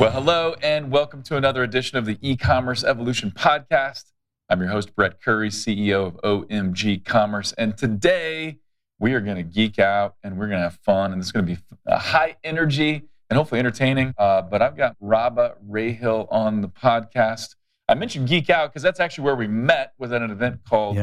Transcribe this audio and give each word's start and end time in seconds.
Well, 0.00 0.12
hello, 0.12 0.54
and 0.62 0.90
welcome 0.90 1.22
to 1.24 1.36
another 1.36 1.62
edition 1.62 1.98
of 1.98 2.06
the 2.06 2.16
e 2.22 2.34
commerce 2.34 2.82
evolution 2.82 3.32
podcast. 3.32 4.12
I'm 4.48 4.58
your 4.58 4.70
host, 4.70 4.96
Brett 4.96 5.20
Curry, 5.20 5.50
CEO 5.50 6.06
of 6.06 6.16
OMG 6.22 7.04
Commerce. 7.04 7.52
And 7.58 7.76
today 7.76 8.60
we 8.98 9.12
are 9.12 9.20
going 9.20 9.36
to 9.36 9.42
geek 9.42 9.78
out 9.78 10.14
and 10.24 10.38
we're 10.38 10.46
going 10.46 10.56
to 10.56 10.62
have 10.62 10.78
fun. 10.86 11.12
And 11.12 11.20
this 11.20 11.26
is 11.26 11.32
going 11.32 11.44
to 11.44 11.54
be 11.54 11.60
a 11.84 11.98
high 11.98 12.38
energy 12.42 13.02
and 13.28 13.36
hopefully 13.36 13.58
entertaining. 13.58 14.14
Uh, 14.16 14.40
but 14.40 14.62
I've 14.62 14.74
got 14.74 14.96
Rabah 15.00 15.56
Rahil 15.68 16.28
on 16.32 16.62
the 16.62 16.68
podcast. 16.68 17.56
I 17.86 17.92
mentioned 17.92 18.26
Geek 18.26 18.48
Out 18.48 18.70
because 18.70 18.82
that's 18.82 19.00
actually 19.00 19.24
where 19.24 19.36
we 19.36 19.48
met 19.48 19.92
with 19.98 20.14
an 20.14 20.22
event 20.30 20.60
called. 20.66 20.96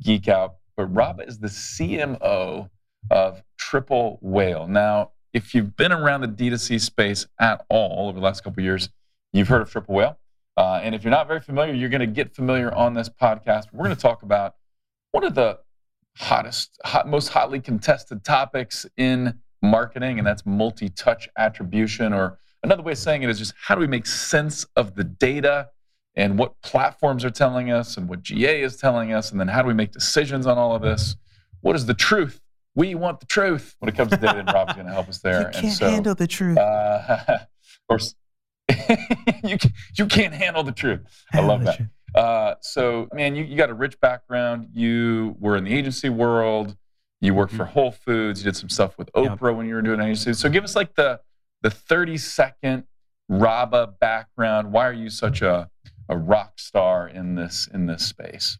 Geek 0.00 0.28
Out. 0.28 0.58
But 0.76 0.94
Rabah 0.94 1.26
is 1.26 1.40
the 1.40 1.48
CMO 1.48 2.70
of 3.10 3.42
Triple 3.58 4.20
Whale. 4.22 4.68
Now, 4.68 5.10
if 5.34 5.52
you've 5.52 5.76
been 5.76 5.92
around 5.92 6.20
the 6.20 6.28
D2C 6.28 6.80
space 6.80 7.26
at 7.40 7.66
all 7.68 8.08
over 8.08 8.18
the 8.18 8.24
last 8.24 8.44
couple 8.44 8.62
years, 8.62 8.88
you've 9.32 9.48
heard 9.48 9.60
of 9.60 9.70
Triple 9.70 9.96
Whale. 9.96 10.18
Uh, 10.56 10.80
and 10.82 10.94
if 10.94 11.02
you're 11.02 11.10
not 11.10 11.26
very 11.26 11.40
familiar, 11.40 11.74
you're 11.74 11.88
going 11.88 12.00
to 12.00 12.06
get 12.06 12.34
familiar 12.34 12.72
on 12.72 12.94
this 12.94 13.08
podcast. 13.08 13.64
We're 13.72 13.84
going 13.84 13.96
to 13.96 14.00
talk 14.00 14.22
about 14.22 14.54
one 15.10 15.24
of 15.24 15.34
the 15.34 15.58
hottest, 16.16 16.78
hot, 16.84 17.08
most 17.08 17.28
hotly 17.28 17.58
contested 17.58 18.24
topics 18.24 18.86
in 18.96 19.40
marketing, 19.60 20.18
and 20.18 20.26
that's 20.26 20.46
multi 20.46 20.88
touch 20.88 21.28
attribution. 21.36 22.12
Or 22.12 22.38
another 22.62 22.84
way 22.84 22.92
of 22.92 22.98
saying 22.98 23.24
it 23.24 23.28
is 23.28 23.40
just 23.40 23.54
how 23.60 23.74
do 23.74 23.80
we 23.80 23.88
make 23.88 24.06
sense 24.06 24.64
of 24.76 24.94
the 24.94 25.02
data 25.02 25.70
and 26.14 26.38
what 26.38 26.60
platforms 26.62 27.24
are 27.24 27.30
telling 27.30 27.72
us 27.72 27.96
and 27.96 28.08
what 28.08 28.22
GA 28.22 28.62
is 28.62 28.76
telling 28.76 29.12
us, 29.12 29.32
and 29.32 29.40
then 29.40 29.48
how 29.48 29.62
do 29.62 29.66
we 29.66 29.74
make 29.74 29.90
decisions 29.90 30.46
on 30.46 30.56
all 30.56 30.76
of 30.76 30.82
this? 30.82 31.16
What 31.62 31.74
is 31.74 31.86
the 31.86 31.94
truth 31.94 32.40
we 32.74 32.94
want 32.94 33.20
the 33.20 33.26
truth 33.26 33.76
when 33.78 33.88
it 33.88 33.96
comes 33.96 34.10
to 34.10 34.16
data, 34.16 34.38
and 34.38 34.52
Rob's 34.52 34.74
going 34.74 34.86
to 34.86 34.92
help 34.92 35.08
us 35.08 35.18
there. 35.18 35.40
You 35.40 35.46
can't 35.46 35.64
and 35.64 35.72
so, 35.72 35.90
handle 35.90 36.14
the 36.14 36.26
truth. 36.26 36.58
Uh, 36.58 37.24
of 37.28 37.46
course, 37.88 38.14
you, 39.44 39.56
you 39.96 40.06
can't 40.06 40.34
handle 40.34 40.62
the 40.62 40.72
truth. 40.72 41.00
I 41.32 41.40
love 41.40 41.64
that. 41.64 41.80
Uh, 42.14 42.54
so, 42.60 43.08
man, 43.12 43.34
you, 43.34 43.44
you 43.44 43.56
got 43.56 43.70
a 43.70 43.74
rich 43.74 43.98
background. 44.00 44.68
You 44.72 45.36
were 45.38 45.56
in 45.56 45.64
the 45.64 45.74
agency 45.74 46.08
world. 46.08 46.76
You 47.20 47.34
worked 47.34 47.52
for 47.52 47.64
mm-hmm. 47.64 47.72
Whole 47.72 47.90
Foods. 47.92 48.40
You 48.40 48.50
did 48.50 48.56
some 48.56 48.68
stuff 48.68 48.96
with 48.98 49.10
Oprah 49.12 49.48
yep. 49.48 49.56
when 49.56 49.66
you 49.66 49.74
were 49.74 49.82
doing 49.82 50.00
agency. 50.00 50.32
So, 50.34 50.48
give 50.48 50.64
us 50.64 50.76
like 50.76 50.94
the 50.94 51.20
the 51.62 51.70
30 51.70 52.18
second 52.18 52.84
Rabah 53.28 53.94
background. 54.00 54.72
Why 54.72 54.86
are 54.86 54.92
you 54.92 55.10
such 55.10 55.42
a 55.42 55.70
a 56.08 56.16
rock 56.16 56.58
star 56.58 57.08
in 57.08 57.34
this 57.34 57.68
in 57.72 57.86
this 57.86 58.04
space? 58.04 58.58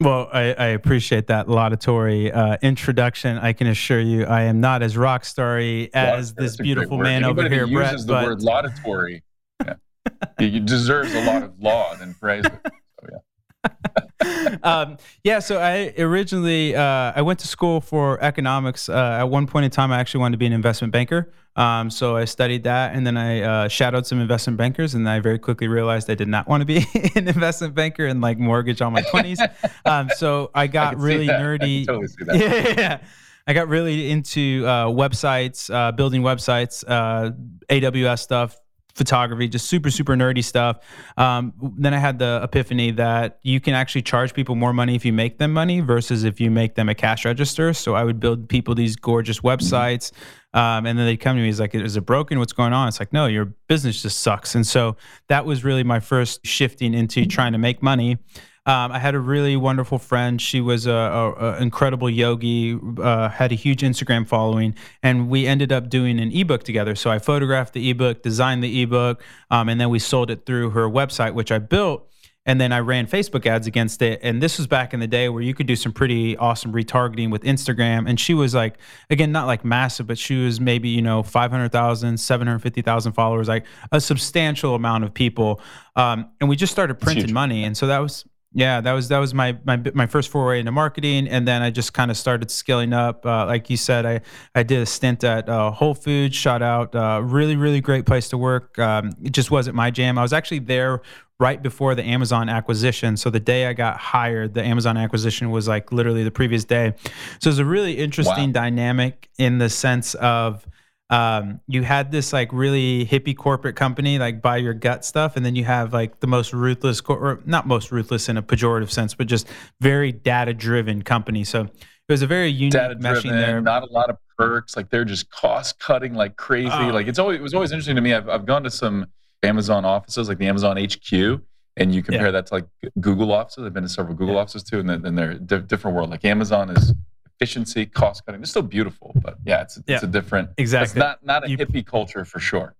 Well, 0.00 0.28
I, 0.32 0.52
I, 0.52 0.66
appreciate 0.68 1.26
that 1.26 1.48
laudatory 1.48 2.30
uh, 2.30 2.56
introduction. 2.62 3.36
I 3.36 3.52
can 3.52 3.66
assure 3.66 3.98
you, 3.98 4.26
I 4.26 4.42
am 4.42 4.60
not 4.60 4.80
as 4.80 4.96
rock 4.96 5.24
starry 5.24 5.92
as 5.92 6.34
this 6.34 6.56
beautiful 6.56 6.98
man 6.98 7.24
over 7.24 7.48
here, 7.48 7.66
Brett. 7.66 7.92
Uses 7.92 8.06
the 8.06 8.12
but... 8.12 8.24
word 8.24 8.40
laudatory. 8.40 9.24
Yeah. 9.64 9.74
he 10.38 10.60
deserves 10.60 11.12
a 11.12 11.24
lot 11.24 11.42
of 11.42 11.58
laud 11.58 12.00
and 12.00 12.18
praise. 12.18 12.44
So, 13.00 13.08
yeah. 13.12 14.56
um, 14.64 14.96
yeah, 15.22 15.38
so 15.38 15.60
I 15.60 15.94
originally 15.98 16.74
uh, 16.74 17.12
I 17.14 17.22
went 17.22 17.38
to 17.40 17.46
school 17.46 17.80
for 17.80 18.20
economics. 18.20 18.88
Uh, 18.88 19.18
at 19.20 19.24
one 19.24 19.46
point 19.46 19.66
in 19.66 19.70
time, 19.70 19.92
I 19.92 20.00
actually 20.00 20.20
wanted 20.20 20.32
to 20.32 20.38
be 20.38 20.46
an 20.46 20.52
investment 20.52 20.92
banker. 20.92 21.32
Um, 21.58 21.90
so 21.90 22.16
I 22.16 22.24
studied 22.24 22.62
that, 22.64 22.94
and 22.94 23.04
then 23.04 23.16
I 23.16 23.40
uh, 23.40 23.68
shadowed 23.68 24.06
some 24.06 24.20
investment 24.20 24.56
bankers, 24.56 24.94
and 24.94 25.08
I 25.08 25.18
very 25.18 25.40
quickly 25.40 25.66
realized 25.66 26.08
I 26.08 26.14
did 26.14 26.28
not 26.28 26.46
want 26.46 26.60
to 26.60 26.64
be 26.64 26.86
an 27.16 27.26
investment 27.26 27.74
banker 27.74 28.06
and 28.06 28.20
like 28.20 28.38
mortgage 28.38 28.80
all 28.80 28.92
my 28.92 29.02
twenties. 29.02 29.40
um, 29.84 30.08
so 30.16 30.52
I 30.54 30.68
got 30.68 30.94
I 30.94 30.98
really 30.98 31.26
nerdy. 31.26 31.84
totally 31.84 32.06
yeah, 32.40 32.74
yeah, 32.78 32.98
I 33.44 33.54
got 33.54 33.66
really 33.66 34.08
into 34.08 34.64
uh, 34.66 34.86
websites, 34.86 35.68
uh, 35.74 35.90
building 35.90 36.22
websites, 36.22 36.84
uh, 36.86 37.32
AWS 37.68 38.20
stuff, 38.20 38.56
photography, 38.98 39.48
just 39.48 39.66
super, 39.66 39.90
super 39.90 40.14
nerdy 40.14 40.44
stuff. 40.44 40.80
Um, 41.16 41.54
then 41.78 41.94
I 41.94 41.98
had 41.98 42.18
the 42.18 42.40
epiphany 42.42 42.90
that 42.92 43.38
you 43.42 43.60
can 43.60 43.72
actually 43.72 44.02
charge 44.02 44.34
people 44.34 44.54
more 44.54 44.74
money 44.74 44.94
if 44.94 45.04
you 45.06 45.12
make 45.12 45.38
them 45.38 45.52
money 45.54 45.80
versus 45.80 46.24
if 46.24 46.40
you 46.40 46.50
make 46.50 46.74
them 46.74 46.88
a 46.90 46.94
cash 46.94 47.24
register. 47.24 47.72
So 47.72 47.94
I 47.94 48.04
would 48.04 48.20
build 48.20 48.48
people 48.48 48.74
these 48.74 48.96
gorgeous 48.96 49.40
websites. 49.40 50.12
Um, 50.52 50.86
and 50.86 50.98
then 50.98 51.06
they'd 51.06 51.18
come 51.18 51.36
to 51.36 51.40
me, 51.40 51.46
he's 51.46 51.60
like, 51.60 51.74
is 51.74 51.96
it 51.96 52.02
broken? 52.02 52.38
What's 52.38 52.52
going 52.52 52.72
on? 52.72 52.88
It's 52.88 53.00
like, 53.00 53.12
no, 53.12 53.26
your 53.26 53.46
business 53.68 54.02
just 54.02 54.20
sucks. 54.20 54.54
And 54.54 54.66
so 54.66 54.96
that 55.28 55.46
was 55.46 55.64
really 55.64 55.84
my 55.84 56.00
first 56.00 56.44
shifting 56.44 56.94
into 56.94 57.26
trying 57.26 57.52
to 57.52 57.58
make 57.58 57.82
money. 57.82 58.18
Um, 58.66 58.92
I 58.92 58.98
had 58.98 59.14
a 59.14 59.20
really 59.20 59.56
wonderful 59.56 59.98
friend. 59.98 60.40
She 60.40 60.60
was 60.60 60.86
a, 60.86 61.56
incredible 61.60 62.10
yogi, 62.10 62.78
uh, 62.98 63.30
had 63.30 63.50
a 63.50 63.54
huge 63.54 63.80
Instagram 63.80 64.26
following, 64.26 64.74
and 65.02 65.28
we 65.28 65.46
ended 65.46 65.72
up 65.72 65.88
doing 65.88 66.20
an 66.20 66.30
ebook 66.32 66.64
together. 66.64 66.94
So 66.94 67.10
I 67.10 67.18
photographed 67.18 67.72
the 67.72 67.90
ebook, 67.90 68.22
designed 68.22 68.62
the 68.62 68.82
ebook, 68.82 69.22
um, 69.50 69.68
and 69.68 69.80
then 69.80 69.88
we 69.88 69.98
sold 69.98 70.30
it 70.30 70.44
through 70.44 70.70
her 70.70 70.88
website, 70.88 71.34
which 71.34 71.50
I 71.50 71.58
built. 71.58 72.04
And 72.48 72.58
then 72.58 72.72
I 72.72 72.78
ran 72.80 73.06
Facebook 73.06 73.44
ads 73.44 73.66
against 73.66 74.00
it. 74.00 74.20
And 74.22 74.42
this 74.42 74.56
was 74.56 74.66
back 74.66 74.94
in 74.94 75.00
the 75.00 75.06
day 75.06 75.28
where 75.28 75.42
you 75.42 75.52
could 75.52 75.66
do 75.66 75.76
some 75.76 75.92
pretty 75.92 76.34
awesome 76.38 76.72
retargeting 76.72 77.30
with 77.30 77.42
Instagram. 77.42 78.08
And 78.08 78.18
she 78.18 78.32
was 78.32 78.54
like, 78.54 78.78
again, 79.10 79.32
not 79.32 79.46
like 79.46 79.66
massive, 79.66 80.06
but 80.06 80.16
she 80.16 80.42
was 80.42 80.58
maybe, 80.58 80.88
you 80.88 81.02
know, 81.02 81.22
500,000, 81.22 82.16
750,000 82.16 83.12
followers, 83.12 83.48
like 83.48 83.66
a 83.92 84.00
substantial 84.00 84.74
amount 84.74 85.04
of 85.04 85.12
people. 85.12 85.60
Um, 85.94 86.30
and 86.40 86.48
we 86.48 86.56
just 86.56 86.72
started 86.72 86.94
printing 86.94 87.34
money. 87.34 87.64
And 87.64 87.76
so 87.76 87.86
that 87.86 87.98
was, 87.98 88.24
yeah, 88.52 88.80
that 88.80 88.92
was 88.92 89.08
that 89.08 89.18
was 89.18 89.34
my 89.34 89.58
my 89.64 89.76
my 89.94 90.06
first 90.06 90.30
foray 90.30 90.60
into 90.60 90.72
marketing, 90.72 91.28
and 91.28 91.46
then 91.46 91.60
I 91.60 91.70
just 91.70 91.92
kind 91.92 92.10
of 92.10 92.16
started 92.16 92.50
scaling 92.50 92.94
up. 92.94 93.26
Uh, 93.26 93.44
like 93.44 93.68
you 93.68 93.76
said, 93.76 94.06
I 94.06 94.20
I 94.54 94.62
did 94.62 94.80
a 94.80 94.86
stint 94.86 95.22
at 95.22 95.48
uh, 95.48 95.70
Whole 95.70 95.94
Foods. 95.94 96.34
Shot 96.34 96.62
out, 96.62 96.94
uh, 96.94 97.20
really 97.22 97.56
really 97.56 97.80
great 97.80 98.06
place 98.06 98.28
to 98.30 98.38
work. 98.38 98.78
Um, 98.78 99.12
it 99.22 99.32
just 99.32 99.50
wasn't 99.50 99.76
my 99.76 99.90
jam. 99.90 100.18
I 100.18 100.22
was 100.22 100.32
actually 100.32 100.60
there 100.60 101.02
right 101.38 101.62
before 101.62 101.94
the 101.94 102.02
Amazon 102.02 102.48
acquisition. 102.48 103.16
So 103.16 103.30
the 103.30 103.38
day 103.38 103.66
I 103.66 103.72
got 103.74 103.98
hired, 103.98 104.54
the 104.54 104.64
Amazon 104.64 104.96
acquisition 104.96 105.50
was 105.50 105.68
like 105.68 105.92
literally 105.92 106.24
the 106.24 106.30
previous 106.30 106.64
day. 106.64 106.94
So 107.40 107.50
it's 107.50 107.58
a 107.58 107.64
really 107.64 107.98
interesting 107.98 108.48
wow. 108.48 108.62
dynamic 108.62 109.28
in 109.38 109.58
the 109.58 109.68
sense 109.68 110.14
of 110.14 110.66
um, 111.10 111.60
you 111.66 111.82
had 111.82 112.12
this 112.12 112.32
like 112.32 112.52
really 112.52 113.06
hippie 113.06 113.36
corporate 113.36 113.76
company 113.76 114.18
like 114.18 114.42
buy 114.42 114.58
your 114.58 114.74
gut 114.74 115.04
stuff 115.04 115.36
and 115.36 115.44
then 115.44 115.56
you 115.56 115.64
have 115.64 115.92
like 115.92 116.20
the 116.20 116.26
most 116.26 116.52
ruthless 116.52 117.00
or 117.08 117.40
not 117.46 117.66
most 117.66 117.90
ruthless 117.90 118.28
in 118.28 118.36
a 118.36 118.42
pejorative 118.42 118.90
sense 118.90 119.14
but 119.14 119.26
just 119.26 119.48
very 119.80 120.12
data 120.12 120.52
driven 120.52 121.02
company 121.02 121.44
so 121.44 121.62
it 121.62 122.12
was 122.12 122.22
a 122.22 122.26
very 122.26 122.50
unique 122.50 122.74
meshing 122.74 123.30
there 123.30 123.60
not 123.60 123.82
a 123.82 123.92
lot 123.92 124.10
of 124.10 124.18
perks 124.36 124.76
like 124.76 124.90
they're 124.90 125.04
just 125.04 125.30
cost 125.30 125.78
cutting 125.78 126.14
like 126.14 126.36
crazy 126.36 126.70
oh. 126.72 126.88
like 126.88 127.06
it's 127.06 127.18
always 127.18 127.38
it 127.38 127.42
was 127.42 127.54
always 127.54 127.72
interesting 127.72 127.96
to 127.96 128.02
me 128.02 128.12
I've, 128.12 128.28
I've 128.28 128.46
gone 128.46 128.62
to 128.64 128.70
some 128.70 129.06
amazon 129.42 129.84
offices 129.84 130.28
like 130.28 130.38
the 130.38 130.46
amazon 130.46 130.76
hq 130.76 131.40
and 131.76 131.94
you 131.94 132.02
compare 132.02 132.26
yeah. 132.26 132.32
that 132.32 132.46
to 132.46 132.54
like 132.54 132.66
google 133.00 133.32
offices 133.32 133.64
i've 133.64 133.72
been 133.72 133.84
to 133.84 133.88
several 133.88 134.14
google 134.14 134.34
yeah. 134.34 134.40
offices 134.40 134.62
too 134.62 134.78
and 134.80 134.90
then, 134.90 135.02
then 135.02 135.14
they're 135.14 135.30
a 135.30 135.62
different 135.62 135.96
world 135.96 136.10
like 136.10 136.24
amazon 136.24 136.70
is 136.70 136.92
efficiency, 137.38 137.86
cost 137.86 138.24
cutting. 138.26 138.40
It's 138.40 138.50
still 138.50 138.62
beautiful, 138.62 139.12
but 139.22 139.36
yeah, 139.44 139.62
it's 139.62 139.80
yeah, 139.86 139.96
it's 139.96 140.04
a 140.04 140.08
different 140.08 140.50
exactly. 140.56 140.86
It's 140.86 140.96
not 140.96 141.24
not 141.24 141.44
a 141.46 141.50
you, 141.50 141.56
hippie 141.56 141.86
culture 141.86 142.24
for 142.24 142.40
sure. 142.40 142.74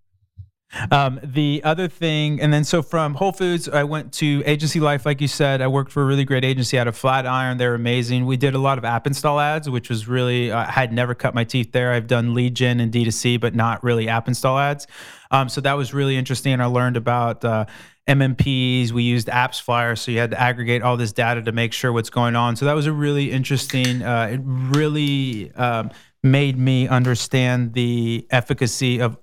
Um, 0.90 1.18
the 1.22 1.62
other 1.64 1.88
thing, 1.88 2.40
and 2.40 2.52
then 2.52 2.62
so 2.62 2.82
from 2.82 3.14
Whole 3.14 3.32
Foods, 3.32 3.68
I 3.68 3.84
went 3.84 4.12
to 4.14 4.42
Agency 4.44 4.80
Life, 4.80 5.06
like 5.06 5.20
you 5.20 5.28
said. 5.28 5.62
I 5.62 5.66
worked 5.66 5.90
for 5.90 6.02
a 6.02 6.06
really 6.06 6.24
great 6.24 6.44
agency 6.44 6.78
out 6.78 6.86
of 6.86 6.96
Flatiron. 6.96 7.56
They're 7.56 7.74
amazing. 7.74 8.26
We 8.26 8.36
did 8.36 8.54
a 8.54 8.58
lot 8.58 8.76
of 8.76 8.84
app 8.84 9.06
install 9.06 9.40
ads, 9.40 9.68
which 9.70 9.88
was 9.88 10.06
really, 10.06 10.52
uh, 10.52 10.58
I 10.58 10.70
had 10.70 10.92
never 10.92 11.14
cut 11.14 11.34
my 11.34 11.44
teeth 11.44 11.72
there. 11.72 11.92
I've 11.92 12.06
done 12.06 12.34
lead 12.34 12.54
gen 12.54 12.80
and 12.80 12.92
D2C, 12.92 13.40
but 13.40 13.54
not 13.54 13.82
really 13.82 14.08
app 14.08 14.28
install 14.28 14.58
ads. 14.58 14.86
Um, 15.30 15.48
so 15.48 15.62
that 15.62 15.72
was 15.74 15.94
really 15.94 16.16
interesting. 16.16 16.60
I 16.60 16.66
learned 16.66 16.98
about 16.98 17.44
uh, 17.44 17.64
MMPs. 18.06 18.92
We 18.92 19.04
used 19.04 19.28
AppsFlyer, 19.28 19.96
so 19.98 20.10
you 20.10 20.18
had 20.18 20.32
to 20.32 20.40
aggregate 20.40 20.82
all 20.82 20.98
this 20.98 21.12
data 21.12 21.40
to 21.42 21.52
make 21.52 21.72
sure 21.72 21.94
what's 21.94 22.10
going 22.10 22.36
on. 22.36 22.56
So 22.56 22.66
that 22.66 22.74
was 22.74 22.86
a 22.86 22.92
really 22.92 23.30
interesting. 23.30 24.02
Uh, 24.02 24.28
it 24.32 24.40
really 24.44 25.50
um, 25.54 25.90
made 26.22 26.58
me 26.58 26.88
understand 26.88 27.72
the 27.72 28.26
efficacy 28.30 29.00
of 29.00 29.16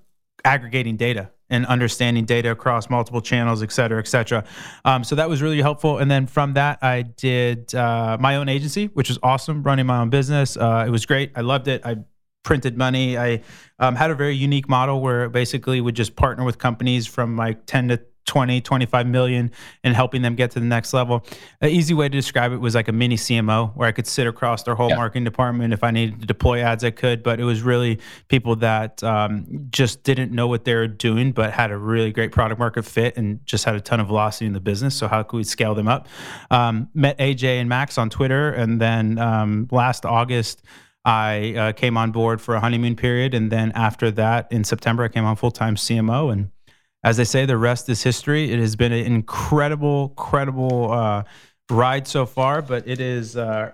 aggregating 0.44 0.96
data 0.96 1.30
and 1.50 1.66
understanding 1.66 2.24
data 2.24 2.50
across 2.50 2.90
multiple 2.90 3.20
channels, 3.20 3.62
et 3.62 3.72
cetera, 3.72 3.98
et 3.98 4.08
cetera. 4.08 4.44
Um, 4.84 5.04
so 5.04 5.14
that 5.14 5.28
was 5.28 5.42
really 5.42 5.60
helpful. 5.60 5.98
And 5.98 6.10
then 6.10 6.26
from 6.26 6.54
that, 6.54 6.82
I 6.82 7.02
did 7.02 7.74
uh, 7.74 8.16
my 8.20 8.36
own 8.36 8.48
agency, 8.48 8.86
which 8.86 9.08
was 9.08 9.18
awesome, 9.22 9.62
running 9.62 9.86
my 9.86 9.98
own 10.00 10.10
business. 10.10 10.56
Uh, 10.56 10.84
it 10.86 10.90
was 10.90 11.06
great. 11.06 11.32
I 11.34 11.42
loved 11.42 11.68
it. 11.68 11.82
I 11.84 11.98
printed 12.42 12.76
money. 12.76 13.18
I 13.18 13.42
um, 13.78 13.96
had 13.96 14.10
a 14.10 14.14
very 14.14 14.36
unique 14.36 14.68
model 14.68 15.00
where 15.00 15.28
basically 15.28 15.80
would 15.80 15.96
just 15.96 16.16
partner 16.16 16.44
with 16.44 16.58
companies 16.58 17.06
from 17.06 17.36
like 17.36 17.66
10 17.66 17.88
to 17.88 18.00
20, 18.26 18.60
25 18.60 19.06
million 19.06 19.50
and 19.82 19.94
helping 19.94 20.22
them 20.22 20.34
get 20.34 20.50
to 20.52 20.60
the 20.60 20.66
next 20.66 20.92
level. 20.92 21.24
An 21.60 21.70
easy 21.70 21.94
way 21.94 22.08
to 22.08 22.16
describe 22.16 22.52
it 22.52 22.58
was 22.58 22.74
like 22.74 22.88
a 22.88 22.92
mini 22.92 23.16
CMO 23.16 23.74
where 23.76 23.88
I 23.88 23.92
could 23.92 24.06
sit 24.06 24.26
across 24.26 24.64
their 24.64 24.74
whole 24.74 24.90
yeah. 24.90 24.96
marketing 24.96 25.24
department. 25.24 25.72
If 25.72 25.82
I 25.82 25.90
needed 25.90 26.20
to 26.20 26.26
deploy 26.26 26.60
ads, 26.60 26.84
I 26.84 26.90
could, 26.90 27.22
but 27.22 27.40
it 27.40 27.44
was 27.44 27.62
really 27.62 27.98
people 28.28 28.56
that 28.56 29.02
um, 29.02 29.66
just 29.70 30.02
didn't 30.02 30.32
know 30.32 30.46
what 30.46 30.64
they 30.64 30.74
were 30.74 30.88
doing, 30.88 31.32
but 31.32 31.52
had 31.52 31.70
a 31.70 31.78
really 31.78 32.12
great 32.12 32.32
product 32.32 32.58
market 32.58 32.84
fit 32.84 33.16
and 33.16 33.44
just 33.46 33.64
had 33.64 33.74
a 33.74 33.80
ton 33.80 34.00
of 34.00 34.08
velocity 34.08 34.46
in 34.46 34.52
the 34.52 34.60
business. 34.60 34.94
So, 34.94 35.08
how 35.08 35.22
could 35.22 35.36
we 35.36 35.44
scale 35.44 35.74
them 35.74 35.88
up? 35.88 36.08
Um, 36.50 36.88
met 36.94 37.18
AJ 37.18 37.60
and 37.60 37.68
Max 37.68 37.98
on 37.98 38.10
Twitter. 38.10 38.50
And 38.50 38.80
then 38.80 39.18
um, 39.18 39.68
last 39.70 40.04
August, 40.04 40.62
I 41.04 41.54
uh, 41.54 41.72
came 41.72 41.96
on 41.96 42.10
board 42.10 42.40
for 42.40 42.56
a 42.56 42.60
honeymoon 42.60 42.96
period. 42.96 43.32
And 43.32 43.50
then 43.50 43.70
after 43.72 44.10
that, 44.12 44.50
in 44.50 44.64
September, 44.64 45.04
I 45.04 45.08
came 45.08 45.24
on 45.24 45.36
full 45.36 45.52
time 45.52 45.76
CMO 45.76 46.32
and 46.32 46.50
as 47.06 47.18
they 47.18 47.24
say, 47.24 47.46
the 47.46 47.56
rest 47.56 47.88
is 47.88 48.02
history. 48.02 48.50
It 48.50 48.58
has 48.58 48.74
been 48.74 48.90
an 48.90 49.06
incredible, 49.06 50.06
incredible 50.06 50.90
uh, 50.90 51.22
ride 51.70 52.08
so 52.08 52.26
far, 52.26 52.62
but 52.62 52.88
it 52.88 52.98
is 52.98 53.36
uh, 53.36 53.70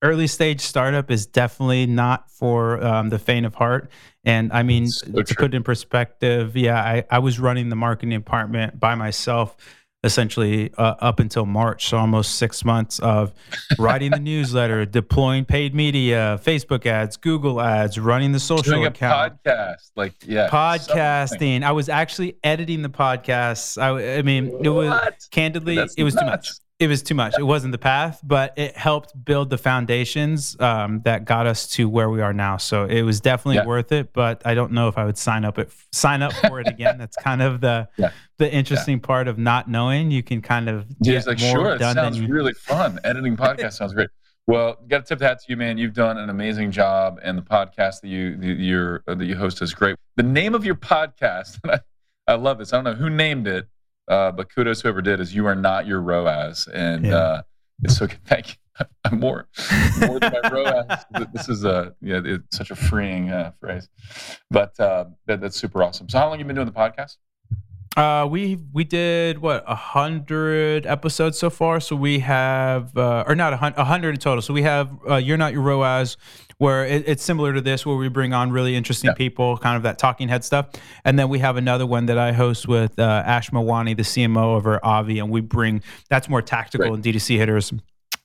early 0.00 0.28
stage 0.28 0.60
startup 0.60 1.10
is 1.10 1.26
definitely 1.26 1.86
not 1.86 2.30
for 2.30 2.80
um, 2.84 3.08
the 3.08 3.18
faint 3.18 3.44
of 3.46 3.56
heart. 3.56 3.90
And 4.22 4.52
I 4.52 4.62
mean, 4.62 4.86
so 4.86 5.10
to 5.22 5.34
put 5.34 5.46
it 5.46 5.56
in 5.56 5.64
perspective, 5.64 6.56
yeah, 6.56 6.80
I, 6.80 7.04
I 7.10 7.18
was 7.18 7.40
running 7.40 7.68
the 7.68 7.74
marketing 7.74 8.16
department 8.16 8.78
by 8.78 8.94
myself 8.94 9.56
essentially 10.04 10.72
uh, 10.78 10.94
up 11.00 11.20
until 11.20 11.44
March. 11.44 11.88
So 11.88 11.98
almost 11.98 12.36
six 12.36 12.64
months 12.64 12.98
of 13.00 13.32
writing 13.78 14.10
the 14.10 14.20
newsletter, 14.20 14.86
deploying 14.86 15.44
paid 15.44 15.74
media, 15.74 16.40
Facebook 16.44 16.86
ads, 16.86 17.16
Google 17.16 17.60
ads, 17.60 17.98
running 17.98 18.32
the 18.32 18.40
social 18.40 18.74
Doing 18.74 18.86
account, 18.86 19.42
podcast, 19.44 19.90
like 19.96 20.14
yeah, 20.24 20.48
podcasting. 20.48 21.28
Something. 21.28 21.64
I 21.64 21.72
was 21.72 21.88
actually 21.88 22.36
editing 22.44 22.82
the 22.82 22.88
podcasts. 22.88 23.80
I, 23.80 24.18
I 24.18 24.22
mean, 24.22 24.46
it 24.64 24.68
was 24.68 25.28
candidly, 25.30 25.76
That's 25.76 25.94
it 25.94 26.04
was 26.04 26.14
nuts. 26.14 26.24
too 26.24 26.30
much 26.30 26.50
it 26.78 26.86
was 26.86 27.02
too 27.02 27.14
much. 27.14 27.34
It 27.36 27.42
wasn't 27.42 27.72
the 27.72 27.78
path, 27.78 28.20
but 28.22 28.56
it 28.56 28.76
helped 28.76 29.12
build 29.24 29.50
the 29.50 29.58
foundations 29.58 30.58
um, 30.60 31.00
that 31.04 31.24
got 31.24 31.46
us 31.46 31.66
to 31.72 31.88
where 31.88 32.08
we 32.08 32.20
are 32.20 32.32
now. 32.32 32.56
So 32.56 32.84
it 32.84 33.02
was 33.02 33.20
definitely 33.20 33.56
yeah. 33.56 33.66
worth 33.66 33.90
it. 33.90 34.12
But 34.12 34.42
I 34.44 34.54
don't 34.54 34.70
know 34.70 34.86
if 34.86 34.96
I 34.96 35.04
would 35.04 35.18
sign 35.18 35.44
up 35.44 35.58
it 35.58 35.72
sign 35.92 36.22
up 36.22 36.32
for 36.32 36.60
it 36.60 36.68
again. 36.68 36.96
That's 36.98 37.16
kind 37.16 37.42
of 37.42 37.60
the 37.60 37.88
yeah. 37.96 38.12
the 38.38 38.52
interesting 38.52 38.98
yeah. 38.98 39.06
part 39.06 39.26
of 39.26 39.38
not 39.38 39.68
knowing. 39.68 40.12
You 40.12 40.22
can 40.22 40.40
kind 40.40 40.68
of 40.68 40.86
get 41.00 41.26
like, 41.26 41.40
more 41.40 41.50
sure. 41.50 41.74
It 41.74 41.80
sounds 41.80 42.20
you... 42.20 42.28
really 42.28 42.54
fun. 42.54 43.00
Editing 43.02 43.36
podcast 43.36 43.72
sounds 43.72 43.92
great. 43.92 44.10
Well, 44.46 44.78
got 44.86 45.04
to 45.04 45.08
tip 45.08 45.18
that 45.18 45.40
to 45.40 45.44
you, 45.48 45.56
man. 45.56 45.78
You've 45.78 45.94
done 45.94 46.16
an 46.16 46.30
amazing 46.30 46.70
job, 46.70 47.18
and 47.22 47.36
the 47.36 47.42
podcast 47.42 48.02
that 48.02 48.08
you 48.08 48.36
that 48.36 49.18
that 49.18 49.24
you 49.24 49.36
host 49.36 49.60
is 49.62 49.74
great. 49.74 49.96
The 50.14 50.22
name 50.22 50.54
of 50.54 50.64
your 50.64 50.76
podcast, 50.76 51.58
I, 51.68 51.80
I 52.32 52.34
love 52.36 52.58
this. 52.58 52.72
I 52.72 52.76
don't 52.76 52.84
know 52.84 52.94
who 52.94 53.10
named 53.10 53.48
it 53.48 53.68
uh, 54.08 54.32
but 54.32 54.52
kudos 54.54 54.80
whoever 54.80 55.02
did 55.02 55.20
is 55.20 55.34
you 55.34 55.46
are 55.46 55.54
not 55.54 55.86
your 55.86 56.00
ROAS, 56.00 56.68
and 56.72 57.06
yeah. 57.06 57.16
uh, 57.16 57.42
it's 57.82 57.96
so 57.96 58.06
good. 58.08 58.18
Thank 58.24 58.48
you. 58.48 58.54
I'm 59.04 59.18
more 59.18 59.48
more 60.00 60.20
than 60.20 60.32
my 60.42 60.48
ROAS. 60.50 61.04
This 61.32 61.48
is 61.48 61.64
a 61.64 61.94
yeah, 62.00 62.20
it's 62.24 62.56
such 62.56 62.70
a 62.70 62.76
freeing 62.76 63.30
uh, 63.30 63.52
phrase, 63.60 63.88
but 64.50 64.78
uh, 64.78 65.06
that, 65.26 65.40
that's 65.40 65.56
super 65.56 65.82
awesome. 65.82 66.08
So 66.08 66.18
how 66.18 66.24
long 66.24 66.38
have 66.38 66.40
you 66.40 66.46
been 66.46 66.56
doing 66.56 66.66
the 66.66 66.72
podcast? 66.72 67.16
Uh, 67.96 68.24
we 68.26 68.58
we 68.72 68.84
did 68.84 69.38
what 69.38 69.64
a 69.66 69.74
hundred 69.74 70.86
episodes 70.86 71.36
so 71.36 71.50
far. 71.50 71.80
So 71.80 71.96
we 71.96 72.20
have, 72.20 72.96
uh, 72.96 73.24
or 73.26 73.34
not 73.34 73.52
a 73.52 73.84
hundred 73.84 74.10
in 74.10 74.20
total. 74.20 74.40
So 74.40 74.54
we 74.54 74.62
have 74.62 74.96
uh, 75.08 75.16
"You're 75.16 75.36
Not 75.36 75.52
Your 75.52 75.62
ROAS," 75.62 76.16
where 76.58 76.84
it, 76.84 77.04
it's 77.06 77.22
similar 77.22 77.52
to 77.54 77.60
this, 77.60 77.86
where 77.86 77.96
we 77.96 78.08
bring 78.08 78.34
on 78.34 78.50
really 78.50 78.76
interesting 78.76 79.08
yeah. 79.08 79.14
people, 79.14 79.56
kind 79.58 79.76
of 79.76 79.84
that 79.84 79.98
talking 79.98 80.28
head 80.28 80.44
stuff. 80.44 80.68
And 81.04 81.18
then 81.18 81.28
we 81.28 81.38
have 81.38 81.56
another 81.56 81.86
one 81.86 82.06
that 82.06 82.18
I 82.18 82.32
host 82.32 82.68
with 82.68 82.98
uh, 82.98 83.22
Ash 83.24 83.50
Melwani, 83.50 83.96
the 83.96 84.02
CMO 84.02 84.56
over 84.56 84.80
Obvi, 84.84 85.22
and 85.22 85.30
we 85.30 85.40
bring 85.40 85.82
that's 86.10 86.28
more 86.28 86.42
tactical 86.42 86.94
and 86.94 87.02
D2C 87.02 87.36
hitters. 87.36 87.72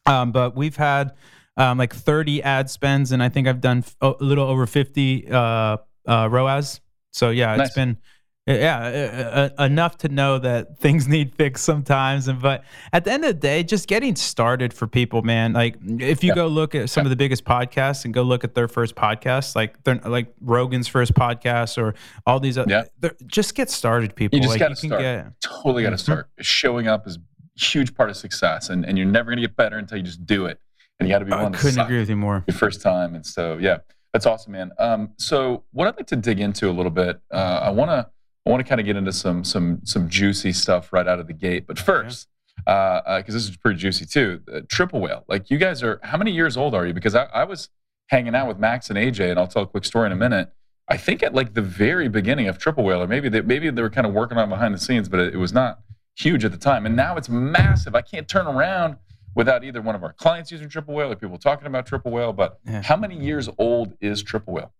Um, 0.06 0.32
but 0.32 0.56
we've 0.56 0.76
had 0.76 1.14
um, 1.58 1.78
like 1.78 1.94
30 1.94 2.44
ad 2.44 2.70
spends, 2.70 3.12
and 3.12 3.22
I 3.22 3.30
think 3.30 3.48
I've 3.48 3.62
done 3.62 3.84
a 4.02 4.14
little 4.20 4.46
over 4.46 4.66
50 4.66 5.30
uh, 5.30 5.78
uh, 6.08 6.28
ROAS. 6.30 6.82
So 7.12 7.30
yeah, 7.30 7.56
nice. 7.56 7.68
it's 7.68 7.76
been 7.76 7.98
yeah 8.46 9.50
uh, 9.58 9.64
enough 9.64 9.98
to 9.98 10.10
know 10.10 10.38
that 10.38 10.78
things 10.78 11.08
need 11.08 11.34
fixed 11.36 11.64
sometimes 11.64 12.28
and 12.28 12.42
but 12.42 12.64
at 12.92 13.06
the 13.06 13.12
end 13.12 13.24
of 13.24 13.30
the 13.30 13.40
day 13.40 13.64
just 13.64 13.88
getting 13.88 14.16
started 14.16 14.74
for 14.74 14.88
people 14.88 15.22
man 15.22 15.54
like 15.54 15.78
if 16.00 16.24
you 16.24 16.30
yeah. 16.30 16.36
go 16.36 16.48
look 16.48 16.76
at 16.76 16.90
some 16.90 17.02
yeah. 17.02 17.06
of 17.06 17.10
the 17.10 17.16
biggest 17.16 17.46
podcasts 17.46 18.04
and 18.04 18.14
go 18.14 18.22
look 18.22 18.44
at 18.44 18.54
their 18.54 18.68
first 18.68 18.96
podcasts 18.96 19.56
like 19.56 19.82
they're 19.84 19.96
like 20.06 20.34
rogan's 20.42 20.88
first 20.88 21.14
podcast 21.14 21.78
or 21.78 21.96
all 22.26 22.40
these 22.40 22.58
other 22.58 22.86
yeah. 23.02 23.10
just 23.28 23.56
get 23.56 23.70
started 23.70 24.16
people 24.16 24.38
you 24.38 24.44
just 24.44 24.52
like, 24.52 24.60
gotta 24.60 24.76
start 24.76 25.02
get, 25.02 25.42
totally 25.42 25.84
gotta 25.84 25.96
mm-hmm. 25.96 26.04
start 26.04 26.30
showing 26.40 26.88
up 26.88 27.08
is 27.08 27.18
a 27.18 27.20
huge 27.56 27.96
part 27.96 28.10
of 28.10 28.18
success 28.18 28.70
and, 28.70 28.84
and 28.84 28.98
you're 28.98 29.08
never 29.08 29.32
gonna 29.32 29.42
get 29.42 29.56
better 29.56 29.78
until 29.78 29.98
you 29.98 30.04
just 30.04 30.26
do 30.26 30.46
it 30.46 30.60
and 31.00 31.08
you 31.08 31.14
got 31.14 31.20
to 31.20 31.26
be 31.26 31.34
I 31.34 31.50
couldn't 31.50 31.80
agree 31.80 32.00
with 32.00 32.10
you 32.10 32.16
more 32.16 32.44
your 32.48 32.56
first 32.56 32.82
time 32.82 33.16
and 33.16 33.26
so 33.26 33.58
yeah 33.58 33.78
that's 34.12 34.26
awesome 34.26 34.52
man 34.52 34.72
um, 34.80 35.12
so 35.18 35.64
what 35.72 35.88
i'd 35.88 35.96
like 35.98 36.08
to 36.08 36.16
dig 36.16 36.40
into 36.40 36.70
a 36.70 36.72
little 36.72 36.92
bit 36.92 37.20
uh, 37.32 37.62
i 37.64 37.70
want 37.70 37.90
to 37.90 38.08
I 38.46 38.50
want 38.50 38.64
to 38.64 38.68
kind 38.68 38.82
of 38.82 38.86
get 38.86 38.96
into 38.96 39.14
some 39.14 39.44
some 39.44 39.82
some 39.86 40.10
juicy 40.10 40.54
stuff 40.54 40.92
right 40.92 41.08
out 41.08 41.20
of 41.20 41.28
the 41.28 41.34
gate. 41.34 41.66
But 41.66 41.80
first, 41.80 42.28
because 42.58 43.04
uh, 43.06 43.10
uh, 43.10 43.22
this 43.26 43.36
is 43.36 43.56
pretty 43.58 43.80
juicy 43.80 44.06
too, 44.06 44.42
uh, 44.54 44.62
Triple 44.70 45.02
Whale. 45.02 45.24
Like 45.28 45.50
you 45.50 45.58
guys 45.58 45.82
are, 45.84 46.00
how 46.04 46.18
many 46.18 46.32
years 46.32 46.58
old 46.58 46.76
are 46.76 46.86
you? 46.86 46.94
Because 46.94 47.16
I, 47.16 47.26
I 47.26 47.44
was 47.46 47.70
hanging 48.08 48.36
out 48.36 48.48
with 48.48 48.60
Max 48.60 48.90
and 48.90 48.98
AJ, 48.98 49.32
and 49.32 49.40
I'll 49.40 49.48
tell 49.48 49.64
a 49.64 49.68
quick 49.68 49.86
story 49.86 50.08
in 50.08 50.12
a 50.12 50.18
minute. 50.18 50.52
I 50.90 50.98
think 50.98 51.24
at 51.24 51.34
like 51.34 51.54
the 51.54 51.62
very 51.62 52.10
beginning 52.10 52.48
of 52.48 52.58
Triple 52.58 52.84
Whale, 52.84 53.02
or 53.02 53.08
maybe 53.08 53.30
they, 53.30 53.42
maybe 53.42 53.70
they 53.70 53.82
were 53.82 53.90
kind 53.90 54.06
of 54.06 54.14
working 54.14 54.38
on 54.38 54.50
behind 54.50 54.74
the 54.74 54.80
scenes, 54.80 55.08
but 55.08 55.20
it, 55.20 55.34
it 55.34 55.38
was 55.38 55.54
not 55.54 55.80
huge 56.16 56.44
at 56.46 56.52
the 56.52 56.58
time. 56.58 56.86
And 56.86 56.96
now 56.96 57.16
it's 57.16 57.30
massive. 57.30 57.96
I 57.96 58.02
can't 58.02 58.28
turn 58.28 58.46
around 58.46 58.98
without 59.36 59.64
either 59.64 59.82
one 59.82 59.96
of 59.96 60.04
our 60.04 60.14
clients 60.14 60.52
using 60.52 60.70
Triple 60.70 60.94
Whale 60.94 61.12
or 61.12 61.16
people 61.16 61.38
talking 61.38 61.68
about 61.68 61.86
Triple 61.86 62.12
Whale. 62.12 62.34
But 62.34 62.60
yeah. 62.66 62.82
how 62.82 62.98
many 62.98 63.18
years 63.18 63.50
old 63.58 63.94
is 64.02 64.22
Triple 64.22 64.54
Whale? 64.54 64.74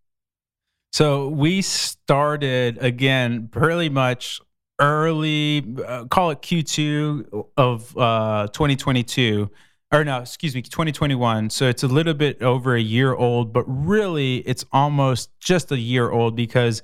So 0.94 1.28
we 1.28 1.64
started 1.64 2.78
again 2.78 3.48
pretty 3.48 3.90
much 3.90 4.40
early, 4.80 5.66
uh, 5.84 6.06
call 6.06 6.30
it 6.30 6.44
Q2 6.44 7.48
of 7.58 7.98
uh, 7.98 8.48
2022. 8.54 9.50
Or 9.92 10.04
no, 10.04 10.20
excuse 10.20 10.54
me, 10.54 10.62
2021. 10.62 11.50
So 11.50 11.68
it's 11.68 11.82
a 11.82 11.88
little 11.88 12.14
bit 12.14 12.44
over 12.44 12.76
a 12.76 12.82
year 12.82 13.16
old, 13.16 13.52
but 13.54 13.64
really 13.64 14.38
it's 14.38 14.66
almost 14.72 15.32
just 15.40 15.72
a 15.72 15.80
year 15.80 16.12
old 16.12 16.36
because 16.36 16.84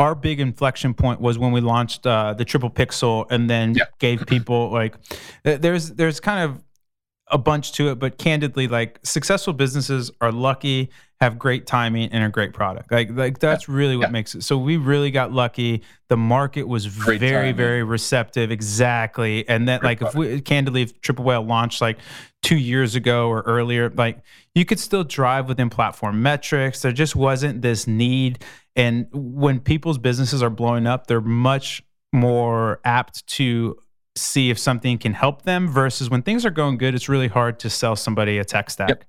our 0.00 0.16
big 0.16 0.40
inflection 0.40 0.92
point 0.92 1.20
was 1.20 1.38
when 1.38 1.52
we 1.52 1.60
launched 1.60 2.04
uh, 2.08 2.34
the 2.34 2.44
triple 2.44 2.70
pixel 2.70 3.24
and 3.30 3.48
then 3.48 3.74
yeah. 3.74 3.84
gave 4.00 4.26
people 4.26 4.70
like 4.72 4.96
there's 5.44 5.90
there's 5.90 6.18
kind 6.18 6.50
of 6.50 6.64
a 7.28 7.38
bunch 7.38 7.72
to 7.72 7.90
it, 7.90 7.98
but 7.98 8.18
candidly, 8.18 8.68
like 8.68 8.98
successful 9.02 9.52
businesses 9.52 10.10
are 10.20 10.32
lucky, 10.32 10.90
have 11.24 11.38
great 11.38 11.66
timing, 11.66 12.10
and 12.12 12.22
a 12.22 12.28
great 12.28 12.52
product. 12.52 12.92
Like, 12.92 13.10
like 13.10 13.38
that's 13.38 13.66
yeah. 13.66 13.74
really 13.74 13.96
what 13.96 14.08
yeah. 14.08 14.12
makes 14.12 14.34
it. 14.34 14.42
So 14.42 14.58
we 14.58 14.76
really 14.76 15.10
got 15.10 15.32
lucky. 15.32 15.82
The 16.08 16.16
market 16.16 16.68
was 16.68 16.86
great 16.86 17.20
very, 17.20 17.32
timing. 17.48 17.56
very 17.56 17.82
receptive. 17.82 18.50
Exactly. 18.50 19.48
And 19.48 19.66
then, 19.66 19.80
like, 19.82 19.98
product. 19.98 20.16
if 20.16 20.32
we 20.34 20.40
candidly, 20.40 20.82
if 20.82 21.00
Triple 21.00 21.24
Whale 21.24 21.42
launched 21.42 21.80
like 21.80 21.98
two 22.42 22.56
years 22.56 22.94
ago 22.94 23.28
or 23.28 23.40
earlier, 23.42 23.90
like 23.90 24.18
you 24.54 24.64
could 24.64 24.78
still 24.78 25.02
drive 25.02 25.48
within 25.48 25.70
platform 25.70 26.22
metrics. 26.22 26.82
There 26.82 26.92
just 26.92 27.16
wasn't 27.16 27.62
this 27.62 27.86
need. 27.86 28.44
And 28.76 29.06
when 29.12 29.60
people's 29.60 29.98
businesses 29.98 30.42
are 30.42 30.50
blowing 30.50 30.86
up, 30.86 31.06
they're 31.06 31.20
much 31.20 31.82
more 32.12 32.80
apt 32.84 33.26
to 33.26 33.76
see 34.16 34.50
if 34.50 34.58
something 34.58 34.98
can 34.98 35.14
help 35.14 35.42
them 35.42 35.68
versus 35.68 36.08
when 36.08 36.22
things 36.22 36.46
are 36.46 36.50
going 36.50 36.78
good, 36.78 36.94
it's 36.94 37.08
really 37.08 37.28
hard 37.28 37.58
to 37.60 37.70
sell 37.70 37.96
somebody 37.96 38.38
a 38.38 38.44
tech 38.44 38.70
stack. 38.70 38.88
Yep. 38.88 39.04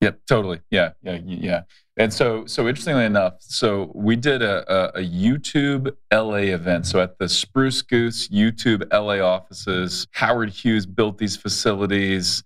Yep, 0.00 0.20
totally. 0.28 0.60
Yeah, 0.70 0.92
yeah, 1.02 1.18
yeah. 1.24 1.62
And 1.96 2.12
so, 2.12 2.46
so 2.46 2.68
interestingly 2.68 3.04
enough, 3.04 3.34
so 3.40 3.90
we 3.92 4.14
did 4.14 4.40
a, 4.40 4.72
a, 4.72 5.00
a, 5.00 5.02
YouTube 5.02 5.92
LA 6.12 6.54
event. 6.54 6.86
So 6.86 7.00
at 7.00 7.18
the 7.18 7.28
Spruce 7.28 7.82
Goose 7.82 8.28
YouTube 8.28 8.86
LA 8.92 9.18
offices, 9.18 10.06
Howard 10.12 10.50
Hughes 10.50 10.86
built 10.86 11.18
these 11.18 11.36
facilities. 11.36 12.44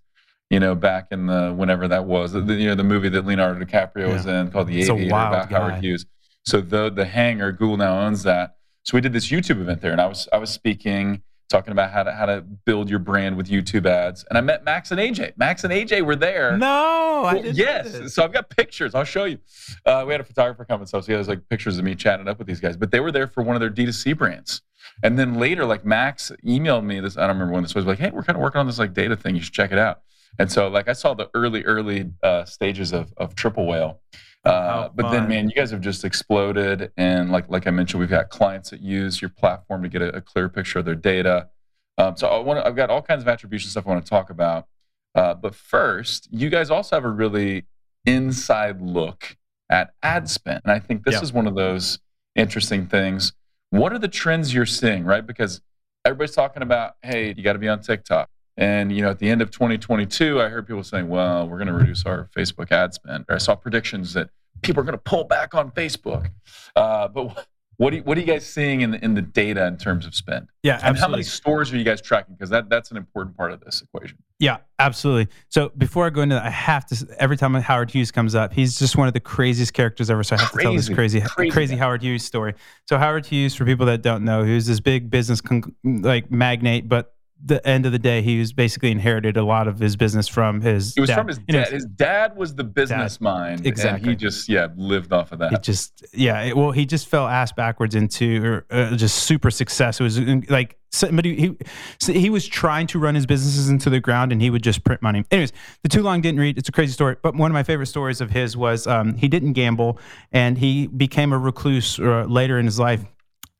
You 0.49 0.59
know, 0.59 0.75
back 0.75 1.07
in 1.09 1.25
the 1.25 1.51
whenever 1.55 1.87
that 1.87 2.05
was, 2.05 2.33
the, 2.33 2.41
you 2.41 2.67
know, 2.67 2.75
the 2.75 2.83
movie 2.83 3.09
that 3.09 3.25
Leonardo 3.25 3.63
DiCaprio 3.63 4.07
yeah. 4.07 4.13
was 4.13 4.25
in 4.27 4.51
called 4.51 4.67
The 4.67 4.81
Aviator 4.81 5.05
about 5.07 5.49
guy. 5.49 5.59
Howard 5.59 5.83
Hughes. 5.83 6.05
So 6.45 6.61
the 6.61 6.91
the 6.91 7.05
hangar, 7.05 7.51
Google 7.51 7.77
now 7.77 8.01
owns 8.01 8.23
that. 8.23 8.57
So 8.83 8.95
we 8.95 9.01
did 9.01 9.13
this 9.13 9.29
YouTube 9.29 9.61
event 9.61 9.81
there, 9.81 9.91
and 9.91 10.01
I 10.01 10.07
was 10.07 10.27
I 10.33 10.37
was 10.37 10.51
speaking 10.51 11.23
talking 11.53 11.71
about 11.71 11.91
how 11.91 12.01
to 12.01 12.11
how 12.11 12.25
to 12.25 12.41
build 12.41 12.89
your 12.89 12.99
brand 12.99 13.37
with 13.37 13.47
YouTube 13.47 13.85
ads. 13.85 14.25
And 14.29 14.37
I 14.37 14.41
met 14.41 14.63
Max 14.63 14.89
and 14.91 14.99
AJ. 14.99 15.37
Max 15.37 15.63
and 15.63 15.71
AJ 15.71 16.03
were 16.03 16.15
there. 16.15 16.57
No, 16.57 17.23
I 17.25 17.35
didn't. 17.35 17.55
Yes. 17.55 18.13
So 18.13 18.23
I've 18.23 18.33
got 18.33 18.49
pictures. 18.49 18.95
I'll 18.95 19.03
show 19.03 19.25
you. 19.25 19.37
Uh, 19.85 20.03
we 20.05 20.13
had 20.13 20.19
a 20.19 20.23
photographer 20.23 20.65
come 20.65 20.81
and 20.81 20.89
so 20.89 20.99
he 20.99 21.13
has 21.13 21.27
like 21.27 21.47
pictures 21.49 21.77
of 21.77 21.85
me 21.85 21.93
chatting 21.93 22.27
up 22.27 22.39
with 22.39 22.47
these 22.47 22.59
guys. 22.59 22.75
But 22.75 22.89
they 22.89 22.99
were 22.99 23.11
there 23.11 23.27
for 23.27 23.43
one 23.43 23.55
of 23.55 23.59
their 23.59 23.69
D2C 23.69 24.17
brands. 24.17 24.63
And 25.03 25.17
then 25.17 25.35
later, 25.35 25.65
like 25.65 25.85
Max 25.85 26.31
emailed 26.45 26.83
me 26.83 26.99
this. 26.99 27.17
I 27.17 27.21
don't 27.21 27.35
remember 27.35 27.53
when 27.53 27.63
this 27.63 27.75
was. 27.75 27.85
Like, 27.85 27.99
hey, 27.99 28.09
we're 28.11 28.23
kind 28.23 28.35
of 28.35 28.41
working 28.41 28.59
on 28.59 28.65
this 28.65 28.79
like 28.79 28.93
data 28.93 29.15
thing. 29.15 29.35
You 29.35 29.41
should 29.41 29.53
check 29.53 29.71
it 29.71 29.77
out. 29.77 30.01
And 30.39 30.51
so 30.51 30.67
like 30.67 30.87
I 30.87 30.93
saw 30.93 31.13
the 31.13 31.29
early 31.35 31.63
early 31.65 32.11
uh, 32.23 32.45
stages 32.45 32.93
of 32.93 33.13
of 33.17 33.35
Triple 33.35 33.67
Whale. 33.67 34.01
Uh, 34.45 34.89
but 34.93 35.09
then, 35.09 35.27
man, 35.29 35.49
you 35.49 35.55
guys 35.55 35.71
have 35.71 35.79
just 35.79 36.03
exploded, 36.03 36.91
and 36.97 37.31
like 37.31 37.49
like 37.49 37.65
I 37.65 37.71
mentioned, 37.71 38.01
we've 38.01 38.09
got 38.09 38.29
clients 38.29 38.71
that 38.71 38.81
use 38.81 39.21
your 39.21 39.29
platform 39.29 39.83
to 39.83 39.89
get 39.89 40.01
a, 40.01 40.17
a 40.17 40.21
clear 40.21 40.49
picture 40.49 40.79
of 40.79 40.85
their 40.85 40.95
data. 40.95 41.49
Um, 41.97 42.17
so 42.17 42.27
I 42.27 42.39
want 42.39 42.65
I've 42.65 42.75
got 42.75 42.89
all 42.89 43.01
kinds 43.01 43.21
of 43.21 43.27
attribution 43.29 43.69
stuff 43.69 43.87
I 43.87 43.91
want 43.91 44.05
to 44.05 44.09
talk 44.09 44.29
about. 44.29 44.67
Uh, 45.15 45.33
but 45.33 45.55
first, 45.55 46.27
you 46.31 46.49
guys 46.49 46.69
also 46.69 46.95
have 46.95 47.05
a 47.05 47.09
really 47.09 47.65
inside 48.05 48.81
look 48.81 49.37
at 49.69 49.93
ad 50.03 50.29
spend, 50.29 50.61
and 50.65 50.73
I 50.73 50.79
think 50.79 51.05
this 51.05 51.15
yeah. 51.15 51.21
is 51.21 51.31
one 51.31 51.47
of 51.47 51.55
those 51.55 51.99
interesting 52.35 52.87
things. 52.87 53.31
What 53.69 53.93
are 53.93 53.99
the 53.99 54.07
trends 54.07 54.53
you're 54.53 54.65
seeing, 54.65 55.05
right? 55.05 55.25
Because 55.25 55.61
everybody's 56.05 56.35
talking 56.35 56.63
about, 56.63 56.95
hey, 57.01 57.33
you 57.35 57.43
got 57.43 57.53
to 57.53 57.59
be 57.59 57.69
on 57.69 57.81
TikTok. 57.81 58.29
And 58.57 58.95
you 58.95 59.01
know, 59.01 59.09
at 59.09 59.19
the 59.19 59.29
end 59.29 59.41
of 59.41 59.51
2022, 59.51 60.41
I 60.41 60.49
heard 60.49 60.67
people 60.67 60.83
saying, 60.83 61.07
"Well, 61.07 61.47
we're 61.47 61.57
going 61.57 61.67
to 61.67 61.73
reduce 61.73 62.05
our 62.05 62.29
Facebook 62.35 62.71
ad 62.71 62.93
spend." 62.93 63.25
Or 63.29 63.35
I 63.35 63.39
saw 63.39 63.55
predictions 63.55 64.13
that 64.13 64.29
people 64.61 64.81
are 64.81 64.85
going 64.85 64.93
to 64.93 65.03
pull 65.03 65.23
back 65.23 65.55
on 65.55 65.71
Facebook. 65.71 66.29
Uh, 66.75 67.07
but 67.07 67.47
What 67.77 67.89
do 67.89 67.97
you, 67.97 68.03
what 68.03 68.17
are 68.17 68.21
you 68.21 68.27
guys 68.27 68.45
seeing 68.45 68.81
in 68.81 68.91
the, 68.91 69.03
in 69.03 69.15
the 69.15 69.21
data 69.21 69.65
in 69.65 69.77
terms 69.77 70.05
of 70.05 70.13
spend? 70.13 70.47
Yeah, 70.61 70.79
and 70.83 70.97
how 70.97 71.07
many 71.07 71.23
stores 71.23 71.73
are 71.73 71.77
you 71.77 71.83
guys 71.83 72.01
tracking? 72.01 72.35
Because 72.35 72.51
that 72.51 72.69
that's 72.69 72.91
an 72.91 72.97
important 72.97 73.35
part 73.35 73.51
of 73.51 73.61
this 73.61 73.81
equation. 73.81 74.19
Yeah, 74.39 74.57
absolutely. 74.77 75.33
So 75.49 75.71
before 75.75 76.05
I 76.05 76.11
go 76.11 76.21
into 76.21 76.35
that, 76.35 76.45
I 76.45 76.49
have 76.51 76.85
to. 76.87 77.07
Every 77.17 77.35
time 77.35 77.55
Howard 77.55 77.89
Hughes 77.89 78.11
comes 78.11 78.35
up, 78.35 78.53
he's 78.53 78.77
just 78.77 78.95
one 78.95 79.07
of 79.07 79.13
the 79.15 79.19
craziest 79.19 79.73
characters 79.73 80.11
ever. 80.11 80.23
So 80.23 80.35
I 80.35 80.39
have 80.41 80.51
crazy, 80.51 80.61
to 80.61 80.63
tell 80.63 80.75
this 80.75 80.89
crazy, 80.89 81.21
crazy, 81.21 81.51
crazy 81.51 81.75
Howard 81.75 82.03
Hughes 82.03 82.23
story. 82.23 82.53
So 82.87 82.99
Howard 82.99 83.25
Hughes, 83.25 83.55
for 83.55 83.65
people 83.65 83.87
that 83.87 84.03
don't 84.03 84.23
know, 84.23 84.43
who's 84.43 84.67
this 84.67 84.79
big 84.79 85.09
business 85.09 85.41
con- 85.41 85.75
like 85.83 86.29
magnate, 86.29 86.87
but 86.87 87.15
the 87.45 87.65
end 87.67 87.85
of 87.85 87.91
the 87.91 87.99
day, 87.99 88.21
he 88.21 88.39
was 88.39 88.53
basically 88.53 88.91
inherited 88.91 89.35
a 89.35 89.43
lot 89.43 89.67
of 89.67 89.79
his 89.79 89.95
business 89.95 90.27
from 90.27 90.61
his. 90.61 90.95
It 90.95 91.01
was 91.01 91.09
dad. 91.09 91.15
from 91.15 91.27
his 91.27 91.37
dad. 91.39 91.45
You 91.47 91.53
know, 91.59 91.65
his 91.65 91.85
dad 91.85 92.35
was 92.35 92.55
the 92.55 92.63
business 92.63 93.17
dad. 93.17 93.23
mind, 93.23 93.67
exactly. 93.67 94.11
And 94.11 94.21
he 94.21 94.25
just 94.25 94.47
yeah 94.47 94.67
lived 94.75 95.11
off 95.11 95.31
of 95.31 95.39
that. 95.39 95.51
He 95.51 95.57
just 95.57 96.05
yeah. 96.13 96.41
It, 96.41 96.57
well, 96.57 96.71
he 96.71 96.85
just 96.85 97.07
fell 97.07 97.27
ass 97.27 97.51
backwards 97.51 97.95
into 97.95 98.61
uh, 98.69 98.95
just 98.95 99.23
super 99.23 99.51
success. 99.51 99.99
It 99.99 100.03
was 100.03 100.19
uh, 100.19 100.41
like 100.49 100.77
somebody 100.91 101.35
he 101.35 102.11
he 102.11 102.29
was 102.29 102.47
trying 102.47 102.87
to 102.87 102.99
run 102.99 103.15
his 103.15 103.25
businesses 103.25 103.69
into 103.69 103.89
the 103.89 103.99
ground, 103.99 104.31
and 104.31 104.41
he 104.41 104.49
would 104.49 104.63
just 104.63 104.83
print 104.83 105.01
money. 105.01 105.25
Anyways, 105.29 105.51
the 105.81 105.89
too 105.89 106.01
long 106.01 106.21
didn't 106.21 106.39
read. 106.39 106.57
It's 106.57 106.69
a 106.69 106.71
crazy 106.71 106.93
story, 106.93 107.17
but 107.21 107.35
one 107.35 107.51
of 107.51 107.53
my 107.53 107.63
favorite 107.63 107.87
stories 107.87 108.21
of 108.21 108.29
his 108.29 108.55
was 108.55 108.87
um, 108.87 109.15
he 109.15 109.27
didn't 109.27 109.53
gamble, 109.53 109.99
and 110.31 110.57
he 110.57 110.87
became 110.87 111.33
a 111.33 111.37
recluse 111.37 111.99
uh, 111.99 112.25
later 112.25 112.57
in 112.57 112.65
his 112.65 112.79
life 112.79 113.03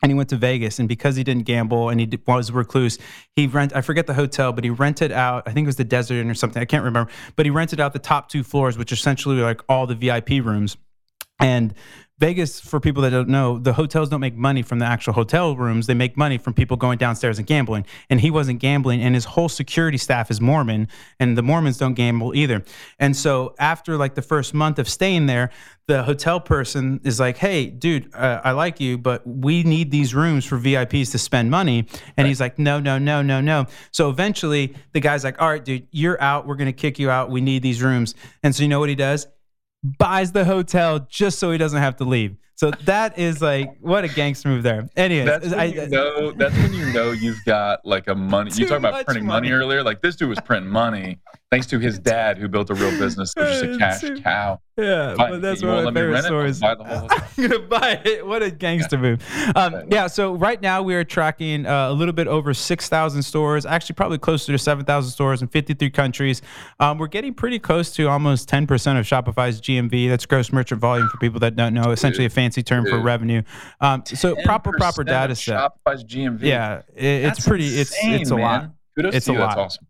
and 0.04 0.12
he 0.12 0.14
went 0.14 0.30
to 0.30 0.36
Vegas. 0.36 0.78
And 0.78 0.88
because 0.88 1.16
he 1.16 1.24
didn't 1.24 1.44
gamble 1.44 1.90
and 1.90 2.00
he 2.00 2.20
was 2.28 2.52
recluse, 2.52 3.00
he 3.36 3.48
rent 3.48 3.74
I 3.76 3.82
forget 3.82 4.06
the 4.06 4.14
hotel, 4.14 4.52
but 4.52 4.64
he 4.64 4.70
rented 4.70 5.12
out. 5.12 5.44
I 5.48 5.54
think 5.54 5.66
it 5.66 5.70
was 5.70 5.78
the 5.78 5.86
Desert 5.86 6.16
Inn 6.16 6.30
or 6.30 6.36
something. 6.36 6.62
I 6.62 6.66
can't 6.66 6.84
remember, 6.84 7.12
but 7.36 7.46
he 7.46 7.50
rented 7.50 7.80
out 7.80 7.94
the 7.94 8.00
top 8.00 8.30
two 8.30 8.44
floors, 8.44 8.78
which 8.78 8.92
essentially 8.92 9.38
were 9.38 9.44
like 9.44 9.62
all 9.70 9.88
the 9.88 9.96
VIP 9.96 10.46
rooms. 10.46 10.78
And 11.40 11.74
Vegas, 12.24 12.58
for 12.58 12.80
people 12.80 13.04
that 13.04 13.10
don't 13.10 13.28
know, 13.28 13.60
the 13.60 13.74
hotels 13.74 14.08
don't 14.08 14.22
make 14.22 14.38
money 14.38 14.62
from 14.62 14.80
the 14.80 14.86
actual 14.86 15.12
hotel 15.12 15.58
rooms. 15.58 15.88
They 15.88 15.94
make 15.94 16.16
money 16.16 16.38
from 16.38 16.54
people 16.54 16.78
going 16.78 16.98
downstairs 16.98 17.38
and 17.38 17.46
gambling. 17.46 17.86
And 18.10 18.22
he 18.22 18.32
wasn't 18.32 18.62
gambling, 18.62 19.02
and 19.02 19.14
his 19.14 19.26
whole 19.26 19.50
security 19.50 19.98
staff 19.98 20.32
is 20.32 20.40
Mormon, 20.40 20.88
and 21.20 21.38
the 21.38 21.44
Mormons 21.44 21.78
don't 21.78 21.96
gamble 21.96 22.34
either. 22.34 22.64
And 22.98 23.14
so, 23.14 23.56
after 23.60 23.98
like 23.98 24.16
the 24.16 24.22
first 24.22 24.54
month 24.54 24.80
of 24.80 24.88
staying 24.88 25.26
there, 25.26 25.50
the 25.88 26.04
hotel 26.04 26.40
person 26.40 27.02
is 27.04 27.20
like, 27.20 27.36
"Hey, 27.36 27.66
dude, 27.66 28.10
uh, 28.16 28.40
I 28.42 28.52
like 28.52 28.80
you, 28.80 28.98
but 28.98 29.28
we 29.28 29.64
need 29.64 29.92
these 29.92 30.16
rooms 30.16 30.46
for 30.46 30.58
VIPs 30.58 31.12
to 31.12 31.18
spend 31.18 31.52
money." 31.52 31.80
And 32.16 32.24
right. 32.24 32.28
he's 32.28 32.40
like, 32.40 32.58
"No, 32.58 32.80
no, 32.80 32.98
no, 32.98 33.22
no, 33.22 33.42
no." 33.42 33.66
So 33.92 34.10
eventually, 34.10 34.76
the 34.94 35.02
guy's 35.02 35.26
like, 35.26 35.42
"All 35.42 35.50
right, 35.50 35.66
dude, 35.66 35.88
you're 35.92 36.22
out. 36.22 36.48
We're 36.48 36.56
gonna 36.56 36.72
kick 36.72 37.00
you 37.00 37.10
out. 37.10 37.32
We 37.32 37.42
need 37.42 37.64
these 37.64 37.84
rooms." 37.84 38.16
And 38.44 38.56
so, 38.56 38.64
you 38.64 38.70
know 38.70 38.80
what 38.80 38.88
he 38.88 38.96
does? 38.96 39.28
Buys 39.84 40.32
the 40.32 40.46
hotel 40.46 41.00
just 41.10 41.40
so 41.40 41.52
he 41.52 41.58
doesn't 41.58 41.80
have 41.80 41.98
to 41.98 42.06
leave. 42.06 42.38
So 42.64 42.72
that 42.86 43.20
is 43.20 43.42
like 43.42 43.76
what 43.82 44.06
a 44.06 44.08
gangster 44.08 44.48
move 44.48 44.64
there. 44.64 44.88
Anyways, 44.96 45.26
that's 45.26 45.50
when 45.50 45.60
I, 45.60 45.66
you 45.66 45.88
know 45.90 46.32
that's 46.32 46.56
when 46.56 46.74
you 46.74 46.94
know 46.94 47.12
you've 47.12 47.44
got 47.44 47.86
like 47.86 48.08
a 48.08 48.16
money. 48.16 48.52
You 48.56 48.66
talked 48.66 48.80
about 48.80 49.04
printing 49.04 49.26
money. 49.26 49.50
money 49.50 49.62
earlier. 49.62 49.84
Like 49.84 50.02
this 50.02 50.16
dude 50.16 50.30
was 50.30 50.40
printing 50.40 50.72
money 50.72 51.20
thanks 51.54 51.68
to 51.68 51.78
his 51.78 52.00
dad 52.00 52.40
who 52.40 52.48
built 52.48 52.72
a 52.72 52.74
real 52.74 52.98
business. 52.98 53.32
It 53.38 53.42
was 53.42 53.62
just 53.62 53.64
a 53.64 53.78
cash 54.14 54.24
cow. 54.24 54.60
Yeah, 54.76 55.14
but 55.16 55.40
that's 55.40 55.62
one 55.62 55.78
of 55.78 55.94
my 55.94 55.94
favorite 55.94 56.24
stories. 56.24 56.60
Buy 56.60 56.74
the 56.74 56.84
whole 56.84 57.08
I'm 57.12 57.48
gonna 57.48 57.60
buy 57.60 58.02
it. 58.04 58.26
What 58.26 58.42
a 58.42 58.50
gangster 58.50 58.98
move. 58.98 59.24
Um, 59.56 59.84
yeah. 59.92 60.08
So 60.08 60.34
right 60.34 60.60
now 60.60 60.82
we 60.82 60.96
are 60.96 61.04
tracking 61.04 61.68
uh, 61.68 61.92
a 61.92 61.94
little 61.94 62.14
bit 62.14 62.26
over 62.26 62.56
six 62.56 62.90
thousand 62.90 63.22
stores. 63.22 63.68
Actually, 63.68 63.94
probably 63.94 64.18
closer 64.18 64.52
to 64.52 64.58
seven 64.58 64.84
thousand 64.84 65.12
stores 65.12 65.44
in 65.44 65.48
fifty-three 65.48 65.92
countries. 65.92 66.42
Um, 66.80 66.98
we're 66.98 67.06
getting 67.06 67.36
pretty 67.36 67.60
close 67.60 67.92
to 67.92 68.10
almost 68.10 68.50
ten 68.50 68.66
percent 68.66 68.98
of 68.98 69.06
Shopify's 69.06 69.62
GMV. 69.62 70.10
That's 70.10 70.26
gross 70.26 70.52
merchant 70.52 70.82
volume 70.82 71.08
for 71.10 71.18
people 71.18 71.40
that 71.42 71.56
don't 71.56 71.76
know. 71.76 71.92
Essentially, 71.92 72.26
a 72.26 72.32
fancy 72.32 72.53
term 72.62 72.84
Dude. 72.84 72.94
for 72.94 73.00
revenue. 73.00 73.42
Um, 73.82 74.04
so 74.06 74.36
proper 74.44 74.74
proper 74.74 75.04
data 75.04 75.36
set. 75.36 75.58
Shopify's 75.58 76.04
GMV. 76.04 76.42
Yeah, 76.42 76.82
it, 76.96 77.26
it's 77.26 77.48
pretty. 77.48 77.80
Insane, 77.80 78.14
it's 78.14 78.22
it's 78.22 78.32
a 78.32 78.36
man. 78.36 78.44
lot. 78.44 78.70
Kudos 78.96 79.16
it's 79.16 79.28
a 79.28 79.34
lot. 79.34 79.56
That's 79.56 79.58
awesome. 79.58 79.88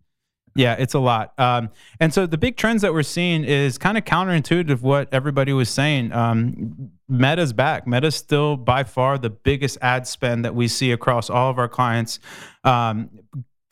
Yeah, 0.55 0.75
it's 0.77 0.93
a 0.93 0.99
lot. 0.99 1.33
Um, 1.39 1.69
and 1.99 2.13
so 2.13 2.27
the 2.27 2.37
big 2.37 2.57
trends 2.57 2.83
that 2.83 2.93
we're 2.93 3.01
seeing 3.01 3.43
is 3.43 3.79
kind 3.79 3.97
of 3.97 4.05
counterintuitive 4.05 4.81
what 4.81 5.11
everybody 5.11 5.51
was 5.51 5.69
saying. 5.69 6.11
Um, 6.11 6.91
Meta's 7.09 7.53
back. 7.53 7.87
Meta's 7.87 8.15
still 8.15 8.55
by 8.55 8.83
far 8.83 9.17
the 9.17 9.31
biggest 9.31 9.79
ad 9.81 10.05
spend 10.05 10.45
that 10.45 10.53
we 10.53 10.67
see 10.67 10.91
across 10.91 11.29
all 11.29 11.49
of 11.49 11.57
our 11.57 11.67
clients. 11.67 12.19
Um, 12.63 13.09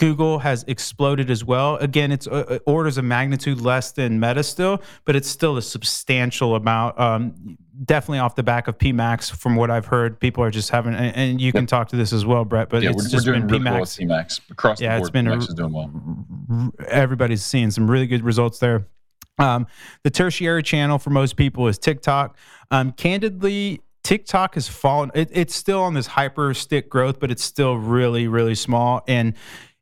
Google 0.01 0.39
has 0.39 0.63
exploded 0.67 1.29
as 1.29 1.46
well. 1.46 1.75
Again, 1.75 2.12
it's 2.12 2.25
uh, 2.25 2.43
uh, 2.50 2.60
orders 2.65 2.98
of 2.98 3.05
magnitude 3.05 3.62
less 3.62 3.91
than 3.91 4.20
Meta 4.20 4.41
still, 4.41 4.81
but 5.05 5.15
it's 5.15 5.29
still 5.29 5.58
a 5.58 5.62
substantial 5.62 6.55
amount. 6.55 7.00
Um, 7.00 7.55
definitely 7.86 8.17
off 8.17 8.34
the 8.34 8.41
back 8.41 8.67
of 8.67 8.79
PMax, 8.79 9.31
from 9.31 9.55
what 9.55 9.70
I've 9.70 9.86
heard, 9.86 10.20
people 10.20 10.43
are 10.43 10.50
just 10.50 10.72
having, 10.72 10.96
and, 10.96 11.15
and 11.15 11.39
you 11.39 11.50
yep. 11.50 11.53
can 11.53 11.67
talk 11.67 11.89
to 11.89 11.96
this 11.98 12.13
as 12.13 12.25
well, 12.25 12.43
Brett. 12.46 12.70
But 12.70 12.81
yeah, 12.81 12.89
it's 12.89 13.03
we're, 13.03 13.10
just 13.10 13.27
we're 13.27 13.34
doing 13.34 13.46
been 13.46 13.62
PMax. 13.62 14.00
Well 14.00 14.17
PMax 14.17 14.41
across 14.50 14.81
yeah, 14.81 14.98
the 14.98 15.01
board. 15.01 15.01
Yeah, 15.01 15.01
it's 15.01 15.10
been 15.12 15.25
PMax 15.27 15.38
a, 15.38 15.50
is 15.50 15.53
doing 15.53 15.72
well. 15.72 16.72
Everybody's 16.88 17.46
seeing 17.46 17.70
some 17.70 17.89
really 17.89 18.08
good 18.08 18.24
results 18.24 18.58
there. 18.58 18.88
Um, 19.38 19.67
the 20.03 20.10
tertiary 20.10 20.63
channel 20.63 20.98
for 20.98 21.12
most 21.12 21.36
people 21.36 21.67
is 21.67 21.77
TikTok. 21.77 22.39
Um, 22.72 22.91
candidly, 22.93 23.84
TikTok 24.03 24.55
has 24.55 24.67
fallen. 24.67 25.12
It, 25.13 25.29
it's 25.31 25.55
still 25.55 25.81
on 25.81 25.93
this 25.93 26.08
hyper 26.08 26.55
stick 26.55 26.89
growth, 26.89 27.20
but 27.20 27.29
it's 27.29 27.43
still 27.43 27.77
really, 27.77 28.27
really 28.27 28.55
small. 28.55 29.03
And 29.08 29.36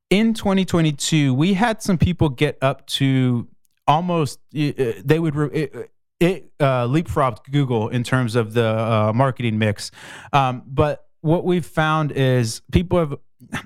in 0.10 0.34
2022, 0.34 1.34
we 1.34 1.54
had 1.54 1.82
some 1.82 1.98
people 1.98 2.30
get 2.30 2.58
up 2.62 2.86
to 2.88 3.48
almost 3.88 4.40
they 4.52 5.20
would 5.20 5.36
it, 5.54 5.92
it 6.20 6.52
uh, 6.60 6.86
leapfrogged 6.86 7.52
Google 7.52 7.90
in 7.90 8.04
terms 8.04 8.36
of 8.36 8.54
the 8.54 8.68
uh, 8.68 9.14
marketing 9.14 9.58
mix. 9.58 9.92
Um, 10.34 10.64
but 10.66 11.06
what 11.22 11.44
we've 11.44 11.66
found 11.66 12.12
is 12.12 12.62
people 12.72 13.00
have 13.00 13.16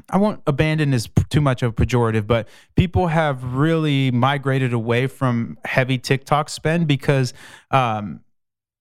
I 0.09 0.17
won't 0.17 0.41
abandon 0.45 0.93
is 0.93 1.09
too 1.29 1.41
much 1.41 1.63
of 1.63 1.71
a 1.71 1.73
pejorative, 1.73 2.27
but 2.27 2.47
people 2.75 3.07
have 3.07 3.43
really 3.43 4.11
migrated 4.11 4.71
away 4.71 5.07
from 5.07 5.57
heavy 5.65 5.97
TikTok 5.97 6.49
spend 6.49 6.87
because 6.87 7.33
um, 7.71 8.21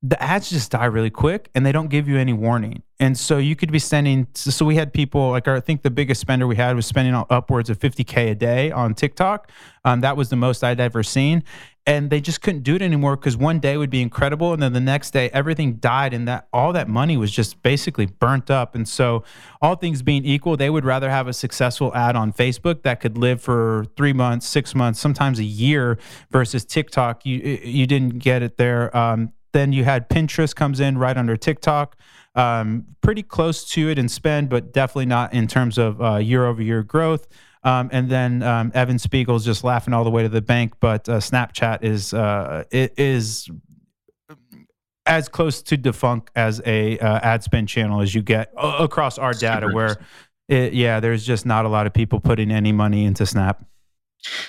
the 0.05 0.21
ads 0.21 0.51
just 0.51 0.73
die 0.73 0.87
really 0.87 1.11
quick 1.11 1.49
and 1.55 1.65
they 1.65 1.71
don't 1.71 1.89
give 1.89 2.09
you 2.09 2.19
any 2.19 2.33
warning. 2.33 2.83
And 2.99 3.17
so 3.17 3.39
you 3.39 3.55
could 3.55 3.71
be 3.71 3.79
spending. 3.79 4.27
So 4.35 4.65
we 4.65 4.75
had 4.75 4.93
people 4.93 5.31
like 5.31 5.47
I 5.47 5.61
think 5.61 5.83
the 5.83 5.91
biggest 5.91 6.21
spender 6.21 6.47
we 6.47 6.57
had 6.57 6.75
was 6.75 6.87
spending 6.87 7.15
upwards 7.31 7.71
of 7.71 7.79
50k 7.79 8.33
a 8.33 8.35
day 8.35 8.71
on 8.73 8.95
TikTok. 8.95 9.51
Um, 9.85 10.01
that 10.01 10.17
was 10.17 10.29
the 10.29 10.37
most 10.37 10.63
I'd 10.63 10.81
ever 10.81 11.03
seen, 11.03 11.43
and 11.87 12.11
they 12.11 12.21
just 12.21 12.43
couldn't 12.43 12.63
do 12.63 12.77
it 12.77 12.83
anymore 12.83 13.17
because 13.17 13.37
one 13.37 13.59
day 13.59 13.77
would 13.77 13.91
be 13.91 14.01
incredible, 14.01 14.53
and 14.53 14.63
then 14.63 14.73
the 14.73 14.81
next 14.81 15.11
day 15.11 15.31
everything 15.31 15.75
died, 15.75 16.15
and 16.15 16.29
that 16.29 16.47
all 16.53 16.73
that 16.73 16.89
money 16.89 17.17
was 17.17 17.33
just 17.33 17.61
basically 17.65 18.07
burnt 18.07 18.53
up. 18.53 18.77
And 18.77 18.89
so, 18.89 19.25
all 19.61 19.75
things 19.75 20.03
being 20.03 20.25
equal, 20.25 20.57
they 20.57 20.71
would 20.71 20.85
rather 20.85 21.11
have 21.11 21.27
a 21.27 21.33
successful 21.33 21.93
ad 21.97 22.15
on 22.15 22.33
Facebook 22.33 22.83
that 22.85 23.01
could 23.01 23.19
live 23.19 23.43
for 23.43 23.87
three 23.97 24.13
months, 24.13 24.47
six 24.47 24.77
months, 24.77 25.01
sometimes 25.01 25.41
a 25.41 25.45
year, 25.45 25.99
versus 26.31 26.65
TikTok. 26.65 27.27
You 27.27 27.39
you 27.65 27.89
didn't 27.89 28.21
get 28.21 28.43
it 28.43 28.59
there. 28.59 28.97
Um, 28.97 29.33
then 29.53 29.73
you 29.73 29.85
had 29.85 30.09
Pinterest 30.09 30.55
comes 30.55 30.81
in 30.81 30.99
right 30.99 31.17
under 31.17 31.37
TikTok, 31.37 31.97
um, 32.35 32.87
pretty 33.01 33.23
close 33.23 33.69
to 33.71 33.91
it 33.91 33.99
in 33.99 34.09
spend, 34.09 34.49
but 34.49 34.73
definitely 34.73 35.07
not 35.07 35.33
in 35.35 35.47
terms 35.47 35.79
of 35.79 36.01
uh, 36.03 36.17
year 36.17 36.47
over 36.47 36.63
year 36.63 36.83
growth. 36.83 37.29
Um, 37.65 37.91
and 37.93 38.11
then 38.11 38.43
um, 38.43 38.73
Evan 38.75 38.99
Spiegel's 38.99 39.45
just 39.45 39.63
laughing 39.63 39.95
all 39.95 40.03
the 40.03 40.11
way 40.11 40.23
to 40.23 40.29
the 40.29 40.43
bank, 40.43 40.75
but 40.81 41.09
uh, 41.09 41.19
Snapchat 41.19 41.85
is 41.85 42.13
uh, 42.13 42.65
it 42.73 42.95
is 42.99 43.49
as 45.07 45.29
close 45.29 45.63
to 45.63 45.77
defunct 45.77 46.31
as 46.35 46.61
a 46.65 46.99
uh, 46.99 47.21
ad 47.23 47.43
spend 47.43 47.69
channel 47.69 48.01
as 48.01 48.15
you 48.15 48.23
get 48.23 48.53
across 48.57 49.19
our 49.19 49.33
data, 49.33 49.69
where 49.69 49.97
it, 50.49 50.73
yeah, 50.73 51.01
there's 51.01 51.25
just 51.25 51.47
not 51.47 51.65
a 51.65 51.69
lot 51.69 51.87
of 51.87 51.93
people 51.93 52.21
putting 52.21 52.51
any 52.51 52.73
money 52.73 53.05
into 53.05 53.27
Snap. 53.27 53.65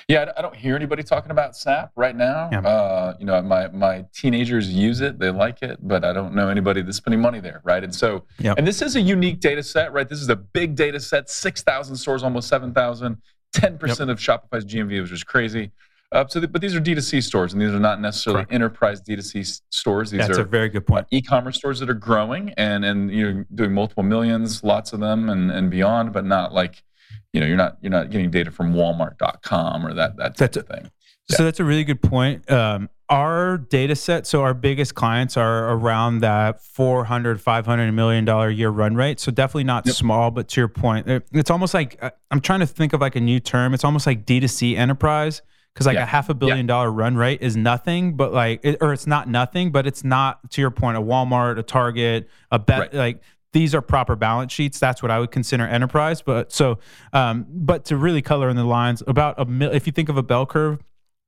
Yeah, 0.08 0.32
I 0.38 0.42
don't 0.42 0.56
hear 0.56 0.76
anybody 0.76 1.04
talking 1.04 1.32
about 1.32 1.56
Snap 1.56 1.92
right 1.96 2.16
now. 2.16 2.50
Yeah. 2.52 2.60
Uh, 2.60 3.16
you 3.20 3.26
know, 3.26 3.42
my 3.42 3.68
my 3.70 4.06
teenagers 4.14 4.72
use 4.72 5.02
it; 5.02 5.20
they 5.20 5.32
like 5.32 5.62
it, 5.62 5.80
but 5.82 6.06
I 6.06 6.14
don't 6.14 6.36
know 6.36 6.50
anybody 6.50 6.82
that's 6.82 6.98
spending 6.98 7.22
money 7.22 7.40
there, 7.40 7.62
right? 7.64 7.84
And 7.84 7.94
so, 7.94 8.24
yep. 8.40 8.58
and 8.58 8.68
this 8.68 8.82
is 8.82 8.96
a 8.96 9.02
unique 9.02 9.40
data 9.40 9.64
set, 9.64 9.94
right? 9.94 10.08
This 10.08 10.22
is 10.22 10.30
a 10.30 10.36
big 10.36 10.76
data 10.76 11.00
set: 11.00 11.30
six 11.30 11.64
thousand 11.64 11.96
stores, 11.96 12.24
almost 12.24 12.48
seven 12.48 12.74
thousand. 12.74 13.18
10% 13.54 14.10
of 14.10 14.18
Shopify's 14.18 14.66
GMV, 14.66 15.04
which 15.04 15.12
is 15.12 15.24
crazy. 15.24 15.72
Uh, 16.12 16.28
so, 16.28 16.40
the, 16.40 16.48
but 16.48 16.62
these 16.62 16.76
are 16.76 16.82
D2C 16.82 17.24
stores, 17.24 17.54
and 17.54 17.62
these 17.62 17.72
are 17.72 17.80
not 17.80 18.00
necessarily 18.00 18.44
Correct. 18.44 18.54
enterprise 18.54 19.02
D2C 19.02 19.62
stores. 19.72 20.12
These 20.12 20.28
That's 20.28 20.38
are 20.38 20.42
a 20.42 20.46
very 20.46 20.70
good 20.70 20.86
point. 20.86 21.08
E-commerce 21.10 21.58
stores 21.58 21.80
that 21.80 21.90
are 21.90 21.96
growing 21.96 22.52
and 22.52 22.86
and 22.86 23.12
you 23.12 23.34
know 23.34 23.46
doing 23.56 23.74
multiple 23.74 24.04
millions, 24.04 24.64
lots 24.64 24.94
of 24.94 25.00
them, 25.00 25.30
and 25.30 25.50
and 25.50 25.72
beyond, 25.72 26.14
but 26.14 26.24
not 26.24 26.54
like 26.54 26.84
you 27.34 27.42
know 27.42 27.48
you're 27.48 27.58
not 27.58 27.78
you're 27.82 27.92
not 27.92 28.10
getting 28.10 28.32
data 28.32 28.52
from 28.52 28.74
walmart.com 28.74 29.86
or 29.86 29.94
that 29.94 30.16
that 30.18 30.38
type 30.38 30.38
that's 30.38 30.58
of 30.58 30.68
thing 30.68 30.90
yeah. 31.30 31.36
so 31.36 31.44
that's 31.44 31.60
a 31.60 31.64
really 31.64 31.84
good 31.84 32.02
point 32.02 32.50
um, 32.50 32.90
our 33.10 33.58
data 33.58 33.96
set 33.96 34.26
so 34.26 34.42
our 34.42 34.54
biggest 34.54 34.96
clients 34.96 35.36
are 35.36 35.72
around 35.72 36.20
that 36.20 36.64
400 36.64 37.42
500 37.42 37.92
million 37.92 38.24
dollar 38.24 38.50
year 38.50 38.70
run 38.70 38.96
rate 38.96 39.20
so 39.20 39.32
definitely 39.32 39.66
not 39.66 39.86
yep. 39.86 39.96
small 39.96 40.32
but 40.32 40.48
to 40.50 40.62
your 40.62 40.68
point 40.68 41.08
it's 41.32 41.50
almost 41.50 41.74
like 41.74 41.98
uh, 42.02 42.12
i'm 42.32 42.40
trying 42.40 42.62
to 42.62 42.68
think 42.68 42.94
of 42.94 43.02
like 43.02 43.16
a 43.16 43.22
new 43.22 43.40
term 43.40 43.74
it's 43.74 43.84
almost 43.84 44.08
like 44.08 44.26
d2c 44.26 44.78
enterprise 44.78 45.42
because 45.74 45.88
like 45.88 45.96
yeah. 45.96 46.04
a 46.04 46.06
half 46.06 46.30
a 46.30 46.34
billion 46.34 46.60
yeah. 46.60 46.68
dollar 46.68 46.92
run 46.92 47.16
rate 47.16 47.42
is 47.42 47.58
nothing 47.58 48.16
but 48.16 48.32
like 48.32 48.60
it, 48.64 48.78
or 48.80 48.94
it's 48.94 49.08
not 49.08 49.28
nothing 49.28 49.72
but 49.72 49.88
it's 49.88 50.04
not 50.04 50.50
to 50.52 50.62
your 50.62 50.72
point 50.72 50.98
a 50.98 51.02
walmart 51.02 51.58
a 51.58 51.64
target 51.64 52.30
a 52.52 52.60
bet 52.60 52.80
right. 52.80 52.94
like 52.94 53.22
these 53.54 53.74
are 53.74 53.82
proper 53.82 54.16
balance 54.16 54.52
sheets. 54.52 54.80
That's 54.80 55.02
what 55.02 55.12
I 55.12 55.20
would 55.20 55.32
consider 55.32 55.66
enterprise. 55.66 56.22
But 56.22 56.52
so, 56.52 56.80
um, 57.14 57.46
but 57.50 57.86
to 57.86 57.98
really 57.98 58.22
color 58.22 58.50
in 58.50 58.56
the 58.56 58.66
lines, 58.66 59.02
about 59.08 59.40
a 59.40 59.46
mil- 59.46 59.72
if 59.72 59.88
you 59.88 59.94
think 59.94 60.10
of 60.10 60.18
a 60.18 60.24
bell 60.24 60.46
curve, 60.46 60.80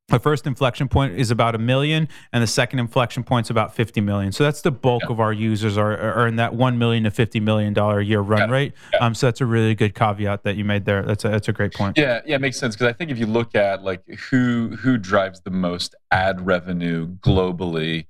the 0.09 0.19
first 0.19 0.45
inflection 0.45 0.87
point 0.87 1.17
is 1.17 1.31
about 1.31 1.55
a 1.55 1.57
million, 1.57 2.07
and 2.31 2.43
the 2.43 2.47
second 2.47 2.77
inflection 2.77 3.23
point 3.23 3.47
is 3.47 3.49
about 3.49 3.73
50 3.73 4.01
million. 4.01 4.31
So 4.31 4.43
that's 4.43 4.61
the 4.61 4.71
bulk 4.71 5.03
yeah. 5.03 5.11
of 5.11 5.19
our 5.19 5.33
users 5.33 5.79
are, 5.79 5.97
are 5.97 6.27
in 6.27 6.35
that 6.35 6.53
one 6.53 6.77
million 6.77 7.05
to 7.05 7.11
50 7.11 7.39
million 7.39 7.73
dollar 7.73 7.99
a 7.99 8.05
year 8.05 8.21
run 8.21 8.49
yeah. 8.49 8.53
rate. 8.53 8.73
Yeah. 8.93 8.99
Um, 8.99 9.15
so 9.15 9.27
that's 9.27 9.41
a 9.41 9.47
really 9.47 9.73
good 9.73 9.95
caveat 9.95 10.43
that 10.43 10.57
you 10.57 10.63
made 10.63 10.85
there. 10.85 11.01
That's 11.01 11.25
a 11.25 11.29
that's 11.29 11.47
a 11.47 11.53
great 11.53 11.73
point. 11.73 11.97
Yeah, 11.97 12.21
yeah, 12.25 12.35
it 12.35 12.41
makes 12.41 12.59
sense 12.59 12.75
because 12.75 12.87
I 12.87 12.93
think 12.93 13.09
if 13.09 13.17
you 13.17 13.25
look 13.25 13.55
at 13.55 13.83
like 13.83 14.07
who 14.29 14.75
who 14.75 14.97
drives 14.97 15.41
the 15.41 15.51
most 15.51 15.95
ad 16.11 16.45
revenue 16.45 17.07
globally, 17.17 18.05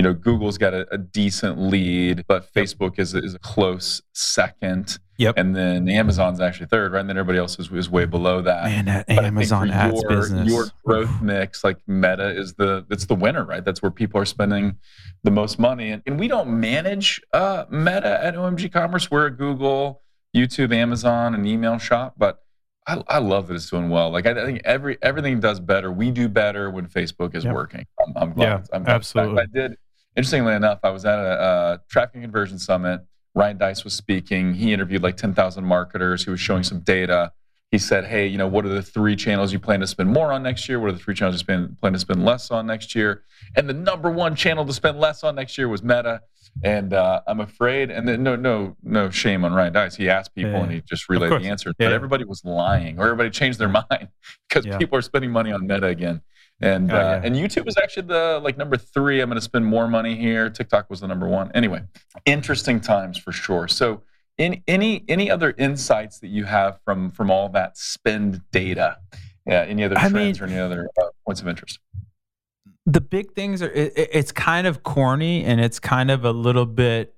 you 0.00 0.04
know, 0.04 0.14
Google's 0.14 0.56
got 0.56 0.72
a, 0.72 0.90
a 0.94 0.96
decent 0.96 1.60
lead, 1.60 2.24
but 2.26 2.50
Facebook 2.54 2.98
is, 2.98 3.14
is 3.14 3.34
a 3.34 3.38
close 3.38 4.00
second. 4.14 4.98
Yep. 5.18 5.34
And 5.36 5.54
then 5.54 5.90
Amazon's 5.90 6.40
actually 6.40 6.68
third, 6.68 6.92
right? 6.92 7.00
And 7.00 7.08
then 7.10 7.18
everybody 7.18 7.38
else 7.38 7.58
is, 7.58 7.70
is 7.70 7.90
way 7.90 8.06
below 8.06 8.40
that. 8.40 8.64
Man, 8.64 8.86
that 8.86 9.06
but 9.08 9.26
Amazon 9.26 9.70
ads 9.70 10.00
your, 10.00 10.08
business. 10.08 10.48
Your 10.48 10.64
growth 10.86 11.20
mix, 11.20 11.62
like 11.62 11.86
Meta, 11.86 12.30
is 12.34 12.54
the 12.54 12.86
it's 12.88 13.04
the 13.04 13.14
winner, 13.14 13.44
right? 13.44 13.62
That's 13.62 13.82
where 13.82 13.90
people 13.90 14.18
are 14.18 14.24
spending 14.24 14.78
the 15.22 15.30
most 15.30 15.58
money. 15.58 15.90
And, 15.90 16.02
and 16.06 16.18
we 16.18 16.28
don't 16.28 16.48
manage 16.48 17.20
uh, 17.34 17.66
Meta 17.68 18.24
at 18.24 18.36
OMG 18.36 18.72
Commerce. 18.72 19.10
We're 19.10 19.26
a 19.26 19.30
Google, 19.30 20.00
YouTube, 20.34 20.72
Amazon, 20.74 21.34
and 21.34 21.46
email 21.46 21.76
shop, 21.76 22.14
but 22.16 22.42
I, 22.86 23.04
I, 23.06 23.18
love 23.18 23.48
that 23.48 23.54
it's 23.54 23.68
doing 23.68 23.90
well. 23.90 24.08
Like 24.08 24.24
I, 24.24 24.30
I, 24.30 24.46
think 24.46 24.62
every 24.64 24.96
everything 25.02 25.40
does 25.40 25.60
better. 25.60 25.92
We 25.92 26.10
do 26.10 26.26
better 26.26 26.70
when 26.70 26.86
Facebook 26.86 27.34
is 27.34 27.44
yep. 27.44 27.52
working. 27.52 27.86
I'm, 28.02 28.14
I'm, 28.16 28.32
glad. 28.32 28.46
Yeah, 28.46 28.62
I'm 28.72 28.84
glad 28.84 28.94
absolutely. 28.94 29.42
I 29.42 29.46
did 29.52 29.76
interestingly 30.16 30.54
enough, 30.54 30.80
I 30.82 30.90
was 30.90 31.04
at 31.04 31.18
a, 31.18 31.42
a 31.42 31.80
traffic 31.88 32.20
conversion 32.20 32.58
summit. 32.58 33.02
Ryan 33.34 33.58
Deiss 33.58 33.84
was 33.84 33.94
speaking. 33.94 34.54
He 34.54 34.72
interviewed 34.72 35.02
like 35.02 35.16
10,000 35.16 35.64
marketers. 35.64 36.24
He 36.24 36.30
was 36.30 36.40
showing 36.40 36.62
some 36.62 36.80
data. 36.80 37.32
He 37.70 37.78
said, 37.78 38.04
"Hey, 38.04 38.26
you 38.26 38.36
know, 38.36 38.48
what 38.48 38.66
are 38.66 38.70
the 38.70 38.82
three 38.82 39.14
channels 39.14 39.52
you 39.52 39.60
plan 39.60 39.78
to 39.78 39.86
spend 39.86 40.12
more 40.12 40.32
on 40.32 40.42
next 40.42 40.68
year? 40.68 40.80
What 40.80 40.88
are 40.88 40.92
the 40.92 40.98
three 40.98 41.14
channels 41.14 41.36
you 41.36 41.38
spend, 41.38 41.80
plan 41.80 41.92
to 41.92 42.00
spend 42.00 42.24
less 42.24 42.50
on 42.50 42.66
next 42.66 42.96
year?" 42.96 43.22
And 43.54 43.68
the 43.68 43.72
number 43.72 44.10
one 44.10 44.34
channel 44.34 44.66
to 44.66 44.72
spend 44.72 44.98
less 44.98 45.22
on 45.22 45.36
next 45.36 45.56
year 45.56 45.68
was 45.68 45.82
Meta. 45.82 46.22
And 46.64 46.92
uh, 46.92 47.20
I'm 47.28 47.38
afraid, 47.38 47.92
and 47.92 48.08
then, 48.08 48.24
no, 48.24 48.34
no, 48.34 48.76
no 48.82 49.08
shame 49.08 49.44
on 49.44 49.52
Ryan 49.52 49.72
Deiss. 49.72 49.94
He 49.94 50.10
asked 50.10 50.34
people, 50.34 50.50
yeah. 50.50 50.62
and 50.62 50.72
he 50.72 50.80
just 50.80 51.08
relayed 51.08 51.30
the 51.30 51.48
answer. 51.48 51.70
Yeah. 51.78 51.86
But 51.86 51.92
everybody 51.92 52.24
was 52.24 52.44
lying, 52.44 52.98
or 52.98 53.04
everybody 53.04 53.30
changed 53.30 53.60
their 53.60 53.68
mind 53.90 54.08
because 54.48 54.66
yeah. 54.66 54.76
people 54.76 54.98
are 54.98 55.02
spending 55.02 55.30
money 55.30 55.52
on 55.52 55.66
Meta 55.66 55.86
again. 55.86 56.22
And 56.60 56.92
oh, 56.92 56.96
uh, 56.96 57.20
and 57.24 57.34
YouTube 57.34 57.64
was 57.64 57.76
actually 57.78 58.06
the 58.06 58.40
like 58.42 58.58
number 58.58 58.76
three. 58.76 59.20
I'm 59.20 59.28
going 59.30 59.38
to 59.38 59.44
spend 59.44 59.64
more 59.64 59.88
money 59.88 60.16
here. 60.16 60.50
TikTok 60.50 60.90
was 60.90 61.00
the 61.00 61.08
number 61.08 61.26
one. 61.26 61.50
Anyway, 61.54 61.82
interesting 62.26 62.80
times 62.80 63.16
for 63.16 63.32
sure. 63.32 63.66
So, 63.66 64.02
any 64.38 64.62
any 64.68 65.04
any 65.08 65.30
other 65.30 65.54
insights 65.56 66.18
that 66.20 66.28
you 66.28 66.44
have 66.44 66.78
from 66.84 67.10
from 67.10 67.30
all 67.30 67.48
that 67.50 67.78
spend 67.78 68.42
data? 68.50 68.98
Yeah, 69.46 69.62
any 69.62 69.84
other 69.84 69.94
trends 69.94 70.12
mean, 70.12 70.36
or 70.40 70.52
any 70.52 70.60
other 70.60 70.90
uh, 71.00 71.06
points 71.24 71.40
of 71.40 71.48
interest? 71.48 71.78
The 72.84 73.00
big 73.00 73.32
things 73.32 73.62
are 73.62 73.70
it, 73.70 73.92
it's 73.96 74.32
kind 74.32 74.66
of 74.66 74.82
corny 74.82 75.44
and 75.44 75.62
it's 75.62 75.80
kind 75.80 76.10
of 76.10 76.26
a 76.26 76.32
little 76.32 76.66
bit 76.66 77.14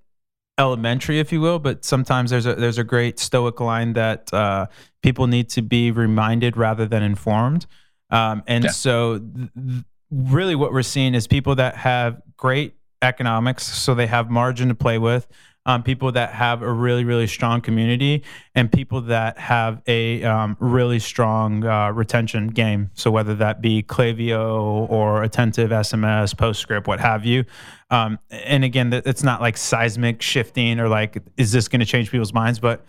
elementary, 0.57 1.19
if 1.19 1.33
you 1.33 1.41
will. 1.41 1.59
But 1.59 1.85
sometimes 1.85 2.31
there's 2.31 2.47
a 2.47 2.55
there's 2.55 2.79
a 2.79 2.85
great 2.85 3.19
Stoic 3.19 3.59
line 3.59 3.95
that 3.95 4.33
uh, 4.33 4.67
people 5.03 5.27
need 5.27 5.49
to 5.51 5.63
be 5.63 5.91
reminded 5.91 6.57
rather 6.57 6.87
than 6.87 7.03
informed. 7.03 7.67
Um, 8.13 8.45
and 8.47 8.65
yeah. 8.65 8.71
so, 8.71 9.19
th- 9.19 9.85
really, 10.13 10.55
what 10.55 10.73
we're 10.73 10.83
seeing 10.83 11.15
is 11.15 11.27
people 11.27 11.57
that 11.57 11.77
have 11.77 12.21
great 12.37 12.75
economics, 13.01 13.65
so 13.65 13.95
they 13.95 14.07
have 14.07 14.31
margin 14.31 14.69
to 14.69 14.75
play 14.75 14.99
with. 14.99 15.27
Um, 15.65 15.85
people 15.85 16.11
that 16.11 16.33
have 16.33 16.61
a 16.63 16.73
really, 16.73 17.05
really 17.05 17.29
strong 17.29 17.61
community, 17.61 18.25
and 18.53 18.71
people 18.71 19.01
that 19.03 19.39
have 19.39 19.81
a 19.87 20.25
um, 20.25 20.57
really 20.59 20.99
strong 20.99 21.65
uh, 21.65 21.93
retention 21.93 22.49
game. 22.49 22.91
So 22.95 23.13
whether 23.13 23.37
that 23.37 23.61
be 23.61 23.85
Klaviyo 23.85 24.91
or 24.91 25.23
Attentive 25.23 25.71
SMS, 25.71 26.35
PostScript, 26.35 26.89
what 26.89 26.99
have 26.99 27.25
you. 27.25 27.45
Um, 27.91 28.19
and 28.31 28.65
again, 28.65 28.93
it's 28.93 29.23
not 29.23 29.41
like 29.41 29.57
seismic 29.57 30.21
shifting 30.21 30.81
or 30.81 30.89
like, 30.89 31.23
is 31.37 31.53
this 31.53 31.69
going 31.69 31.79
to 31.79 31.87
change 31.87 32.11
people's 32.11 32.35
minds? 32.35 32.59
But 32.59 32.85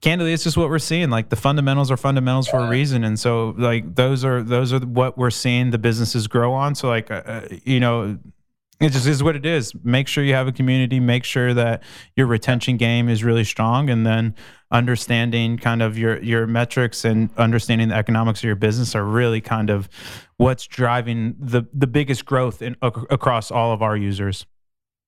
candidly 0.00 0.32
it's 0.32 0.44
just 0.44 0.56
what 0.56 0.68
we're 0.68 0.78
seeing. 0.78 1.10
Like 1.10 1.28
the 1.28 1.36
fundamentals 1.36 1.90
are 1.90 1.96
fundamentals 1.96 2.48
for 2.48 2.58
a 2.58 2.68
reason. 2.68 3.04
And 3.04 3.18
so 3.18 3.54
like 3.56 3.94
those 3.94 4.24
are 4.24 4.42
those 4.42 4.72
are 4.72 4.80
what 4.80 5.16
we're 5.18 5.30
seeing 5.30 5.70
the 5.70 5.78
businesses 5.78 6.26
grow 6.26 6.52
on. 6.52 6.74
So 6.74 6.88
like 6.88 7.10
uh, 7.10 7.22
uh, 7.26 7.48
you 7.64 7.80
know 7.80 8.18
it 8.78 8.90
just 8.90 9.06
is 9.06 9.22
what 9.22 9.36
it 9.36 9.46
is. 9.46 9.72
Make 9.84 10.06
sure 10.06 10.22
you 10.22 10.34
have 10.34 10.48
a 10.48 10.52
community. 10.52 11.00
Make 11.00 11.24
sure 11.24 11.54
that 11.54 11.82
your 12.14 12.26
retention 12.26 12.76
game 12.76 13.08
is 13.08 13.24
really 13.24 13.44
strong. 13.44 13.88
And 13.88 14.04
then 14.06 14.34
understanding 14.70 15.56
kind 15.56 15.80
of 15.80 15.96
your 15.96 16.22
your 16.22 16.46
metrics 16.46 17.04
and 17.04 17.30
understanding 17.36 17.88
the 17.88 17.94
economics 17.94 18.40
of 18.40 18.44
your 18.44 18.56
business 18.56 18.94
are 18.94 19.04
really 19.04 19.40
kind 19.40 19.70
of 19.70 19.88
what's 20.36 20.66
driving 20.66 21.36
the 21.38 21.62
the 21.72 21.86
biggest 21.86 22.24
growth 22.26 22.60
in 22.60 22.76
across 22.82 23.50
all 23.50 23.72
of 23.72 23.82
our 23.82 23.96
users. 23.96 24.44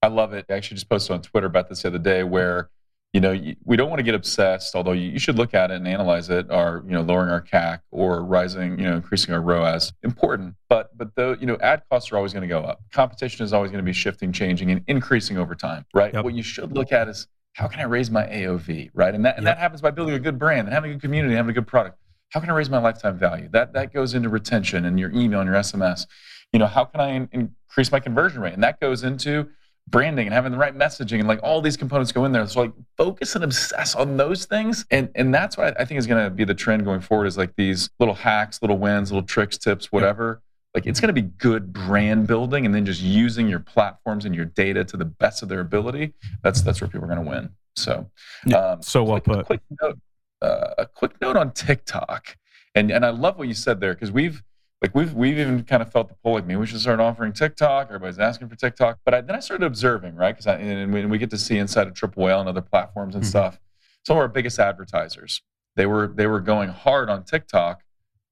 I 0.01 0.07
love 0.07 0.33
it. 0.33 0.47
I 0.49 0.55
actually 0.55 0.77
just 0.77 0.89
posted 0.89 1.15
on 1.15 1.23
twitter 1.23 1.49
about 1.49 1.69
this 1.69 1.83
the 1.83 1.89
other 1.89 1.99
day 1.99 2.23
where 2.23 2.71
you 3.15 3.21
know, 3.23 3.39
we 3.65 3.77
don't 3.77 3.89
want 3.89 4.01
to 4.01 4.05
get 4.05 4.15
obsessed, 4.15 4.75
although 4.75 4.93
you 4.93 5.19
should 5.19 5.37
look 5.37 5.55
at 5.55 5.71
it 5.71 5.77
and 5.77 5.89
analyze 5.89 6.29
it. 6.29 6.51
Are 6.51 6.83
you 6.87 6.93
know 6.93 7.01
lowering 7.01 7.31
our 7.31 7.41
CAC 7.41 7.81
or 7.91 8.23
rising, 8.23 8.79
you 8.79 8.85
know, 8.85 8.97
increasing 8.97 9.33
our 9.33 9.41
ROAS 9.41 9.93
important? 10.03 10.55
But 10.69 10.97
but 10.97 11.15
though, 11.15 11.33
you 11.33 11.47
know 11.47 11.57
ad 11.63 11.83
costs 11.91 12.13
are 12.13 12.17
always 12.17 12.35
going 12.35 12.43
to 12.43 12.49
go 12.49 12.61
up. 12.61 12.83
Competition 12.93 13.45
is 13.45 13.55
always 13.55 13.71
going 13.71 13.83
to 13.83 13.87
be 13.87 13.95
shifting, 13.95 14.31
changing, 14.31 14.71
and 14.71 14.85
increasing 14.89 15.39
over 15.39 15.55
time, 15.55 15.87
right? 15.95 16.13
Yep. 16.13 16.25
What 16.25 16.35
you 16.35 16.43
should 16.43 16.73
look 16.73 16.93
at 16.93 17.09
is 17.09 17.27
how 17.55 17.67
can 17.67 17.81
I 17.81 17.85
raise 17.85 18.11
my 18.11 18.25
AOV, 18.25 18.91
right? 18.93 19.15
And 19.15 19.25
that 19.25 19.39
and 19.39 19.47
yep. 19.47 19.57
that 19.57 19.61
happens 19.61 19.81
by 19.81 19.91
building 19.91 20.15
a 20.15 20.21
good 20.21 20.39
brand 20.39 20.69
and 20.69 20.75
having 20.75 20.91
a 20.91 20.95
good 20.95 21.03
community, 21.03 21.33
and 21.33 21.39
having 21.39 21.51
a 21.51 21.55
good 21.55 21.67
product. 21.67 21.97
How 22.31 22.41
can 22.41 22.51
I 22.51 22.53
raise 22.53 22.69
my 22.69 22.79
lifetime 22.79 23.19
value? 23.19 23.49
That 23.53 23.73
that 23.73 23.95
goes 23.95 24.13
into 24.13 24.29
retention 24.29 24.85
and 24.85 25.01
your 25.01 25.11
email 25.13 25.41
and 25.41 25.49
your 25.49 25.59
SMS. 25.59 26.07
You 26.53 26.59
know, 26.59 26.67
how 26.67 26.85
can 26.85 27.01
I 27.01 27.09
in, 27.13 27.29
increase 27.33 27.91
my 27.91 28.01
conversion 28.01 28.43
rate? 28.43 28.53
And 28.53 28.63
that 28.63 28.81
goes 28.81 29.03
into 29.03 29.49
branding 29.91 30.27
and 30.27 30.35
having 30.35 30.53
the 30.53 30.59
right 30.59 30.77
messaging 30.77 31.19
and 31.19 31.29
like 31.29 31.41
all 31.43 31.61
these 31.61 31.77
components 31.77 32.13
go 32.13 32.25
in 32.25 32.33
there. 32.33 32.47
So 32.47 32.63
like 32.63 32.73
focus 32.97 33.35
and 33.35 33.45
obsess 33.45 33.95
on 33.95 34.17
those 34.17 34.45
things. 34.45 34.85
And 34.91 35.09
and 35.15 35.35
that's 35.35 35.57
what 35.57 35.81
I 35.81 35.85
think 35.85 35.99
is 35.99 36.07
going 36.07 36.23
to 36.23 36.31
be 36.31 36.45
the 36.45 36.55
trend 36.55 36.85
going 36.85 37.01
forward 37.01 37.27
is 37.27 37.39
like 37.39 37.55
these 37.57 37.91
little 37.99 38.15
hacks, 38.15 38.61
little 38.63 38.79
wins, 38.79 39.11
little 39.11 39.27
tricks, 39.27 39.59
tips, 39.59 39.91
whatever. 39.91 40.43
Like 40.75 40.87
it's 40.87 41.01
going 41.01 41.15
to 41.15 41.21
be 41.21 41.29
good 41.29 41.73
brand 41.73 42.27
building 42.27 42.67
and 42.67 42.75
then 42.75 42.85
just 42.85 43.01
using 43.01 43.49
your 43.49 43.61
platforms 43.61 44.25
and 44.25 44.35
your 44.35 44.45
data 44.45 44.85
to 44.85 44.97
the 44.97 45.05
best 45.05 45.43
of 45.43 45.49
their 45.49 45.61
ability. 45.61 46.13
That's 46.43 46.63
that's 46.63 46.81
where 46.81 46.89
people 46.89 47.05
are 47.05 47.15
going 47.15 47.25
to 47.25 47.31
win. 47.31 47.51
So, 47.77 48.11
um, 48.55 48.83
so 48.83 49.05
well 49.05 49.21
put. 49.21 49.41
A 49.41 49.45
quick 49.45 49.61
note, 49.81 49.99
uh, 50.43 50.75
a 50.79 50.87
quick 50.87 51.21
note 51.21 51.37
on 51.37 51.53
TikTok, 51.53 52.37
and 52.75 52.91
and 52.91 53.05
I 53.05 53.11
love 53.11 53.39
what 53.39 53.49
you 53.49 53.55
said 53.55 53.81
there 53.81 53.95
because 53.95 54.13
we've 54.13 54.43
like 54.83 54.95
we've 54.95 55.13
we've 55.15 55.39
even 55.39 55.65
kind 55.65 55.83
of 55.83 55.91
felt 55.91 56.09
the 56.09 56.15
pull 56.23 56.35
like 56.35 56.47
maybe 56.47 56.59
we 56.59 56.67
should 56.67 56.81
start 56.81 57.01
offering 57.01 57.33
TikTok. 57.33 57.89
Everybody's 57.89 58.19
asking 58.19 58.49
for 58.49 58.57
TikTok, 58.57 58.99
but 59.05 59.15
I, 59.15 59.21
then 59.21 59.35
I 59.35 59.41
started 59.41 59.67
observing 59.67 60.15
right 60.15 60.33
because 60.33 60.47
and, 60.47 60.95
and 60.95 61.11
we 61.11 61.19
get 61.19 61.31
to 61.31 61.39
see 61.39 61.59
inside 61.59 61.87
of 61.89 61.95
Triple 61.95 62.25
Whale 62.25 62.41
and 62.41 62.49
other 62.49 62.63
platforms 62.63 63.15
and 63.15 63.25
mm-hmm. 63.25 63.31
stuff. 63.31 63.61
Some 64.07 64.17
of 64.17 64.21
our 64.21 64.29
biggest 64.29 64.59
advertisers 64.59 65.43
they 65.79 65.87
were 65.87 66.09
they 66.09 66.27
were 66.27 66.41
going 66.41 66.69
hard 66.69 67.09
on 67.09 67.25
TikTok, 67.25 67.83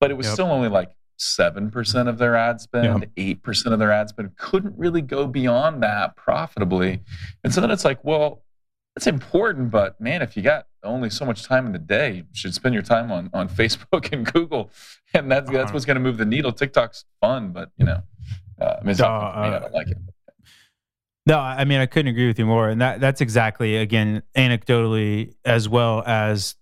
but 0.00 0.11
it 0.11 0.14
was 0.14 0.26
yep. 0.26 0.35
still 0.35 0.50
only 0.50 0.68
like 0.68 0.90
seven 1.16 1.70
percent 1.70 2.09
of 2.09 2.18
their 2.18 2.37
ad 2.37 2.61
spend, 2.61 3.06
eight 3.16 3.28
yep. 3.28 3.42
percent 3.42 3.72
of 3.72 3.78
their 3.78 3.92
ad 3.92 4.09
spend. 4.09 4.37
Couldn't 4.37 4.76
really 4.76 5.00
go 5.00 5.26
beyond 5.26 5.82
that 5.82 6.16
profitably, 6.16 7.00
and 7.44 7.54
so 7.54 7.61
then 7.61 7.70
it's 7.70 7.85
like, 7.85 8.04
well, 8.04 8.42
it's 8.96 9.06
important, 9.06 9.70
but 9.70 9.98
man, 10.00 10.22
if 10.22 10.37
you 10.37 10.42
got 10.42 10.66
only 10.87 11.11
so 11.11 11.25
much 11.25 11.44
time 11.44 11.66
in 11.66 11.72
the 11.72 11.79
day, 11.79 12.14
you 12.16 12.25
should 12.33 12.55
spend 12.55 12.75
your 12.75 12.83
time 12.83 13.12
on 13.12 13.31
on 13.33 13.49
Facebook 13.49 14.12
and 14.12 14.31
Google, 14.33 14.70
and 15.14 15.31
that's 15.31 15.51
that's 15.51 15.64
uh-huh. 15.64 15.72
what's 15.72 15.85
going 15.85 15.96
to 15.96 16.01
move 16.01 16.16
the 16.16 16.25
needle. 16.25 16.53
TikTok's 16.53 17.05
fun, 17.20 17.51
but 17.51 17.70
you 17.77 17.85
know, 17.85 18.03
uh, 18.61 18.77
I 18.81 18.81
mean, 18.83 18.90
it's 18.90 19.01
uh, 19.01 19.09
me. 19.09 19.49
I 19.49 19.59
don't 19.59 19.72
like 19.72 19.88
it. 19.88 19.99
No, 21.27 21.40
I 21.40 21.64
mean 21.64 21.81
I 21.81 21.87
couldn't 21.87 22.11
agree 22.11 22.29
with 22.29 22.38
you 22.38 22.46
more, 22.46 22.68
and 22.68 22.81
that 22.81 23.01
that's 23.01 23.20
exactly 23.20 23.77
again 23.77 24.22
anecdotally 24.37 25.35
as 25.44 25.68
well 25.68 26.05
as 26.07 26.55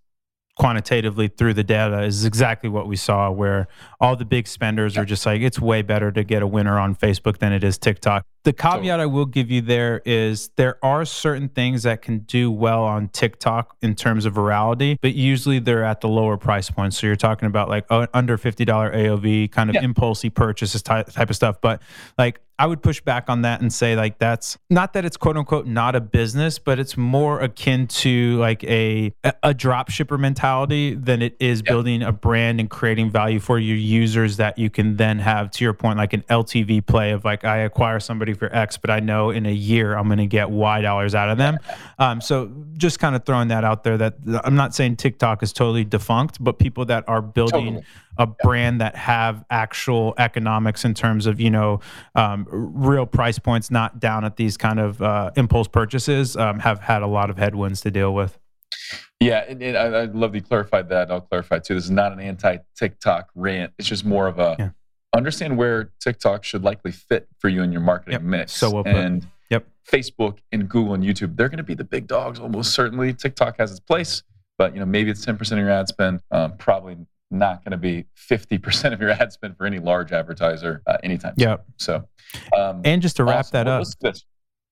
quantitatively 0.57 1.27
through 1.29 1.53
the 1.55 1.65
data 1.65 2.03
is 2.03 2.25
exactly 2.25 2.71
what 2.71 2.87
we 2.87 2.95
saw 2.95 3.31
where 3.31 3.67
all 4.01 4.15
the 4.15 4.25
big 4.25 4.47
spenders 4.47 4.97
are 4.97 5.05
just 5.05 5.27
like 5.27 5.41
it's 5.41 5.59
way 5.59 5.83
better 5.83 6.13
to 6.13 6.23
get 6.23 6.43
a 6.43 6.47
winner 6.47 6.79
on 6.79 6.95
Facebook 6.95 7.39
than 7.39 7.53
it 7.53 7.65
is 7.65 7.77
TikTok. 7.77 8.25
The 8.45 8.53
caveat 8.53 9.01
I 9.01 9.07
will 9.07 9.27
give 9.27 9.51
you 9.51 9.63
there 9.63 10.03
is 10.05 10.51
there 10.57 10.79
are 10.85 11.05
certain 11.07 11.49
things 11.49 11.83
that 11.85 12.03
can 12.03 12.19
do 12.21 12.51
well 12.51 12.85
on 12.85 13.09
TikTok 13.09 13.75
in 13.81 13.95
terms 13.95 14.27
of 14.27 14.35
virality, 14.35 14.99
but 15.01 15.15
usually 15.15 15.59
they're 15.59 15.83
at 15.83 16.03
the 16.03 16.09
lower 16.09 16.37
price 16.37 16.71
points. 16.71 16.99
So 16.99 17.07
you're 17.07 17.17
talking 17.17 17.47
about 17.47 17.69
like 17.69 17.87
under 17.91 18.37
$50 18.37 18.67
AOV 18.67 19.51
kind 19.51 19.71
of 19.71 19.75
yeah. 19.75 19.83
impulsy 19.83 20.29
purchases 20.29 20.83
type, 20.83 21.11
type 21.11 21.31
of 21.31 21.37
stuff. 21.37 21.57
But 21.63 21.81
like 22.19 22.41
I 22.59 22.67
would 22.67 22.83
push 22.83 23.01
back 23.01 23.29
on 23.29 23.43
that 23.43 23.61
and 23.61 23.73
say 23.73 23.97
like 23.97 24.19
that's 24.19 24.57
not 24.71 24.93
that 24.93 25.05
it's 25.05 25.17
quote 25.17 25.37
unquote 25.37 25.67
not 25.67 25.97
a 25.97 26.01
business, 26.01 26.59
but 26.59 26.79
it's 26.79 26.97
more 26.97 27.41
akin 27.41 27.87
to 27.89 28.37
like 28.39 28.63
a 28.65 29.13
a 29.43 29.53
drop 29.53 29.91
shipper 29.91 30.17
mentality 30.17 30.95
than 30.95 31.21
it 31.21 31.37
is 31.41 31.59
yep. 31.59 31.67
building 31.67 32.03
a 32.03 32.13
brand 32.13 32.61
and 32.61 32.71
creating 32.71 33.11
value 33.11 33.41
for 33.41 33.59
your 33.59 33.77
users 33.77 34.37
that 34.37 34.57
you 34.57 34.71
can 34.71 34.97
then 34.97 35.19
have 35.19 35.51
to 35.53 35.65
your 35.65 35.75
point 35.75 35.99
like 35.99 36.13
an 36.13 36.23
LTV 36.31 36.87
play 36.87 37.11
of 37.11 37.25
like 37.25 37.45
I 37.45 37.59
acquire 37.59 37.99
somebody 37.99 38.35
for 38.35 38.55
X, 38.55 38.77
but 38.77 38.91
I 38.91 39.01
know 39.01 39.31
in 39.31 39.47
a 39.47 39.53
year 39.53 39.97
I'm 39.97 40.07
going 40.07 40.19
to 40.19 40.27
get 40.27 40.51
Y 40.51 40.81
dollars 40.81 41.15
out 41.15 41.31
of 41.31 41.39
them. 41.39 41.59
Um, 41.99 42.21
so 42.21 42.53
just 42.77 43.01
kind 43.01 43.17
of 43.17 43.25
throwing 43.25 43.49
that 43.49 43.65
out 43.65 43.83
there 43.83 43.99
that 43.99 44.15
I'm 44.45 44.55
not 44.55 44.75
saying 44.75 44.97
TikTok 44.97 45.43
is 45.43 45.53
totally 45.53 45.85
defunct, 45.85 46.43
but 46.43 46.59
people 46.59 46.85
that 46.87 47.05
are 47.09 47.21
building 47.23 47.65
totally 47.67 47.85
a 48.17 48.27
brand 48.27 48.81
that 48.81 48.97
have 48.97 49.45
actual 49.51 50.15
economics 50.19 50.85
in 50.85 50.95
terms 50.95 51.27
of 51.27 51.41
you 51.41 51.51
know 51.51 51.81
um, 52.15 52.47
real 52.51 53.07
price 53.07 53.39
points, 53.39 53.71
not 53.71 54.01
down 54.01 54.25
at 54.25 54.37
these 54.37 54.57
kind 54.57 54.81
of 54.81 55.01
uh, 55.03 55.31
impulse 55.37 55.69
purchases, 55.69 56.37
um, 56.37 56.59
have 56.61 56.81
had 56.81 57.03
a 57.03 57.07
lot 57.07 57.31
of 57.31 57.39
headwinds 57.39 57.81
to 57.83 57.91
deal 57.91 58.15
with. 58.15 58.39
Yeah, 59.21 59.45
and, 59.49 59.63
and 59.63 59.77
I, 59.77 59.85
I, 59.85 60.05
love 60.05 60.35
you 60.35 60.43
clarified 60.43 60.89
that. 60.91 61.11
I'll 61.11 61.21
clarify 61.21 61.59
too. 61.59 61.75
This 61.75 61.85
is 61.85 61.91
not 61.91 62.13
an 62.13 62.21
anti 62.21 62.59
TikTok 62.77 63.31
rant. 63.35 63.73
It's 63.79 63.89
just 63.89 64.05
more 64.05 64.27
of 64.27 64.39
a 64.39 64.57
yeah. 64.59 64.71
understand 65.17 65.57
where 65.57 65.93
TikTok 66.01 66.45
should 66.45 66.63
likely 66.63 66.93
fit 66.93 67.29
for 67.39 67.49
you 67.49 67.63
in 67.63 67.73
your 67.73 67.81
marketing 67.81 68.13
yep. 68.13 68.23
mix. 68.23 68.53
So 68.53 68.71
well 68.71 68.83
and 68.87 69.27
yep. 69.51 69.67
Facebook 69.91 70.39
and 70.53 70.69
Google 70.69 70.95
and 70.95 71.03
YouTube, 71.03 71.37
they're 71.37 71.49
going 71.49 71.59
to 71.59 71.65
be 71.65 71.75
the 71.75 71.85
big 71.85 72.07
dogs 72.07 72.39
almost 72.39 72.75
certainly. 72.75 73.15
TikTok 73.15 73.57
has 73.59 73.71
its 73.71 73.81
place, 73.81 74.23
but 74.59 74.75
you 74.75 74.81
know 74.81 74.87
maybe 74.87 75.11
it's 75.11 75.25
ten 75.25 75.39
percent 75.39 75.61
of 75.61 75.67
your 75.67 75.75
ad 75.75 75.89
spend. 75.89 76.21
Um, 76.31 76.57
probably 76.59 76.97
not 77.35 77.65
going 77.65 77.73
to 77.73 77.77
be 77.77 78.07
50% 78.17 78.93
of 78.93 79.01
your 79.01 79.11
ad 79.11 79.33
spend 79.33 79.57
for 79.57 79.67
any 79.67 79.79
large 79.79 80.13
advertiser 80.13 80.83
uh, 80.87 80.97
anytime 81.03 81.35
yeah. 81.37 81.57
So 81.77 82.09
um, 82.57 82.83
and 82.85 83.03
just 83.03 83.17
to 83.17 83.25
wrap 83.25 83.41
awesome. 83.41 83.65
that 83.65 83.69
up 83.69 83.87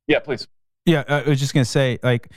yeah 0.06 0.18
please. 0.18 0.48
Yeah 0.84 1.04
i 1.08 1.22
was 1.22 1.38
just 1.38 1.54
going 1.54 1.64
to 1.64 1.70
say 1.70 1.98
like 2.02 2.28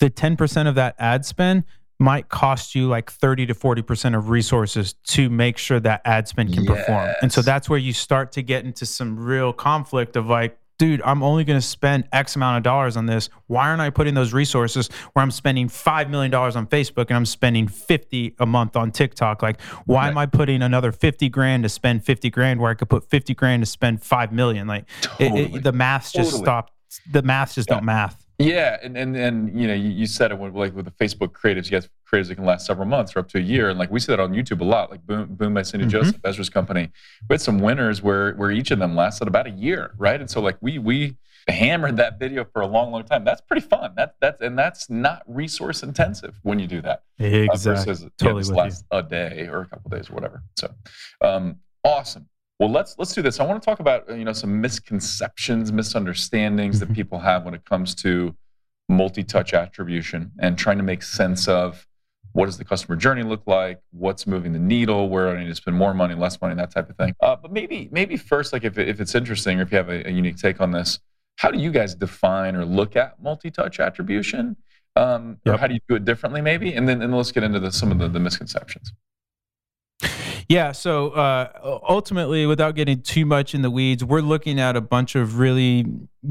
the 0.00 0.10
10% 0.10 0.66
of 0.66 0.74
that 0.74 0.96
ad 0.98 1.24
spend 1.24 1.64
might 2.00 2.30
cost 2.30 2.74
you 2.74 2.88
like 2.88 3.10
30 3.10 3.46
to 3.46 3.54
40% 3.54 4.16
of 4.16 4.30
resources 4.30 4.94
to 5.04 5.28
make 5.28 5.58
sure 5.58 5.78
that 5.78 6.00
ad 6.06 6.26
spend 6.26 6.52
can 6.54 6.64
yes. 6.64 6.78
perform. 6.78 7.10
And 7.20 7.30
so 7.30 7.42
that's 7.42 7.68
where 7.68 7.78
you 7.78 7.92
start 7.92 8.32
to 8.32 8.42
get 8.42 8.64
into 8.64 8.86
some 8.86 9.18
real 9.18 9.52
conflict 9.52 10.16
of 10.16 10.26
like 10.26 10.58
dude, 10.80 11.02
I'm 11.04 11.22
only 11.22 11.44
going 11.44 11.60
to 11.60 11.66
spend 11.66 12.04
X 12.10 12.36
amount 12.36 12.56
of 12.56 12.62
dollars 12.62 12.96
on 12.96 13.04
this. 13.04 13.28
Why 13.48 13.68
aren't 13.68 13.82
I 13.82 13.90
putting 13.90 14.14
those 14.14 14.32
resources 14.32 14.88
where 15.12 15.22
I'm 15.22 15.30
spending 15.30 15.68
$5 15.68 16.08
million 16.08 16.34
on 16.34 16.66
Facebook 16.68 17.08
and 17.08 17.16
I'm 17.16 17.26
spending 17.26 17.68
50 17.68 18.36
a 18.38 18.46
month 18.46 18.76
on 18.76 18.90
TikTok? 18.90 19.42
Like, 19.42 19.60
why 19.84 20.04
right. 20.04 20.08
am 20.08 20.16
I 20.16 20.24
putting 20.24 20.62
another 20.62 20.90
50 20.90 21.28
grand 21.28 21.64
to 21.64 21.68
spend 21.68 22.02
50 22.02 22.30
grand 22.30 22.60
where 22.60 22.70
I 22.70 22.74
could 22.74 22.88
put 22.88 23.10
50 23.10 23.34
grand 23.34 23.62
to 23.62 23.66
spend 23.66 24.02
5 24.02 24.32
million? 24.32 24.66
Like, 24.66 24.86
totally. 25.02 25.42
it, 25.42 25.54
it, 25.56 25.62
the 25.64 25.72
maths 25.72 26.12
just 26.12 26.30
totally. 26.30 26.44
stopped. 26.46 26.72
The 27.12 27.20
maths 27.20 27.56
just 27.56 27.68
yeah. 27.68 27.74
don't 27.74 27.84
math. 27.84 28.19
Yeah, 28.40 28.78
and 28.82 28.96
and 28.96 29.14
and 29.16 29.60
you 29.60 29.68
know, 29.68 29.74
you, 29.74 29.90
you 29.90 30.06
said 30.06 30.30
it 30.30 30.38
with, 30.38 30.54
like 30.54 30.74
with 30.74 30.86
the 30.86 30.90
Facebook 30.92 31.32
creatives, 31.32 31.66
you 31.66 31.72
guys 31.72 31.90
creatives 32.10 32.28
that 32.28 32.36
can 32.36 32.46
last 32.46 32.64
several 32.64 32.86
months 32.86 33.14
or 33.14 33.18
up 33.18 33.28
to 33.28 33.38
a 33.38 33.42
year, 33.42 33.68
and 33.68 33.78
like 33.78 33.90
we 33.90 34.00
see 34.00 34.12
that 34.12 34.18
on 34.18 34.32
YouTube 34.32 34.62
a 34.62 34.64
lot. 34.64 34.90
Like 34.90 35.06
Boom, 35.06 35.34
Boom 35.34 35.52
by 35.52 35.60
Cindy 35.60 35.84
mm-hmm. 35.84 35.90
Joseph, 35.90 36.20
Ezra's 36.24 36.48
company, 36.48 36.90
we 37.28 37.34
had 37.34 37.42
some 37.42 37.58
winners 37.58 38.00
where 38.00 38.32
where 38.34 38.50
each 38.50 38.70
of 38.70 38.78
them 38.78 38.96
lasted 38.96 39.28
about 39.28 39.46
a 39.46 39.50
year, 39.50 39.92
right? 39.98 40.18
And 40.18 40.30
so 40.30 40.40
like 40.40 40.56
we 40.62 40.78
we 40.78 41.18
hammered 41.48 41.98
that 41.98 42.18
video 42.18 42.44
for 42.44 42.62
a 42.62 42.66
long, 42.66 42.92
long 42.92 43.04
time. 43.04 43.24
That's 43.24 43.42
pretty 43.42 43.66
fun. 43.66 43.92
That 43.96 44.14
that's 44.20 44.40
and 44.40 44.58
that's 44.58 44.88
not 44.88 45.22
resource 45.26 45.82
intensive 45.82 46.40
when 46.42 46.58
you 46.58 46.66
do 46.66 46.80
that. 46.80 47.02
Exactly. 47.18 47.72
Uh, 47.72 47.74
versus 47.74 48.10
totally 48.16 48.44
last 48.44 48.86
you. 48.90 48.98
a 48.98 49.02
day 49.02 49.48
or 49.48 49.60
a 49.60 49.66
couple 49.66 49.90
days 49.90 50.08
or 50.08 50.14
whatever. 50.14 50.42
So 50.58 50.72
um, 51.20 51.56
awesome. 51.84 52.26
Well, 52.60 52.70
let's 52.70 52.94
let's 52.98 53.14
do 53.14 53.22
this. 53.22 53.40
I 53.40 53.44
want 53.44 53.60
to 53.60 53.64
talk 53.64 53.80
about 53.80 54.06
you 54.10 54.24
know 54.24 54.34
some 54.34 54.60
misconceptions, 54.60 55.72
misunderstandings 55.72 56.78
mm-hmm. 56.78 56.88
that 56.88 56.94
people 56.94 57.18
have 57.18 57.44
when 57.46 57.54
it 57.54 57.64
comes 57.64 57.94
to 57.96 58.36
multi-touch 58.90 59.54
attribution 59.54 60.30
and 60.40 60.58
trying 60.58 60.76
to 60.76 60.82
make 60.82 61.02
sense 61.02 61.48
of 61.48 61.86
what 62.32 62.46
does 62.46 62.58
the 62.58 62.64
customer 62.64 62.96
journey 62.96 63.22
look 63.22 63.46
like, 63.46 63.80
what's 63.92 64.26
moving 64.26 64.52
the 64.52 64.58
needle, 64.58 65.08
where 65.08 65.30
I 65.30 65.42
need 65.42 65.48
to 65.48 65.54
spend 65.54 65.76
more 65.76 65.94
money, 65.94 66.14
less 66.14 66.38
money, 66.42 66.54
that 66.56 66.70
type 66.70 66.90
of 66.90 66.96
thing. 66.96 67.14
Uh, 67.22 67.34
but 67.34 67.50
maybe 67.50 67.88
maybe 67.92 68.18
first, 68.18 68.52
like 68.52 68.64
if 68.64 68.76
if 68.76 69.00
it's 69.00 69.14
interesting 69.14 69.58
or 69.58 69.62
if 69.62 69.72
you 69.72 69.78
have 69.78 69.88
a, 69.88 70.06
a, 70.06 70.10
unique 70.10 70.36
take 70.36 70.60
on 70.60 70.70
this, 70.70 71.00
how 71.36 71.50
do 71.50 71.58
you 71.58 71.70
guys 71.70 71.94
define 71.94 72.54
or 72.54 72.66
look 72.66 72.94
at 72.94 73.22
multi-touch 73.22 73.80
attribution? 73.80 74.54
Um, 74.96 75.38
yep. 75.46 75.54
Or 75.54 75.58
how 75.58 75.66
do 75.66 75.72
you 75.72 75.80
do 75.88 75.94
it 75.94 76.04
differently, 76.04 76.42
maybe? 76.42 76.74
And 76.74 76.86
then 76.86 77.00
and 77.00 77.16
let's 77.16 77.32
get 77.32 77.42
into 77.42 77.58
the, 77.58 77.72
some 77.72 77.90
of 77.90 77.98
the, 77.98 78.08
the 78.08 78.20
misconceptions. 78.20 78.92
Yeah. 80.50 80.72
So 80.72 81.10
uh, 81.10 81.80
ultimately, 81.88 82.44
without 82.44 82.74
getting 82.74 83.02
too 83.02 83.24
much 83.24 83.54
in 83.54 83.62
the 83.62 83.70
weeds, 83.70 84.04
we're 84.04 84.20
looking 84.20 84.58
at 84.58 84.74
a 84.74 84.80
bunch 84.80 85.14
of 85.14 85.38
really 85.38 85.86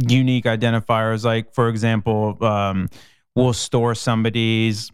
unique 0.10 0.44
identifiers. 0.44 1.24
Like, 1.24 1.54
for 1.54 1.70
example, 1.70 2.38
um, 2.44 2.90
we'll 3.34 3.54
store 3.54 3.96
somebody's 3.96 4.92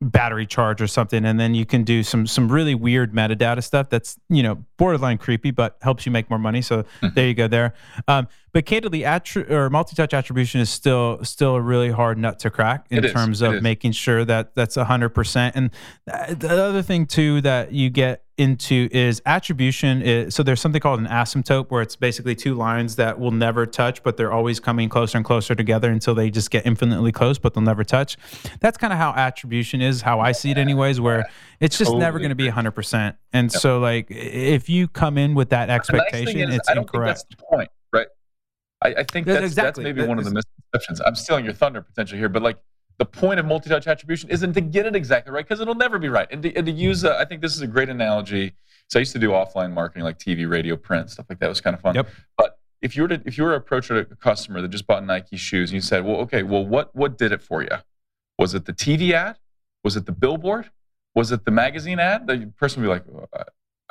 battery 0.00 0.46
charge 0.46 0.80
or 0.80 0.86
something 0.86 1.24
and 1.24 1.40
then 1.40 1.54
you 1.54 1.66
can 1.66 1.82
do 1.82 2.04
some 2.04 2.24
some 2.24 2.48
really 2.48 2.72
weird 2.72 3.12
metadata 3.12 3.60
stuff 3.60 3.88
that's 3.88 4.16
you 4.28 4.44
know 4.44 4.54
borderline 4.76 5.18
creepy 5.18 5.50
but 5.50 5.76
helps 5.82 6.06
you 6.06 6.12
make 6.12 6.30
more 6.30 6.38
money 6.38 6.62
so 6.62 6.84
hmm. 7.00 7.08
there 7.16 7.26
you 7.26 7.34
go 7.34 7.48
there 7.48 7.74
um, 8.06 8.28
but 8.58 8.66
candidly 8.66 9.02
attri- 9.02 9.48
or 9.48 9.70
multi-touch 9.70 10.12
attribution 10.12 10.60
is 10.60 10.68
still 10.68 11.22
still 11.22 11.54
a 11.54 11.60
really 11.60 11.90
hard 11.92 12.18
nut 12.18 12.40
to 12.40 12.50
crack 12.50 12.86
in 12.90 13.04
it 13.04 13.12
terms 13.12 13.40
is. 13.40 13.42
of 13.42 13.62
making 13.62 13.92
sure 13.92 14.24
that 14.24 14.52
that's 14.56 14.76
100% 14.76 15.52
and 15.54 15.70
the 16.40 16.48
other 16.50 16.82
thing 16.82 17.06
too 17.06 17.40
that 17.40 17.70
you 17.70 17.88
get 17.88 18.24
into 18.36 18.88
is 18.90 19.22
attribution 19.26 20.02
is, 20.02 20.34
so 20.34 20.42
there's 20.42 20.60
something 20.60 20.80
called 20.80 20.98
an 20.98 21.06
asymptote 21.06 21.66
where 21.70 21.82
it's 21.82 21.94
basically 21.94 22.34
two 22.34 22.54
lines 22.54 22.96
that 22.96 23.20
will 23.20 23.30
never 23.30 23.64
touch 23.64 24.02
but 24.02 24.16
they're 24.16 24.32
always 24.32 24.58
coming 24.58 24.88
closer 24.88 25.18
and 25.18 25.24
closer 25.24 25.54
together 25.54 25.88
until 25.88 26.16
they 26.16 26.28
just 26.28 26.50
get 26.50 26.66
infinitely 26.66 27.12
close 27.12 27.38
but 27.38 27.54
they'll 27.54 27.62
never 27.62 27.84
touch. 27.84 28.16
That's 28.58 28.76
kind 28.76 28.92
of 28.92 28.98
how 28.98 29.12
attribution 29.12 29.80
is 29.80 30.02
how 30.02 30.18
i 30.18 30.32
see 30.32 30.50
it 30.50 30.58
anyways 30.58 31.00
where 31.00 31.28
it's 31.60 31.78
just 31.78 31.90
totally 31.90 32.00
never 32.00 32.18
going 32.18 32.30
to 32.30 32.34
be 32.34 32.48
100% 32.48 33.16
and 33.32 33.52
so 33.52 33.78
like 33.78 34.08
if 34.10 34.68
you 34.68 34.88
come 34.88 35.16
in 35.16 35.36
with 35.36 35.50
that 35.50 35.70
expectation 35.70 36.48
nice 36.48 36.58
it's 36.58 36.70
incorrect 36.70 37.06
that's 37.06 37.24
the 37.24 37.36
point 37.36 37.70
I, 38.82 38.88
I 38.88 39.02
think 39.04 39.26
that's, 39.26 39.44
exactly. 39.44 39.84
that's 39.84 39.88
maybe 39.88 40.02
that 40.02 40.08
one 40.08 40.18
of 40.18 40.24
the 40.24 40.30
misconceptions. 40.30 41.00
I'm 41.04 41.14
stealing 41.14 41.44
your 41.44 41.54
thunder 41.54 41.82
potentially 41.82 42.18
here, 42.18 42.28
but 42.28 42.42
like 42.42 42.58
the 42.98 43.04
point 43.04 43.40
of 43.40 43.46
multi-touch 43.46 43.86
attribution 43.86 44.30
isn't 44.30 44.52
to 44.54 44.60
get 44.60 44.86
it 44.86 44.94
exactly 44.94 45.32
right 45.32 45.44
because 45.44 45.60
it'll 45.60 45.74
never 45.74 45.98
be 45.98 46.08
right. 46.08 46.28
And 46.30 46.42
to, 46.42 46.54
and 46.54 46.66
to 46.66 46.72
use, 46.72 47.04
a, 47.04 47.18
I 47.18 47.24
think 47.24 47.42
this 47.42 47.54
is 47.54 47.60
a 47.60 47.66
great 47.66 47.88
analogy. 47.88 48.54
So 48.88 48.98
I 48.98 49.00
used 49.00 49.12
to 49.12 49.18
do 49.18 49.30
offline 49.30 49.72
marketing 49.72 50.04
like 50.04 50.18
TV, 50.18 50.48
radio, 50.48 50.76
print, 50.76 51.10
stuff 51.10 51.26
like 51.28 51.38
that. 51.40 51.46
It 51.46 51.50
was 51.50 51.60
kind 51.60 51.74
of 51.74 51.80
fun. 51.80 51.94
Yep. 51.94 52.08
But 52.36 52.58
if 52.80 52.96
you 52.96 53.02
were 53.02 53.08
to 53.08 53.22
if 53.24 53.36
you 53.36 53.44
were 53.44 53.50
to 53.50 53.56
approach 53.56 53.90
a 53.90 54.04
customer 54.04 54.60
that 54.62 54.68
just 54.68 54.86
bought 54.86 55.04
Nike 55.04 55.36
shoes 55.36 55.70
and 55.70 55.74
you 55.74 55.80
said, 55.80 56.04
well, 56.04 56.16
okay, 56.16 56.42
well, 56.42 56.64
what 56.64 56.94
what 56.94 57.18
did 57.18 57.32
it 57.32 57.42
for 57.42 57.62
you? 57.62 57.76
Was 58.38 58.54
it 58.54 58.64
the 58.64 58.72
TV 58.72 59.12
ad? 59.12 59.36
Was 59.84 59.96
it 59.96 60.06
the 60.06 60.12
billboard? 60.12 60.70
Was 61.14 61.32
it 61.32 61.44
the 61.44 61.50
magazine 61.50 61.98
ad? 61.98 62.26
The 62.26 62.52
person 62.56 62.82
would 62.82 62.86
be 62.86 63.12
like, 63.12 63.26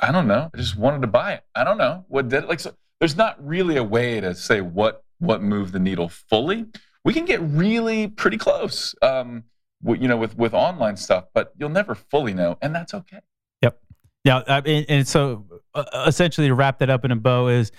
I 0.00 0.12
don't 0.12 0.26
know. 0.26 0.50
I 0.52 0.56
just 0.56 0.76
wanted 0.76 1.02
to 1.02 1.08
buy 1.08 1.34
it. 1.34 1.44
I 1.54 1.64
don't 1.64 1.78
know 1.78 2.04
what 2.08 2.28
did 2.28 2.44
it. 2.44 2.48
Like 2.48 2.60
so 2.60 2.74
there's 3.00 3.16
not 3.16 3.36
really 3.44 3.76
a 3.76 3.84
way 3.84 4.20
to 4.20 4.34
say 4.34 4.60
what 4.60 5.04
what 5.18 5.42
moved 5.42 5.72
the 5.72 5.78
needle 5.78 6.08
fully. 6.08 6.66
We 7.04 7.12
can 7.12 7.24
get 7.24 7.40
really 7.42 8.08
pretty 8.08 8.36
close, 8.36 8.94
um, 9.02 9.44
you 9.84 10.08
know, 10.08 10.16
with 10.16 10.36
with 10.36 10.54
online 10.54 10.96
stuff, 10.96 11.26
but 11.34 11.52
you'll 11.58 11.68
never 11.70 11.94
fully 11.94 12.34
know, 12.34 12.58
and 12.60 12.74
that's 12.74 12.94
okay. 12.94 13.20
Yep. 13.62 13.80
Yeah. 14.24 14.42
I 14.46 14.60
mean, 14.60 14.84
and 14.88 15.06
so 15.06 15.46
uh, 15.74 16.04
essentially, 16.06 16.48
to 16.48 16.54
wrap 16.54 16.78
that 16.80 16.90
up 16.90 17.04
in 17.04 17.10
a 17.10 17.16
bow 17.16 17.48
is 17.48 17.72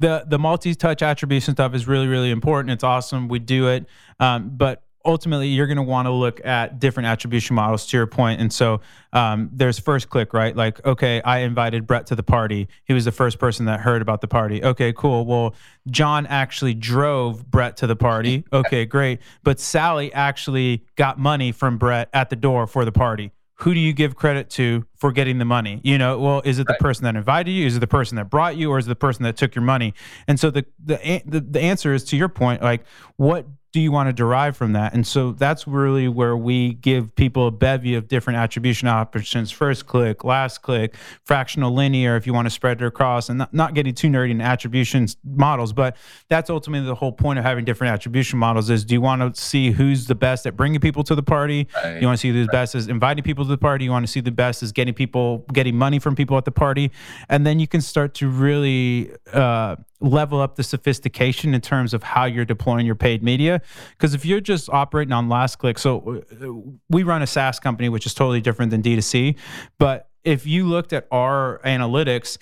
the 0.00 0.24
the 0.28 0.38
multi-touch 0.38 1.02
attribution 1.02 1.54
stuff 1.54 1.74
is 1.74 1.86
really 1.86 2.06
really 2.06 2.30
important. 2.30 2.72
It's 2.72 2.84
awesome. 2.84 3.28
We 3.28 3.38
do 3.38 3.68
it, 3.68 3.86
um, 4.20 4.50
but 4.56 4.83
ultimately 5.04 5.48
you're 5.48 5.66
going 5.66 5.76
to 5.76 5.82
want 5.82 6.06
to 6.06 6.10
look 6.10 6.44
at 6.44 6.78
different 6.78 7.06
attribution 7.06 7.54
models 7.54 7.86
to 7.86 7.96
your 7.96 8.06
point 8.06 8.40
and 8.40 8.52
so 8.52 8.80
um, 9.12 9.50
there's 9.52 9.78
first 9.78 10.08
click 10.08 10.32
right 10.32 10.56
like 10.56 10.84
okay 10.86 11.20
i 11.22 11.38
invited 11.38 11.86
brett 11.86 12.06
to 12.06 12.14
the 12.14 12.22
party 12.22 12.68
he 12.84 12.92
was 12.92 13.04
the 13.04 13.12
first 13.12 13.38
person 13.38 13.66
that 13.66 13.80
heard 13.80 14.02
about 14.02 14.20
the 14.20 14.28
party 14.28 14.62
okay 14.64 14.92
cool 14.92 15.24
well 15.24 15.54
john 15.90 16.26
actually 16.26 16.74
drove 16.74 17.50
brett 17.50 17.76
to 17.76 17.86
the 17.86 17.96
party 17.96 18.44
okay 18.52 18.84
great 18.84 19.20
but 19.42 19.60
sally 19.60 20.12
actually 20.12 20.84
got 20.96 21.18
money 21.18 21.52
from 21.52 21.78
brett 21.78 22.08
at 22.12 22.30
the 22.30 22.36
door 22.36 22.66
for 22.66 22.84
the 22.84 22.92
party 22.92 23.30
who 23.58 23.72
do 23.72 23.80
you 23.80 23.92
give 23.92 24.16
credit 24.16 24.50
to 24.50 24.84
for 24.96 25.12
getting 25.12 25.38
the 25.38 25.44
money? 25.44 25.80
You 25.84 25.96
know, 25.96 26.18
well, 26.18 26.42
is 26.44 26.58
it 26.58 26.66
the 26.66 26.72
right. 26.72 26.80
person 26.80 27.04
that 27.04 27.14
invited 27.14 27.52
you? 27.52 27.66
Is 27.66 27.76
it 27.76 27.80
the 27.80 27.86
person 27.86 28.16
that 28.16 28.28
brought 28.28 28.56
you, 28.56 28.70
or 28.70 28.78
is 28.78 28.86
it 28.86 28.88
the 28.88 28.96
person 28.96 29.22
that 29.22 29.36
took 29.36 29.54
your 29.54 29.62
money? 29.62 29.94
And 30.26 30.40
so 30.40 30.50
the 30.50 30.66
the 30.84 31.22
the, 31.24 31.40
the 31.40 31.60
answer 31.60 31.94
is 31.94 32.04
to 32.06 32.16
your 32.16 32.28
point, 32.28 32.62
like 32.62 32.84
what 33.16 33.46
do 33.74 33.80
you 33.80 33.90
want 33.90 34.08
to 34.08 34.12
derive 34.12 34.56
from 34.56 34.72
that? 34.74 34.94
And 34.94 35.04
so 35.04 35.32
that's 35.32 35.66
really 35.66 36.06
where 36.06 36.36
we 36.36 36.74
give 36.74 37.12
people 37.16 37.48
a 37.48 37.50
bevy 37.50 37.96
of 37.96 38.06
different 38.06 38.38
attribution 38.38 38.86
options 38.86 39.50
first 39.50 39.88
click, 39.88 40.22
last 40.22 40.62
click, 40.62 40.94
fractional 41.24 41.74
linear, 41.74 42.16
if 42.16 42.24
you 42.24 42.32
want 42.32 42.46
to 42.46 42.50
spread 42.50 42.80
it 42.80 42.86
across, 42.86 43.28
and 43.28 43.38
not, 43.38 43.52
not 43.52 43.74
getting 43.74 43.92
too 43.92 44.06
nerdy 44.06 44.30
in 44.30 44.40
attribution 44.40 45.08
models. 45.24 45.72
But 45.72 45.96
that's 46.28 46.50
ultimately 46.50 46.86
the 46.86 46.94
whole 46.94 47.10
point 47.10 47.40
of 47.40 47.44
having 47.44 47.64
different 47.64 47.92
attribution 47.92 48.38
models 48.38 48.70
is 48.70 48.84
do 48.84 48.94
you 48.94 49.00
want 49.00 49.34
to 49.34 49.42
see 49.42 49.72
who's 49.72 50.06
the 50.06 50.14
best 50.14 50.46
at 50.46 50.56
bringing 50.56 50.78
people 50.78 51.02
to 51.02 51.16
the 51.16 51.22
party? 51.24 51.66
Right. 51.82 52.00
You 52.00 52.06
want 52.06 52.20
to 52.20 52.22
see 52.22 52.30
who's 52.30 52.46
right. 52.46 52.52
best 52.52 52.76
as 52.76 52.86
inviting 52.86 53.24
people 53.24 53.44
to 53.44 53.50
the 53.50 53.58
party? 53.58 53.86
You 53.86 53.90
want 53.90 54.06
to 54.06 54.12
see 54.12 54.20
the 54.20 54.30
best 54.30 54.62
as 54.62 54.70
getting 54.70 54.94
people, 54.94 55.38
getting 55.52 55.76
money 55.76 55.98
from 55.98 56.14
people 56.14 56.38
at 56.38 56.44
the 56.44 56.52
party? 56.52 56.92
And 57.28 57.44
then 57.44 57.58
you 57.58 57.66
can 57.66 57.80
start 57.80 58.14
to 58.14 58.28
really, 58.28 59.10
uh, 59.32 59.74
level 60.04 60.40
up 60.40 60.56
the 60.56 60.62
sophistication 60.62 61.54
in 61.54 61.60
terms 61.60 61.94
of 61.94 62.02
how 62.02 62.24
you're 62.24 62.44
deploying 62.44 62.86
your 62.86 62.94
paid 62.94 63.22
media. 63.22 63.60
Because 63.90 64.14
if 64.14 64.24
you're 64.24 64.40
just 64.40 64.68
operating 64.68 65.12
on 65.12 65.28
last 65.28 65.56
click, 65.56 65.78
so 65.78 66.22
uh, 66.30 66.46
we 66.90 67.02
run 67.02 67.22
a 67.22 67.26
SaaS 67.26 67.58
company, 67.58 67.88
which 67.88 68.06
is 68.06 68.14
totally 68.14 68.40
different 68.40 68.70
than 68.70 68.82
D2C. 68.82 69.36
But 69.78 70.08
if 70.22 70.46
you 70.46 70.66
looked 70.66 70.92
at 70.92 71.06
our 71.10 71.60
analytics, 71.64 72.38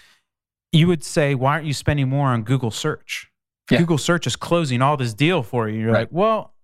you 0.73 0.87
would 0.89 1.05
say, 1.05 1.35
why 1.35 1.53
aren't 1.53 1.67
you 1.67 1.75
spending 1.75 2.09
more 2.09 2.29
on 2.29 2.43
Google 2.43 2.71
search? 2.71 3.31
Yeah. 3.71 3.79
Google 3.79 3.99
search 3.99 4.27
is 4.27 4.37
closing 4.37 4.83
all 4.83 4.97
this 4.97 5.15
deal 5.15 5.43
for 5.43 5.69
you. 5.69 5.81
You're 5.81 5.93
right. 5.93 6.01
like, 6.01 6.09
well, 6.11 6.55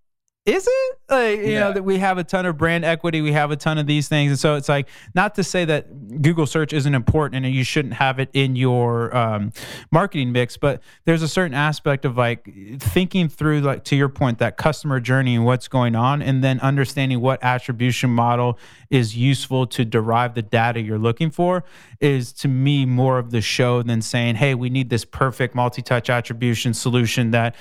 is 0.48 0.66
it 0.66 0.98
like 1.11 1.38
you 1.38 1.52
yeah. 1.52 1.61
know 1.61 1.72
that 1.72 1.82
we 1.82 1.98
have 1.98 2.16
a 2.16 2.24
ton 2.24 2.46
of 2.46 2.56
brand 2.56 2.82
equity 2.82 3.20
we 3.20 3.32
have 3.32 3.50
a 3.50 3.56
ton 3.56 3.76
of 3.76 3.87
these 3.87 4.08
things 4.08 4.30
and 4.30 4.38
so 4.38 4.54
it's 4.54 4.68
like 4.68 4.88
not 5.14 5.34
to 5.34 5.44
say 5.44 5.64
that 5.66 6.22
google 6.22 6.46
search 6.46 6.72
isn't 6.72 6.94
important 6.94 7.44
and 7.44 7.54
you 7.54 7.62
shouldn't 7.62 7.94
have 7.94 8.18
it 8.18 8.30
in 8.32 8.56
your 8.56 9.14
um, 9.14 9.52
marketing 9.90 10.32
mix 10.32 10.56
but 10.56 10.80
there's 11.04 11.22
a 11.22 11.28
certain 11.28 11.54
aspect 11.54 12.06
of 12.06 12.16
like 12.16 12.50
thinking 12.78 13.28
through 13.28 13.61
like 13.61 13.84
to 13.84 13.94
your 13.94 14.08
point 14.08 14.38
that 14.38 14.56
customer 14.56 14.98
journey 14.98 15.34
and 15.34 15.44
what's 15.44 15.68
going 15.68 15.94
on 15.94 16.22
and 16.22 16.42
then 16.42 16.58
understanding 16.61 17.20
what 17.20 17.42
attribution 17.42 18.08
model 18.08 18.58
is 18.88 19.14
useful 19.14 19.66
to 19.66 19.84
derive 19.84 20.34
the 20.34 20.42
data 20.42 20.80
you're 20.80 20.98
looking 20.98 21.30
for 21.30 21.62
is 22.00 22.32
to 22.32 22.48
me 22.48 22.87
more 22.87 23.18
of 23.18 23.30
the 23.32 23.42
show 23.42 23.82
than 23.82 24.00
saying 24.00 24.34
hey 24.34 24.54
we 24.54 24.70
need 24.70 24.88
this 24.88 25.04
perfect 25.04 25.54
multi-touch 25.54 26.08
attribution 26.08 26.72
solution 26.72 27.32
that 27.32 27.54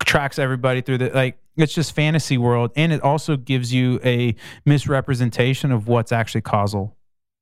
tracks 0.00 0.40
everybody 0.40 0.80
through 0.80 0.98
the 0.98 1.08
like 1.10 1.38
it's 1.56 1.74
just 1.74 1.94
fantasy 1.94 2.38
world 2.38 2.70
and 2.76 2.92
it 2.92 3.02
also 3.02 3.36
gives 3.36 3.72
you 3.72 4.00
a 4.04 4.34
misrepresentation 4.64 5.72
of 5.72 5.88
what's 5.88 6.12
actually 6.12 6.40
causal. 6.40 6.96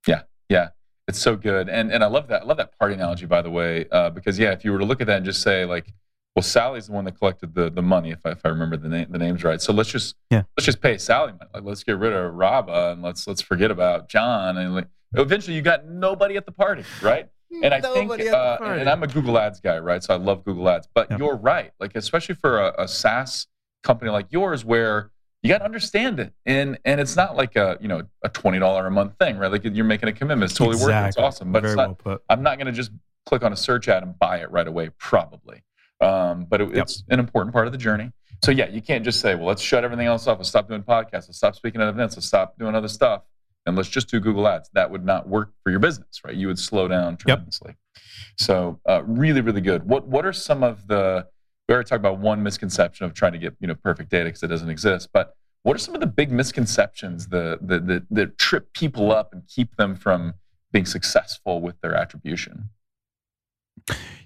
Yeah 0.07 0.23
yeah. 0.51 0.69
It's 1.07 1.19
so 1.19 1.35
good 1.35 1.67
and 1.67 1.91
and 1.91 2.03
i 2.03 2.07
love 2.07 2.29
that 2.29 2.43
i 2.43 2.45
love 2.45 2.55
that 2.57 2.77
party 2.77 2.93
analogy 2.93 3.25
by 3.25 3.41
the 3.41 3.49
way 3.49 3.85
uh, 3.91 4.11
because 4.11 4.39
yeah 4.39 4.51
if 4.51 4.63
you 4.63 4.71
were 4.71 4.79
to 4.79 4.85
look 4.85 5.01
at 5.01 5.07
that 5.07 5.17
and 5.17 5.25
just 5.25 5.41
say 5.41 5.65
like 5.65 5.91
well 6.35 6.43
sally's 6.43 6.87
the 6.87 6.93
one 6.93 7.03
that 7.03 7.17
collected 7.17 7.53
the 7.53 7.69
the 7.69 7.81
money 7.81 8.11
if 8.11 8.19
I, 8.23 8.29
if 8.29 8.45
I 8.45 8.49
remember 8.49 8.77
the 8.77 8.87
name 8.87 9.07
the 9.09 9.17
names 9.17 9.43
right. 9.43 9.59
So 9.59 9.73
let's 9.73 9.89
just 9.89 10.15
yeah. 10.29 10.43
let's 10.55 10.65
just 10.65 10.79
pay 10.79 10.97
sally 10.97 11.33
like 11.53 11.63
let's 11.63 11.83
get 11.83 11.97
rid 11.97 12.13
of 12.13 12.33
Rabah 12.33 12.91
and 12.93 13.01
let's 13.01 13.27
let's 13.27 13.41
forget 13.41 13.71
about 13.71 14.07
john 14.07 14.57
and 14.57 14.73
like 14.73 14.87
eventually 15.15 15.57
you 15.57 15.61
got 15.61 15.85
nobody 15.85 16.37
at 16.37 16.45
the 16.45 16.53
party 16.53 16.83
right? 17.01 17.27
And 17.63 17.73
I 17.73 17.79
Nobody 17.79 18.23
think, 18.23 18.33
uh, 18.33 18.59
and 18.61 18.89
I'm 18.89 19.03
a 19.03 19.07
Google 19.07 19.37
Ads 19.37 19.59
guy, 19.59 19.77
right? 19.77 20.01
So 20.01 20.13
I 20.13 20.17
love 20.17 20.45
Google 20.45 20.69
Ads. 20.69 20.87
But 20.95 21.19
you're 21.19 21.35
right, 21.35 21.73
like 21.81 21.97
especially 21.97 22.35
for 22.35 22.61
a, 22.61 22.83
a 22.83 22.87
SaaS 22.87 23.47
company 23.83 24.11
like 24.11 24.27
yours 24.29 24.63
where 24.63 25.11
you 25.41 25.49
got 25.49 25.59
to 25.59 25.65
understand 25.65 26.19
it. 26.19 26.33
And 26.45 26.77
and 26.85 27.01
it's 27.01 27.15
not 27.15 27.35
like 27.35 27.55
a 27.55 27.77
you 27.81 27.87
know 27.87 28.03
a 28.23 28.29
$20 28.29 28.87
a 28.87 28.89
month 28.89 29.17
thing 29.19 29.37
right? 29.37 29.51
Like 29.51 29.63
you're 29.63 29.85
making 29.85 30.09
a 30.09 30.13
commitment. 30.13 30.51
It's 30.51 30.57
totally 30.57 30.75
exactly. 30.75 30.93
worth 30.93 31.05
it. 31.05 31.07
It's 31.09 31.17
awesome. 31.17 31.51
But 31.51 31.65
it's 31.65 31.75
not, 31.75 32.05
well 32.05 32.19
i'm 32.29 32.43
not 32.43 32.57
going 32.57 32.67
to 32.67 32.71
just 32.71 32.91
click 33.25 33.43
on 33.43 33.53
a 33.53 33.55
search 33.55 33.87
ad 33.87 34.03
and 34.03 34.17
buy 34.17 34.37
it 34.37 34.51
right 34.51 34.67
away 34.67 34.89
probably. 34.97 35.63
Um, 35.99 36.45
but 36.45 36.61
it, 36.61 36.69
yep. 36.69 36.83
it's 36.83 37.03
an 37.09 37.19
important 37.19 37.53
part 37.53 37.67
of 37.67 37.71
the 37.71 37.77
journey. 37.77 38.11
So 38.43 38.51
yeah 38.51 38.69
you 38.69 38.81
can't 38.81 39.03
just 39.03 39.19
say 39.19 39.35
well 39.35 39.47
let's 39.47 39.61
shut 39.61 39.83
everything 39.83 40.07
else 40.07 40.27
off. 40.27 40.37
Let's 40.37 40.49
stop 40.49 40.67
doing 40.67 40.83
podcasts. 40.83 41.27
Let's 41.27 41.37
stop 41.37 41.55
speaking 41.55 41.81
at 41.81 41.87
events. 41.87 42.15
Let's 42.15 42.27
stop 42.27 42.57
doing 42.57 42.75
other 42.75 42.87
stuff. 42.87 43.23
And 43.67 43.75
let's 43.75 43.89
just 43.89 44.09
do 44.09 44.19
google 44.19 44.47
ads. 44.47 44.69
That 44.73 44.89
would 44.89 45.05
not 45.05 45.27
work 45.27 45.51
for 45.63 45.71
your 45.71 45.79
business 45.79 46.21
right? 46.25 46.35
You 46.35 46.47
would 46.47 46.59
slow 46.59 46.87
down 46.87 47.17
tremendously. 47.17 47.75
Yep. 47.95 47.97
so 48.37 48.79
uh, 48.87 49.01
really 49.05 49.41
really 49.41 49.61
good. 49.61 49.87
What 49.87 50.07
what 50.07 50.25
are 50.25 50.33
some 50.33 50.63
of 50.63 50.87
the 50.87 51.27
we 51.71 51.75
already 51.75 51.87
talked 51.87 52.01
about 52.01 52.19
one 52.19 52.43
misconception 52.43 53.05
of 53.05 53.13
trying 53.13 53.31
to 53.31 53.37
get 53.37 53.55
you 53.61 53.67
know 53.67 53.75
perfect 53.75 54.09
data 54.09 54.25
because 54.25 54.43
it 54.43 54.47
doesn't 54.47 54.69
exist. 54.69 55.07
But 55.13 55.35
what 55.63 55.73
are 55.73 55.79
some 55.79 55.95
of 55.95 56.01
the 56.01 56.07
big 56.07 56.29
misconceptions 56.29 57.27
that, 57.27 57.59
that 57.61 58.05
that 58.09 58.37
trip 58.37 58.73
people 58.73 59.11
up 59.11 59.31
and 59.31 59.43
keep 59.47 59.77
them 59.77 59.95
from 59.95 60.33
being 60.73 60.85
successful 60.85 61.61
with 61.61 61.79
their 61.79 61.95
attribution? 61.95 62.69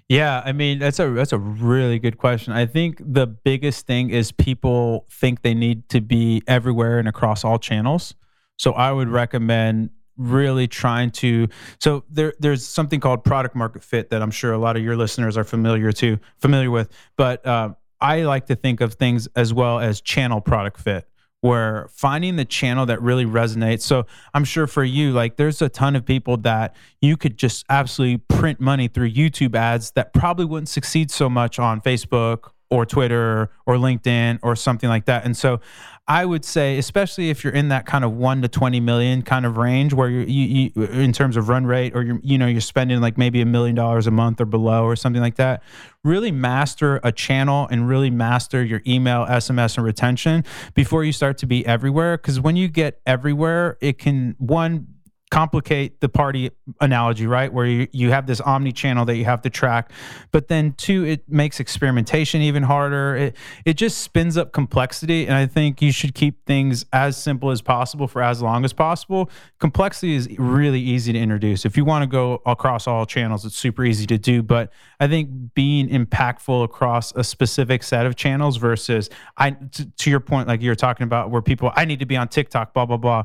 Yeah, 0.08 0.42
I 0.44 0.52
mean 0.52 0.80
that's 0.80 0.98
a 0.98 1.08
that's 1.10 1.32
a 1.32 1.38
really 1.38 2.00
good 2.00 2.18
question. 2.18 2.52
I 2.52 2.66
think 2.66 3.00
the 3.00 3.28
biggest 3.28 3.86
thing 3.86 4.10
is 4.10 4.32
people 4.32 5.06
think 5.08 5.42
they 5.42 5.54
need 5.54 5.88
to 5.90 6.00
be 6.00 6.42
everywhere 6.48 6.98
and 6.98 7.06
across 7.06 7.44
all 7.44 7.60
channels. 7.60 8.14
So 8.58 8.72
I 8.72 8.90
would 8.90 9.08
recommend 9.08 9.90
really 10.16 10.66
trying 10.66 11.10
to 11.10 11.48
so 11.78 12.04
there 12.08 12.32
there's 12.38 12.66
something 12.66 13.00
called 13.00 13.24
product 13.24 13.54
market 13.54 13.82
fit 13.82 14.10
that 14.10 14.22
I'm 14.22 14.30
sure 14.30 14.52
a 14.52 14.58
lot 14.58 14.76
of 14.76 14.82
your 14.82 14.96
listeners 14.96 15.36
are 15.36 15.44
familiar 15.44 15.92
to 15.92 16.18
familiar 16.38 16.70
with 16.70 16.90
but 17.16 17.44
uh, 17.46 17.70
I 18.00 18.22
like 18.22 18.46
to 18.46 18.56
think 18.56 18.80
of 18.80 18.94
things 18.94 19.28
as 19.36 19.52
well 19.52 19.78
as 19.78 20.00
channel 20.00 20.40
product 20.40 20.78
fit 20.80 21.08
where 21.40 21.86
finding 21.92 22.36
the 22.36 22.44
channel 22.44 22.86
that 22.86 23.00
really 23.00 23.24
resonates. 23.24 23.82
So 23.82 24.06
I'm 24.34 24.44
sure 24.44 24.66
for 24.66 24.82
you 24.82 25.12
like 25.12 25.36
there's 25.36 25.62
a 25.62 25.68
ton 25.68 25.94
of 25.94 26.04
people 26.04 26.36
that 26.38 26.74
you 27.00 27.16
could 27.16 27.36
just 27.36 27.64
absolutely 27.68 28.18
print 28.28 28.60
money 28.60 28.88
through 28.88 29.10
YouTube 29.10 29.54
ads 29.54 29.92
that 29.92 30.12
probably 30.12 30.44
wouldn't 30.44 30.68
succeed 30.68 31.10
so 31.10 31.28
much 31.28 31.58
on 31.58 31.80
Facebook 31.80 32.50
or 32.70 32.84
Twitter 32.86 33.50
or 33.66 33.74
LinkedIn 33.74 34.38
or 34.42 34.56
something 34.56 34.88
like 34.88 35.04
that 35.06 35.24
and 35.24 35.36
so 35.36 35.60
I 36.08 36.24
would 36.24 36.44
say, 36.44 36.78
especially 36.78 37.30
if 37.30 37.42
you're 37.42 37.52
in 37.52 37.70
that 37.70 37.84
kind 37.84 38.04
of 38.04 38.12
one 38.12 38.40
to 38.42 38.48
twenty 38.48 38.78
million 38.78 39.22
kind 39.22 39.44
of 39.44 39.56
range, 39.56 39.92
where 39.92 40.08
you're, 40.08 40.22
you, 40.22 40.70
you 40.76 40.84
in 40.84 41.12
terms 41.12 41.36
of 41.36 41.48
run 41.48 41.66
rate, 41.66 41.96
or 41.96 42.02
you're 42.02 42.20
you 42.22 42.38
know 42.38 42.46
you're 42.46 42.60
spending 42.60 43.00
like 43.00 43.18
maybe 43.18 43.40
a 43.40 43.46
million 43.46 43.74
dollars 43.74 44.06
a 44.06 44.12
month 44.12 44.40
or 44.40 44.44
below, 44.44 44.84
or 44.84 44.94
something 44.94 45.20
like 45.20 45.34
that. 45.36 45.64
Really 46.04 46.30
master 46.30 47.00
a 47.02 47.10
channel 47.10 47.66
and 47.72 47.88
really 47.88 48.10
master 48.10 48.64
your 48.64 48.82
email, 48.86 49.26
SMS, 49.26 49.78
and 49.78 49.84
retention 49.84 50.44
before 50.74 51.02
you 51.02 51.10
start 51.10 51.38
to 51.38 51.46
be 51.46 51.66
everywhere. 51.66 52.16
Because 52.16 52.38
when 52.38 52.54
you 52.54 52.68
get 52.68 53.00
everywhere, 53.04 53.76
it 53.80 53.98
can 53.98 54.36
one 54.38 54.86
complicate 55.30 56.00
the 56.00 56.08
party 56.08 56.50
analogy, 56.80 57.26
right? 57.26 57.52
Where 57.52 57.66
you, 57.66 57.88
you 57.92 58.10
have 58.10 58.26
this 58.26 58.40
omni 58.40 58.72
channel 58.72 59.04
that 59.06 59.16
you 59.16 59.24
have 59.24 59.42
to 59.42 59.50
track, 59.50 59.90
but 60.30 60.46
then 60.48 60.72
two, 60.74 61.04
it 61.04 61.28
makes 61.28 61.58
experimentation 61.58 62.42
even 62.42 62.62
harder. 62.62 63.16
It 63.16 63.36
it 63.64 63.74
just 63.74 63.98
spins 63.98 64.36
up 64.36 64.52
complexity, 64.52 65.26
and 65.26 65.34
I 65.34 65.46
think 65.46 65.82
you 65.82 65.90
should 65.90 66.14
keep 66.14 66.46
things 66.46 66.84
as 66.92 67.20
simple 67.20 67.50
as 67.50 67.60
possible 67.60 68.06
for 68.06 68.22
as 68.22 68.40
long 68.40 68.64
as 68.64 68.72
possible. 68.72 69.28
Complexity 69.58 70.14
is 70.14 70.28
really 70.38 70.80
easy 70.80 71.12
to 71.12 71.18
introduce. 71.18 71.64
If 71.64 71.76
you 71.76 71.84
want 71.84 72.02
to 72.02 72.06
go 72.06 72.40
across 72.46 72.86
all 72.86 73.04
channels, 73.04 73.44
it's 73.44 73.56
super 73.56 73.84
easy 73.84 74.06
to 74.06 74.18
do. 74.18 74.42
But 74.42 74.72
I 75.00 75.08
think 75.08 75.54
being 75.54 75.88
impactful 75.88 76.62
across 76.62 77.12
a 77.16 77.24
specific 77.24 77.82
set 77.82 78.06
of 78.06 78.14
channels 78.14 78.58
versus 78.58 79.10
I 79.36 79.50
to, 79.50 79.90
to 79.90 80.10
your 80.10 80.20
point, 80.20 80.46
like 80.46 80.62
you're 80.62 80.76
talking 80.76 81.04
about, 81.04 81.30
where 81.30 81.42
people 81.42 81.72
I 81.74 81.84
need 81.84 81.98
to 81.98 82.06
be 82.06 82.16
on 82.16 82.28
TikTok, 82.28 82.72
blah 82.74 82.86
blah 82.86 82.96
blah. 82.96 83.24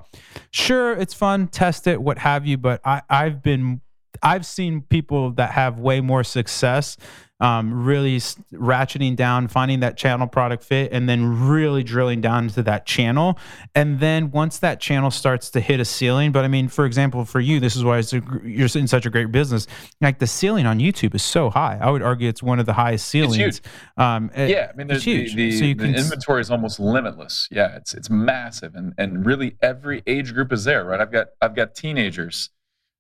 Sure, 0.49 0.93
it's 0.93 1.13
fun, 1.13 1.47
test 1.47 1.85
it 1.87 1.90
it, 1.91 2.01
what 2.01 2.17
have 2.19 2.45
you. 2.45 2.57
But 2.57 2.81
I, 2.83 3.01
I've 3.09 3.41
been, 3.43 3.81
I've 4.21 4.45
seen 4.45 4.81
people 4.81 5.31
that 5.33 5.51
have 5.51 5.79
way 5.79 6.01
more 6.01 6.23
success 6.23 6.97
um, 7.41 7.83
really 7.85 8.17
ratcheting 8.17 9.15
down, 9.15 9.47
finding 9.47 9.81
that 9.81 9.97
channel 9.97 10.27
product 10.27 10.63
fit, 10.63 10.91
and 10.93 11.09
then 11.09 11.49
really 11.49 11.83
drilling 11.83 12.21
down 12.21 12.45
into 12.45 12.63
that 12.63 12.85
channel. 12.85 13.37
And 13.75 13.99
then 13.99 14.29
once 14.29 14.59
that 14.59 14.79
channel 14.79 15.09
starts 15.09 15.49
to 15.51 15.59
hit 15.59 15.79
a 15.79 15.85
ceiling, 15.85 16.31
but 16.31 16.45
I 16.45 16.47
mean, 16.47 16.67
for 16.67 16.85
example, 16.85 17.25
for 17.25 17.39
you, 17.39 17.59
this 17.59 17.75
is 17.75 17.83
why 17.83 18.01
you're 18.43 18.69
in 18.75 18.87
such 18.87 19.05
a 19.07 19.09
great 19.09 19.31
business. 19.31 19.65
Like 19.99 20.19
the 20.19 20.27
ceiling 20.27 20.67
on 20.67 20.79
YouTube 20.79 21.15
is 21.15 21.23
so 21.23 21.49
high. 21.49 21.79
I 21.81 21.89
would 21.89 22.03
argue 22.03 22.29
it's 22.29 22.43
one 22.43 22.59
of 22.59 22.67
the 22.67 22.73
highest 22.73 23.07
ceilings. 23.07 23.61
Um, 23.97 24.29
yeah, 24.37 24.71
I 24.71 24.77
mean, 24.77 24.89
huge. 24.89 25.35
The, 25.35 25.49
the, 25.49 25.57
so 25.57 25.65
the 25.65 25.75
can, 25.75 25.95
inventory 25.95 26.41
is 26.41 26.51
almost 26.51 26.79
limitless. 26.79 27.47
Yeah, 27.51 27.75
it's 27.75 27.93
it's 27.93 28.09
massive, 28.09 28.75
and 28.75 28.93
and 28.97 29.25
really 29.25 29.57
every 29.61 30.03
age 30.05 30.33
group 30.33 30.53
is 30.53 30.63
there, 30.63 30.85
right? 30.85 31.01
I've 31.01 31.11
got 31.11 31.27
I've 31.41 31.55
got 31.55 31.73
teenagers 31.73 32.51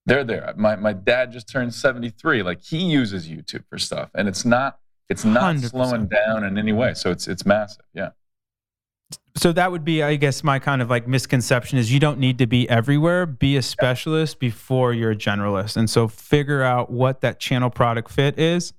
they're 0.05 0.23
there. 0.23 0.53
My 0.57 0.75
my 0.75 0.93
dad 0.93 1.31
just 1.31 1.47
turned 1.49 1.73
73. 1.73 2.43
Like 2.43 2.61
he 2.61 2.77
uses 2.77 3.27
YouTube 3.27 3.63
for 3.69 3.77
stuff, 3.77 4.09
and 4.15 4.27
it's 4.27 4.45
not 4.45 4.79
it's 5.09 5.25
not 5.25 5.55
100%. 5.55 5.69
slowing 5.69 6.07
down 6.07 6.43
in 6.43 6.57
any 6.57 6.73
way. 6.73 6.93
So 6.93 7.11
it's 7.11 7.27
it's 7.27 7.45
massive. 7.45 7.85
Yeah. 7.93 8.09
So 9.35 9.51
that 9.53 9.71
would 9.71 9.85
be, 9.85 10.03
I 10.03 10.15
guess, 10.17 10.43
my 10.43 10.59
kind 10.59 10.81
of 10.81 10.89
like 10.89 11.07
misconception 11.07 11.77
is 11.77 11.91
you 11.91 11.99
don't 11.99 12.19
need 12.19 12.37
to 12.39 12.47
be 12.47 12.69
everywhere. 12.69 13.25
Be 13.25 13.55
a 13.55 13.61
specialist 13.61 14.39
before 14.39 14.93
you're 14.93 15.11
a 15.11 15.15
generalist, 15.15 15.77
and 15.77 15.89
so 15.89 16.07
figure 16.07 16.63
out 16.63 16.89
what 16.89 17.21
that 17.21 17.39
channel 17.39 17.69
product 17.69 18.11
fit 18.11 18.37
is. 18.39 18.73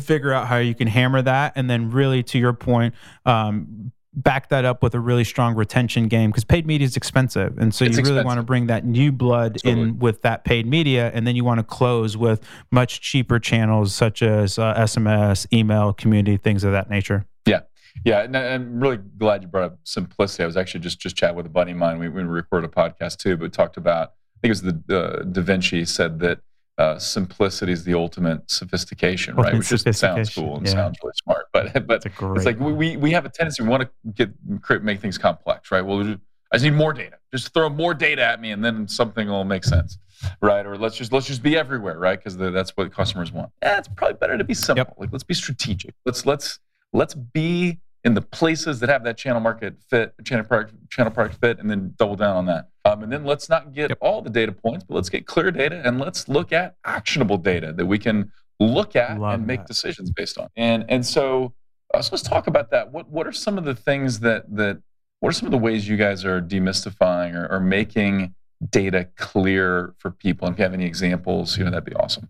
Figure 0.00 0.32
out 0.32 0.48
how 0.48 0.58
you 0.58 0.74
can 0.74 0.88
hammer 0.88 1.22
that, 1.22 1.52
and 1.56 1.70
then 1.70 1.90
really, 1.90 2.22
to 2.24 2.38
your 2.38 2.52
point, 2.52 2.94
um, 3.24 3.92
back 4.16 4.48
that 4.48 4.64
up 4.64 4.82
with 4.82 4.94
a 4.94 5.00
really 5.00 5.24
strong 5.24 5.54
retention 5.54 6.08
game 6.08 6.30
because 6.30 6.44
paid 6.44 6.66
media 6.66 6.86
is 6.86 6.96
expensive. 6.96 7.58
And 7.58 7.74
so 7.74 7.84
it's 7.84 7.96
you 7.96 8.02
really 8.02 8.20
expensive. 8.20 8.24
want 8.24 8.38
to 8.38 8.42
bring 8.42 8.66
that 8.66 8.84
new 8.84 9.12
blood 9.12 9.58
totally. 9.62 9.82
in 9.82 9.98
with 9.98 10.22
that 10.22 10.44
paid 10.44 10.66
media 10.66 11.10
and 11.14 11.26
then 11.26 11.36
you 11.36 11.44
want 11.44 11.58
to 11.58 11.64
close 11.64 12.16
with 12.16 12.40
much 12.70 13.00
cheaper 13.02 13.38
channels 13.38 13.94
such 13.94 14.22
as 14.22 14.58
uh, 14.58 14.74
sms 14.74 15.46
email 15.52 15.92
community 15.92 16.36
things 16.38 16.64
of 16.64 16.72
that 16.72 16.88
nature. 16.88 17.26
Yeah. 17.46 17.60
Yeah 18.04 18.22
and 18.22 18.36
i'm 18.36 18.80
really 18.80 18.98
glad 19.18 19.42
you 19.42 19.48
brought 19.48 19.64
up 19.64 19.78
simplicity. 19.84 20.42
I 20.42 20.46
was 20.46 20.56
actually 20.56 20.80
just 20.80 20.98
just 20.98 21.16
chatting 21.16 21.36
with 21.36 21.46
a 21.46 21.50
buddy 21.50 21.72
of 21.72 21.78
mine. 21.78 21.98
We, 21.98 22.08
we 22.08 22.22
recorded 22.22 22.70
a 22.70 22.72
podcast 22.72 23.18
too 23.18 23.36
but 23.36 23.52
talked 23.52 23.76
about 23.76 24.08
i 24.08 24.40
think 24.40 24.50
it 24.50 24.62
was 24.62 24.62
the 24.62 24.98
uh, 24.98 25.22
da 25.24 25.42
vinci 25.42 25.84
said 25.84 26.20
that 26.20 26.40
uh, 26.78 26.98
simplicity 26.98 27.72
is 27.72 27.84
the 27.84 27.94
ultimate 27.94 28.50
sophistication, 28.50 29.34
right? 29.34 29.56
Which 29.56 29.68
just 29.68 29.92
sounds 29.94 30.34
cool 30.34 30.58
and 30.58 30.66
yeah. 30.66 30.72
sounds 30.72 30.98
really 31.02 31.14
smart, 31.22 31.46
but 31.52 31.86
but 31.86 32.04
it's 32.04 32.44
like 32.44 32.60
we, 32.60 32.96
we 32.96 33.10
have 33.12 33.24
a 33.24 33.30
tendency 33.30 33.62
we 33.62 33.68
want 33.68 33.84
to 33.84 34.12
get 34.12 34.82
make 34.82 35.00
things 35.00 35.18
complex, 35.18 35.70
right? 35.70 35.82
Well, 35.84 36.00
I 36.06 36.16
I 36.52 36.56
just 36.56 36.64
need 36.64 36.74
more 36.74 36.92
data. 36.92 37.16
Just 37.32 37.52
throw 37.52 37.68
more 37.68 37.94
data 37.94 38.22
at 38.22 38.40
me, 38.40 38.50
and 38.52 38.64
then 38.64 38.86
something 38.88 39.28
will 39.28 39.44
make 39.44 39.64
sense, 39.64 39.98
right? 40.40 40.64
Or 40.64 40.76
let's 40.76 40.96
just 40.96 41.12
let's 41.12 41.26
just 41.26 41.42
be 41.42 41.56
everywhere, 41.56 41.98
right? 41.98 42.18
Because 42.18 42.36
that's 42.36 42.76
what 42.76 42.92
customers 42.92 43.32
want. 43.32 43.50
Yeah, 43.62 43.78
it's 43.78 43.88
probably 43.88 44.18
better 44.18 44.38
to 44.38 44.44
be 44.44 44.54
simple. 44.54 44.86
Yep. 44.88 44.94
Like 44.98 45.12
let's 45.12 45.24
be 45.24 45.34
strategic. 45.34 45.94
Let's 46.04 46.24
let's 46.24 46.58
let's 46.92 47.14
be 47.14 47.78
in 48.06 48.14
the 48.14 48.22
places 48.22 48.78
that 48.78 48.88
have 48.88 49.02
that 49.02 49.18
channel 49.18 49.40
market 49.40 49.74
fit, 49.90 50.14
channel 50.24 50.44
product, 50.44 50.72
channel 50.90 51.10
product 51.10 51.40
fit, 51.40 51.58
and 51.58 51.68
then 51.68 51.92
double 51.98 52.14
down 52.14 52.36
on 52.36 52.46
that. 52.46 52.68
Um, 52.84 53.02
and 53.02 53.12
then 53.12 53.24
let's 53.24 53.48
not 53.48 53.74
get 53.74 53.90
yep. 53.90 53.98
all 54.00 54.22
the 54.22 54.30
data 54.30 54.52
points, 54.52 54.84
but 54.84 54.94
let's 54.94 55.08
get 55.08 55.26
clear 55.26 55.50
data 55.50 55.82
and 55.84 55.98
let's 55.98 56.28
look 56.28 56.52
at 56.52 56.76
actionable 56.84 57.36
data 57.36 57.72
that 57.72 57.84
we 57.84 57.98
can 57.98 58.30
look 58.60 58.94
at 58.94 59.18
Love 59.18 59.34
and 59.34 59.46
make 59.46 59.60
that. 59.60 59.66
decisions 59.66 60.12
based 60.12 60.38
on. 60.38 60.48
And 60.54 60.84
and 60.88 61.04
so, 61.04 61.52
uh, 61.92 62.00
so 62.00 62.10
let's 62.12 62.22
talk 62.22 62.46
about 62.46 62.70
that. 62.70 62.92
What 62.92 63.10
what 63.10 63.26
are 63.26 63.32
some 63.32 63.58
of 63.58 63.64
the 63.64 63.74
things 63.74 64.20
that 64.20 64.44
that 64.54 64.80
what 65.18 65.30
are 65.30 65.32
some 65.32 65.46
of 65.46 65.52
the 65.52 65.58
ways 65.58 65.88
you 65.88 65.96
guys 65.96 66.24
are 66.24 66.40
demystifying 66.40 67.34
or, 67.34 67.48
or 67.50 67.58
making 67.58 68.36
data 68.70 69.08
clear 69.16 69.96
for 69.98 70.12
people? 70.12 70.46
And 70.46 70.54
if 70.54 70.60
you 70.60 70.62
have 70.62 70.74
any 70.74 70.86
examples, 70.86 71.58
you 71.58 71.64
know 71.64 71.72
that'd 71.72 71.84
be 71.84 71.94
awesome. 71.94 72.28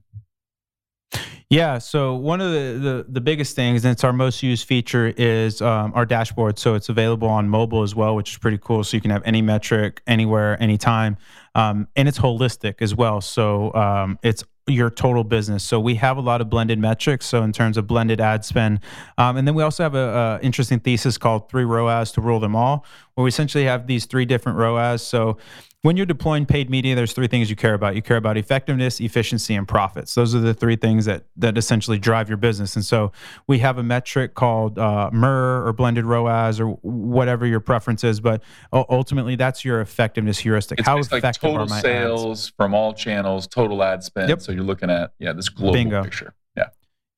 Yeah. 1.48 1.78
So 1.78 2.16
one 2.16 2.40
of 2.40 2.50
the, 2.50 2.78
the, 2.80 3.06
the 3.08 3.20
biggest 3.20 3.54
things, 3.54 3.84
and 3.84 3.92
it's 3.92 4.02
our 4.02 4.12
most 4.12 4.42
used 4.42 4.66
feature, 4.66 5.14
is 5.16 5.62
um, 5.62 5.92
our 5.94 6.04
dashboard. 6.04 6.58
So 6.58 6.74
it's 6.74 6.88
available 6.88 7.28
on 7.28 7.48
mobile 7.48 7.84
as 7.84 7.94
well, 7.94 8.16
which 8.16 8.32
is 8.32 8.38
pretty 8.38 8.58
cool. 8.60 8.82
So 8.82 8.96
you 8.96 9.00
can 9.00 9.12
have 9.12 9.22
any 9.24 9.42
metric 9.42 10.02
anywhere, 10.08 10.60
anytime, 10.60 11.16
um, 11.54 11.86
and 11.94 12.08
it's 12.08 12.18
holistic 12.18 12.82
as 12.82 12.96
well. 12.96 13.20
So 13.20 13.72
um, 13.74 14.18
it's 14.24 14.42
your 14.66 14.90
total 14.90 15.22
business. 15.22 15.62
So 15.62 15.78
we 15.78 15.94
have 15.94 16.16
a 16.16 16.20
lot 16.20 16.40
of 16.40 16.50
blended 16.50 16.80
metrics. 16.80 17.26
So 17.26 17.44
in 17.44 17.52
terms 17.52 17.76
of 17.76 17.86
blended 17.86 18.20
ad 18.20 18.44
spend, 18.44 18.80
um, 19.16 19.36
and 19.36 19.46
then 19.46 19.54
we 19.54 19.62
also 19.62 19.84
have 19.84 19.94
a, 19.94 20.38
a, 20.42 20.44
interesting 20.44 20.80
thesis 20.80 21.16
called 21.16 21.48
three 21.48 21.64
ROAS 21.64 22.10
to 22.12 22.20
rule 22.20 22.40
them 22.40 22.56
all, 22.56 22.84
where 23.14 23.22
we 23.22 23.28
essentially 23.28 23.64
have 23.64 23.86
these 23.86 24.06
three 24.06 24.24
different 24.24 24.58
ROAS. 24.58 25.06
So 25.06 25.38
when 25.86 25.96
you're 25.96 26.04
deploying 26.04 26.44
paid 26.46 26.68
media, 26.68 26.96
there's 26.96 27.12
three 27.12 27.28
things 27.28 27.48
you 27.48 27.54
care 27.54 27.74
about. 27.74 27.94
You 27.94 28.02
care 28.02 28.16
about 28.16 28.36
effectiveness, 28.36 29.00
efficiency, 29.00 29.54
and 29.54 29.68
profits. 29.68 30.16
Those 30.16 30.34
are 30.34 30.40
the 30.40 30.52
three 30.52 30.74
things 30.74 31.04
that 31.04 31.26
that 31.36 31.56
essentially 31.56 31.96
drive 31.96 32.28
your 32.28 32.38
business. 32.38 32.74
And 32.74 32.84
so 32.84 33.12
we 33.46 33.60
have 33.60 33.78
a 33.78 33.84
metric 33.84 34.34
called 34.34 34.80
uh, 34.80 35.10
MER 35.12 35.64
or 35.64 35.72
blended 35.72 36.04
ROAS 36.04 36.58
or 36.58 36.70
whatever 36.82 37.46
your 37.46 37.60
preference 37.60 38.02
is, 38.02 38.18
but 38.18 38.42
ultimately 38.72 39.36
that's 39.36 39.64
your 39.64 39.80
effectiveness 39.80 40.38
heuristic. 40.38 40.80
It's 40.80 40.88
How 40.88 40.98
effective 40.98 41.22
like 41.22 41.34
total 41.36 41.58
are 41.58 41.66
my 41.66 41.80
sales 41.80 42.48
ads? 42.48 42.52
from 42.56 42.74
all 42.74 42.92
channels, 42.92 43.46
total 43.46 43.80
ad 43.84 44.02
spend. 44.02 44.28
Yep. 44.28 44.40
So 44.40 44.50
you're 44.50 44.64
looking 44.64 44.90
at 44.90 45.12
yeah 45.20 45.34
this 45.34 45.48
global 45.48 45.74
Bingo. 45.74 46.02
picture. 46.02 46.34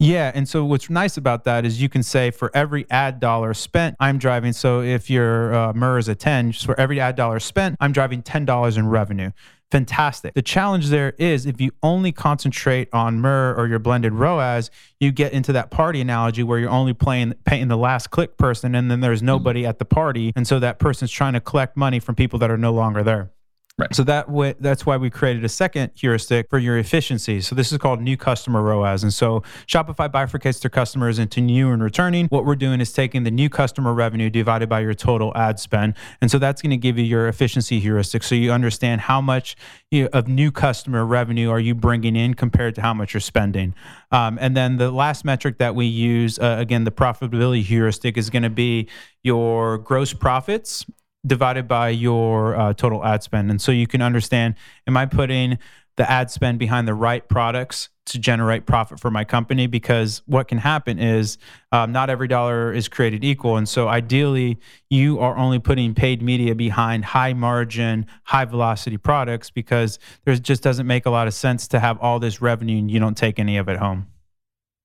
Yeah. 0.00 0.30
And 0.32 0.48
so 0.48 0.64
what's 0.64 0.88
nice 0.88 1.16
about 1.16 1.42
that 1.44 1.64
is 1.64 1.82
you 1.82 1.88
can 1.88 2.04
say 2.04 2.30
for 2.30 2.52
every 2.54 2.86
ad 2.88 3.18
dollar 3.18 3.52
spent, 3.52 3.96
I'm 3.98 4.18
driving. 4.18 4.52
So 4.52 4.80
if 4.80 5.10
your 5.10 5.52
uh, 5.52 5.72
MER 5.72 5.98
is 5.98 6.06
a 6.08 6.14
10, 6.14 6.52
just 6.52 6.66
for 6.66 6.78
every 6.78 7.00
ad 7.00 7.16
dollar 7.16 7.40
spent, 7.40 7.76
I'm 7.80 7.92
driving 7.92 8.22
$10 8.22 8.78
in 8.78 8.86
revenue. 8.86 9.32
Fantastic. 9.70 10.32
The 10.34 10.40
challenge 10.40 10.88
there 10.88 11.14
is 11.18 11.44
if 11.44 11.60
you 11.60 11.72
only 11.82 12.10
concentrate 12.12 12.88
on 12.92 13.20
MER 13.20 13.54
or 13.54 13.66
your 13.66 13.80
blended 13.80 14.14
ROAS, 14.14 14.70
you 14.98 15.10
get 15.10 15.32
into 15.32 15.52
that 15.52 15.70
party 15.70 16.00
analogy 16.00 16.42
where 16.42 16.58
you're 16.58 16.70
only 16.70 16.94
playing 16.94 17.34
paying 17.44 17.68
the 17.68 17.76
last 17.76 18.10
click 18.10 18.38
person 18.38 18.74
and 18.74 18.90
then 18.90 19.00
there's 19.00 19.22
nobody 19.22 19.66
at 19.66 19.78
the 19.78 19.84
party. 19.84 20.32
And 20.36 20.46
so 20.46 20.58
that 20.60 20.78
person's 20.78 21.10
trying 21.10 21.34
to 21.34 21.40
collect 21.40 21.76
money 21.76 22.00
from 22.00 22.14
people 22.14 22.38
that 22.38 22.50
are 22.50 22.56
no 22.56 22.72
longer 22.72 23.02
there. 23.02 23.30
Right. 23.78 23.94
So 23.94 24.02
that 24.04 24.26
that's 24.58 24.84
why 24.84 24.96
we 24.96 25.08
created 25.08 25.44
a 25.44 25.48
second 25.48 25.92
heuristic 25.94 26.50
for 26.50 26.58
your 26.58 26.78
efficiency. 26.78 27.40
So 27.40 27.54
this 27.54 27.70
is 27.70 27.78
called 27.78 28.02
new 28.02 28.16
customer 28.16 28.60
ROAS. 28.60 29.04
And 29.04 29.14
so 29.14 29.44
Shopify 29.68 30.10
bifurcates 30.10 30.60
their 30.60 30.68
customers 30.68 31.20
into 31.20 31.40
new 31.40 31.70
and 31.70 31.80
returning. 31.80 32.26
What 32.26 32.44
we're 32.44 32.56
doing 32.56 32.80
is 32.80 32.92
taking 32.92 33.22
the 33.22 33.30
new 33.30 33.48
customer 33.48 33.94
revenue 33.94 34.30
divided 34.30 34.68
by 34.68 34.80
your 34.80 34.94
total 34.94 35.32
ad 35.36 35.60
spend. 35.60 35.94
And 36.20 36.28
so 36.28 36.40
that's 36.40 36.60
going 36.60 36.70
to 36.70 36.76
give 36.76 36.98
you 36.98 37.04
your 37.04 37.28
efficiency 37.28 37.78
heuristic. 37.78 38.24
So 38.24 38.34
you 38.34 38.50
understand 38.50 39.02
how 39.02 39.20
much 39.20 39.54
you 39.92 40.08
of 40.12 40.26
new 40.26 40.50
customer 40.50 41.06
revenue 41.06 41.48
are 41.48 41.60
you 41.60 41.76
bringing 41.76 42.16
in 42.16 42.34
compared 42.34 42.74
to 42.74 42.82
how 42.82 42.94
much 42.94 43.14
you're 43.14 43.20
spending. 43.20 43.76
Um, 44.10 44.38
and 44.40 44.56
then 44.56 44.78
the 44.78 44.90
last 44.90 45.24
metric 45.24 45.58
that 45.58 45.76
we 45.76 45.86
use, 45.86 46.40
uh, 46.40 46.56
again, 46.58 46.82
the 46.82 46.90
profitability 46.90 47.62
heuristic 47.62 48.18
is 48.18 48.28
going 48.28 48.42
to 48.42 48.50
be 48.50 48.88
your 49.22 49.78
gross 49.78 50.12
profits 50.12 50.84
divided 51.26 51.66
by 51.68 51.90
your 51.90 52.56
uh, 52.56 52.72
total 52.74 53.04
ad 53.04 53.22
spend. 53.22 53.50
And 53.50 53.60
so 53.60 53.72
you 53.72 53.86
can 53.86 54.02
understand 54.02 54.54
am 54.86 54.96
I 54.96 55.06
putting 55.06 55.58
the 55.96 56.08
ad 56.10 56.30
spend 56.30 56.58
behind 56.58 56.86
the 56.86 56.94
right 56.94 57.28
products 57.28 57.88
to 58.06 58.18
generate 58.18 58.66
profit 58.66 59.00
for 59.00 59.10
my 59.10 59.24
company? 59.24 59.66
Because 59.66 60.22
what 60.26 60.48
can 60.48 60.58
happen 60.58 60.98
is 60.98 61.38
um, 61.72 61.92
not 61.92 62.08
every 62.08 62.28
dollar 62.28 62.72
is 62.72 62.88
created 62.88 63.24
equal. 63.24 63.56
And 63.56 63.68
so 63.68 63.88
ideally, 63.88 64.58
you 64.88 65.18
are 65.18 65.36
only 65.36 65.58
putting 65.58 65.94
paid 65.94 66.22
media 66.22 66.54
behind 66.54 67.04
high 67.04 67.32
margin, 67.32 68.06
high 68.24 68.44
velocity 68.44 68.96
products 68.96 69.50
because 69.50 69.98
there 70.24 70.34
just 70.36 70.62
doesn't 70.62 70.86
make 70.86 71.04
a 71.04 71.10
lot 71.10 71.26
of 71.26 71.34
sense 71.34 71.66
to 71.68 71.80
have 71.80 71.98
all 71.98 72.20
this 72.20 72.40
revenue 72.40 72.78
and 72.78 72.90
you 72.90 73.00
don't 73.00 73.16
take 73.16 73.38
any 73.38 73.56
of 73.56 73.68
it 73.68 73.78
home. 73.78 74.06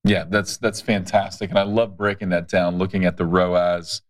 Yeah, 0.05 0.25
that's 0.27 0.57
that's 0.57 0.81
fantastic, 0.81 1.49
and 1.49 1.57
I 1.57 1.63
love 1.63 1.95
breaking 1.95 2.27
that 2.29 2.49
down, 2.49 2.77
looking 2.77 3.05
at 3.05 3.15
the 3.15 3.25
ROAS 3.25 4.01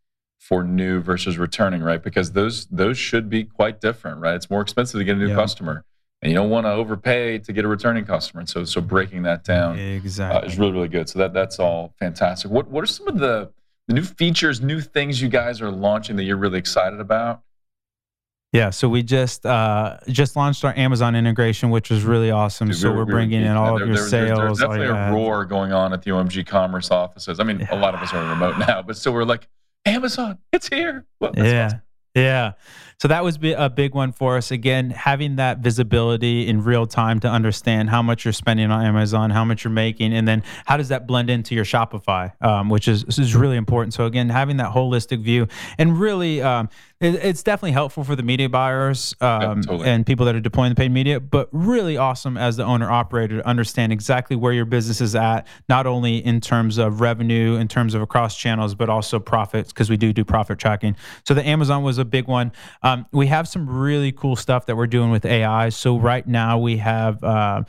for 0.43 0.61
new 0.61 0.99
versus 0.99 1.37
returning, 1.37 1.81
right? 1.81 2.03
Because 2.03 2.33
those 2.33 2.65
those 2.65 2.97
should 2.97 3.29
be 3.29 3.45
quite 3.45 3.79
different, 3.79 4.19
right? 4.19 4.35
It's 4.35 4.49
more 4.49 4.61
expensive 4.61 4.99
to 4.99 5.05
get 5.05 5.15
a 5.15 5.19
new 5.19 5.29
yeah. 5.29 5.35
customer, 5.35 5.85
and 6.21 6.29
you 6.29 6.37
don't 6.37 6.49
want 6.49 6.65
to 6.65 6.71
overpay 6.71 7.39
to 7.39 7.53
get 7.53 7.63
a 7.63 7.67
returning 7.69 8.03
customer. 8.03 8.41
And 8.41 8.49
so 8.49 8.65
so 8.65 8.81
breaking 8.81 9.23
that 9.23 9.45
down 9.45 9.79
exactly. 9.79 10.41
Uh, 10.41 10.45
is 10.45 10.59
really 10.59 10.73
really 10.73 10.89
good. 10.89 11.07
So 11.07 11.19
that 11.19 11.33
that's 11.33 11.59
all 11.59 11.93
fantastic. 11.97 12.51
What 12.51 12.67
what 12.67 12.83
are 12.83 12.87
some 12.87 13.07
of 13.07 13.19
the 13.19 13.53
the 13.87 13.93
new 13.93 14.03
features, 14.03 14.59
new 14.59 14.81
things 14.81 15.21
you 15.21 15.29
guys 15.29 15.61
are 15.61 15.71
launching 15.71 16.17
that 16.17 16.23
you're 16.23 16.37
really 16.37 16.59
excited 16.59 16.99
about? 16.99 17.41
Yeah, 18.51 18.69
so 18.69 18.89
we 18.89 19.01
just 19.01 19.45
uh, 19.45 19.97
just 20.09 20.35
launched 20.35 20.65
our 20.65 20.77
Amazon 20.77 21.15
integration, 21.15 21.69
which 21.69 21.89
was 21.89 22.03
really 22.03 22.31
awesome. 22.31 22.67
Dude, 22.67 22.77
so 22.77 22.91
we're, 22.91 22.97
we're 22.97 23.05
bringing 23.05 23.41
in 23.41 23.55
all 23.55 23.75
there, 23.75 23.83
of 23.83 23.87
your 23.87 23.95
there, 23.95 24.07
sales. 24.07 24.37
There's, 24.37 24.59
there's 24.59 24.59
definitely 24.59 24.87
a 24.87 25.11
roar 25.11 25.45
going 25.45 25.71
on 25.71 25.93
at 25.93 26.03
the 26.03 26.11
OMG 26.11 26.45
Commerce 26.45 26.91
offices. 26.91 27.39
I 27.39 27.43
mean, 27.45 27.61
yeah. 27.61 27.73
a 27.73 27.79
lot 27.79 27.95
of 27.95 28.01
us 28.01 28.13
are 28.13 28.29
remote 28.29 28.59
now, 28.67 28.81
but 28.81 28.97
still, 28.97 29.13
we're 29.13 29.23
like, 29.23 29.47
Amazon, 29.85 30.37
it's 30.51 30.67
here. 30.69 31.05
Well, 31.19 31.33
yeah. 31.35 31.65
Awesome. 31.65 31.81
Yeah. 32.15 32.51
So 33.03 33.09
that 33.09 33.21
was 33.21 33.37
a 33.43 33.69
big 33.69 33.93
one 33.93 34.13
for 34.13 34.37
us. 34.37 34.49
Again, 34.49 34.89
having 34.89 35.35
that 35.35 35.57
visibility 35.57 36.47
in 36.47 36.63
real 36.63 36.87
time 36.87 37.19
to 37.19 37.27
understand 37.27 37.89
how 37.89 38.01
much 38.01 38.23
you're 38.23 38.31
spending 38.31 38.71
on 38.71 38.85
Amazon, 38.85 39.29
how 39.29 39.43
much 39.43 39.65
you're 39.65 39.71
making, 39.73 40.13
and 40.13 40.25
then 40.25 40.41
how 40.65 40.77
does 40.77 40.87
that 40.87 41.05
blend 41.05 41.29
into 41.29 41.53
your 41.53 41.65
Shopify, 41.65 42.31
um, 42.41 42.69
which 42.69 42.87
is 42.87 43.03
is 43.03 43.35
really 43.35 43.57
important. 43.57 43.93
So 43.93 44.05
again, 44.05 44.29
having 44.29 44.55
that 44.55 44.71
holistic 44.71 45.19
view 45.19 45.49
and 45.77 45.99
really 45.99 46.41
um, 46.41 46.69
it's 47.03 47.43
definitely 47.43 47.73
helpful 47.73 48.03
for 48.03 48.15
the 48.15 48.23
media 48.23 48.47
buyers 48.47 49.13
um, 49.19 49.41
yeah, 49.41 49.53
totally. 49.55 49.89
and 49.89 50.05
people 50.05 50.25
that 50.25 50.35
are 50.35 50.39
deploying 50.39 50.69
the 50.69 50.75
paid 50.75 50.91
media, 50.91 51.19
but 51.19 51.49
really 51.51 51.97
awesome 51.97 52.37
as 52.37 52.55
the 52.55 52.63
owner 52.63 52.89
operator 52.89 53.37
to 53.37 53.47
understand 53.47 53.91
exactly 53.91 54.35
where 54.35 54.53
your 54.53 54.65
business 54.65 55.01
is 55.01 55.15
at, 55.15 55.45
not 55.67 55.85
only 55.85 56.23
in 56.23 56.39
terms 56.39 56.77
of 56.77 57.01
revenue, 57.01 57.55
in 57.55 57.67
terms 57.67 57.93
of 57.93 58.01
across 58.01 58.37
channels, 58.37 58.73
but 58.73 58.89
also 58.89 59.19
profits, 59.19 59.73
because 59.73 59.89
we 59.89 59.97
do 59.97 60.13
do 60.13 60.23
profit 60.23 60.59
tracking. 60.59 60.95
So 61.27 61.33
the 61.33 61.45
Amazon 61.45 61.83
was 61.83 61.97
a 61.97 62.05
big 62.05 62.27
one. 62.27 62.53
Um, 62.83 62.92
we 63.11 63.27
have 63.27 63.47
some 63.47 63.69
really 63.69 64.11
cool 64.11 64.35
stuff 64.35 64.65
that 64.65 64.75
we're 64.75 64.87
doing 64.87 65.11
with 65.11 65.25
AI. 65.25 65.69
So 65.69 65.97
right 65.97 66.27
now 66.27 66.57
we 66.57 66.77
have 66.77 67.23
uh, 67.23 67.63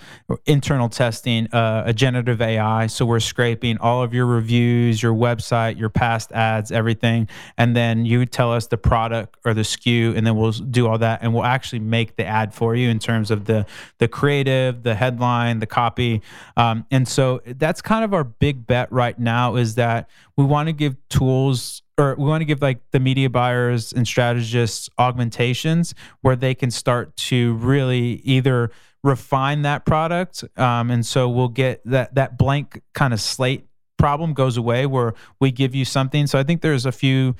internal 0.46 0.88
testing, 0.88 1.52
uh, 1.52 1.84
a 1.86 1.92
generative 1.92 2.40
AI. 2.40 2.86
So 2.86 3.04
we're 3.04 3.20
scraping 3.20 3.78
all 3.78 4.02
of 4.02 4.14
your 4.14 4.26
reviews, 4.26 5.02
your 5.02 5.14
website, 5.14 5.78
your 5.78 5.88
past 5.88 6.32
ads, 6.32 6.72
everything, 6.72 7.28
and 7.56 7.76
then 7.76 8.04
you 8.04 8.26
tell 8.26 8.52
us 8.52 8.66
the 8.66 8.76
product 8.78 9.38
or 9.44 9.54
the 9.54 9.62
SKU, 9.62 10.16
and 10.16 10.26
then 10.26 10.36
we'll 10.36 10.52
do 10.52 10.86
all 10.86 10.98
that, 10.98 11.20
and 11.22 11.32
we'll 11.34 11.44
actually 11.44 11.80
make 11.80 12.16
the 12.16 12.24
ad 12.24 12.54
for 12.54 12.74
you 12.74 12.88
in 12.88 12.98
terms 12.98 13.30
of 13.30 13.44
the 13.44 13.66
the 13.98 14.08
creative, 14.08 14.82
the 14.82 14.94
headline, 14.94 15.58
the 15.60 15.66
copy, 15.66 16.22
um, 16.56 16.84
and 16.90 17.06
so 17.06 17.40
that's 17.46 17.80
kind 17.80 18.04
of 18.04 18.12
our 18.12 18.24
big 18.24 18.66
bet 18.66 18.90
right 18.92 19.18
now 19.18 19.56
is 19.56 19.76
that 19.76 20.08
we 20.36 20.44
want 20.44 20.68
to 20.68 20.72
give 20.72 20.96
tools 21.08 21.82
or 21.98 22.14
we 22.16 22.24
want 22.24 22.40
to 22.40 22.44
give 22.44 22.60
like 22.60 22.78
the 22.90 23.00
media 23.00 23.30
buyers 23.30 23.92
and 23.92 24.06
strategists 24.06 24.88
augmentations 24.98 25.94
where 26.22 26.36
they 26.36 26.54
can 26.54 26.70
start 26.70 27.16
to 27.16 27.54
really 27.54 28.20
either 28.24 28.70
refine 29.02 29.62
that 29.62 29.84
product 29.84 30.44
um, 30.56 30.90
and 30.90 31.04
so 31.04 31.28
we'll 31.28 31.48
get 31.48 31.80
that 31.84 32.14
that 32.14 32.38
blank 32.38 32.80
kind 32.94 33.12
of 33.12 33.20
slate 33.20 33.66
problem 33.98 34.34
goes 34.34 34.56
away 34.56 34.86
where 34.86 35.14
we 35.40 35.50
give 35.50 35.74
you 35.74 35.84
something. 35.84 36.26
So 36.26 36.38
i 36.38 36.42
think 36.42 36.60
there's 36.62 36.86
a 36.86 36.92
few 36.92 37.36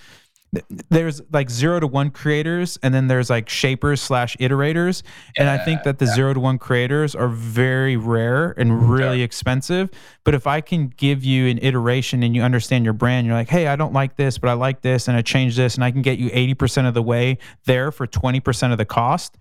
there's 0.90 1.20
like 1.32 1.50
zero 1.50 1.80
to 1.80 1.86
one 1.86 2.10
creators 2.10 2.78
and 2.82 2.94
then 2.94 3.08
there's 3.08 3.30
like 3.30 3.48
shapers 3.48 4.00
slash 4.00 4.36
iterators 4.38 5.02
and 5.36 5.48
i 5.48 5.58
think 5.58 5.82
that 5.82 5.98
the 5.98 6.04
yeah. 6.04 6.14
zero 6.14 6.35
to 6.35 6.40
one 6.40 6.58
creators 6.58 7.14
are 7.14 7.29
very 7.29 7.96
rare 7.96 8.52
and 8.58 8.88
really 8.90 9.18
yeah. 9.18 9.24
expensive 9.24 9.90
but 10.24 10.35
if 10.35 10.46
i 10.46 10.60
can 10.60 10.88
give 10.88 11.24
you 11.24 11.46
an 11.48 11.58
iteration 11.62 12.22
and 12.22 12.35
you 12.35 12.42
understand 12.42 12.85
your 12.85 12.94
brand 12.94 13.26
you're 13.26 13.37
like 13.37 13.48
hey 13.48 13.66
i 13.66 13.76
don't 13.76 13.92
like 13.92 14.16
this 14.16 14.38
but 14.38 14.48
i 14.48 14.52
like 14.52 14.81
this 14.83 15.08
and 15.08 15.16
i 15.16 15.22
change 15.22 15.56
this 15.56 15.74
and 15.74 15.85
i 15.85 15.90
can 15.90 16.02
get 16.02 16.18
you 16.18 16.31
80% 16.31 16.88
of 16.88 16.94
the 16.94 17.02
way 17.02 17.38
there 17.64 17.90
for 17.90 18.06
20% 18.06 18.72
of 18.72 18.79
the 18.79 18.85
cost 18.85 19.38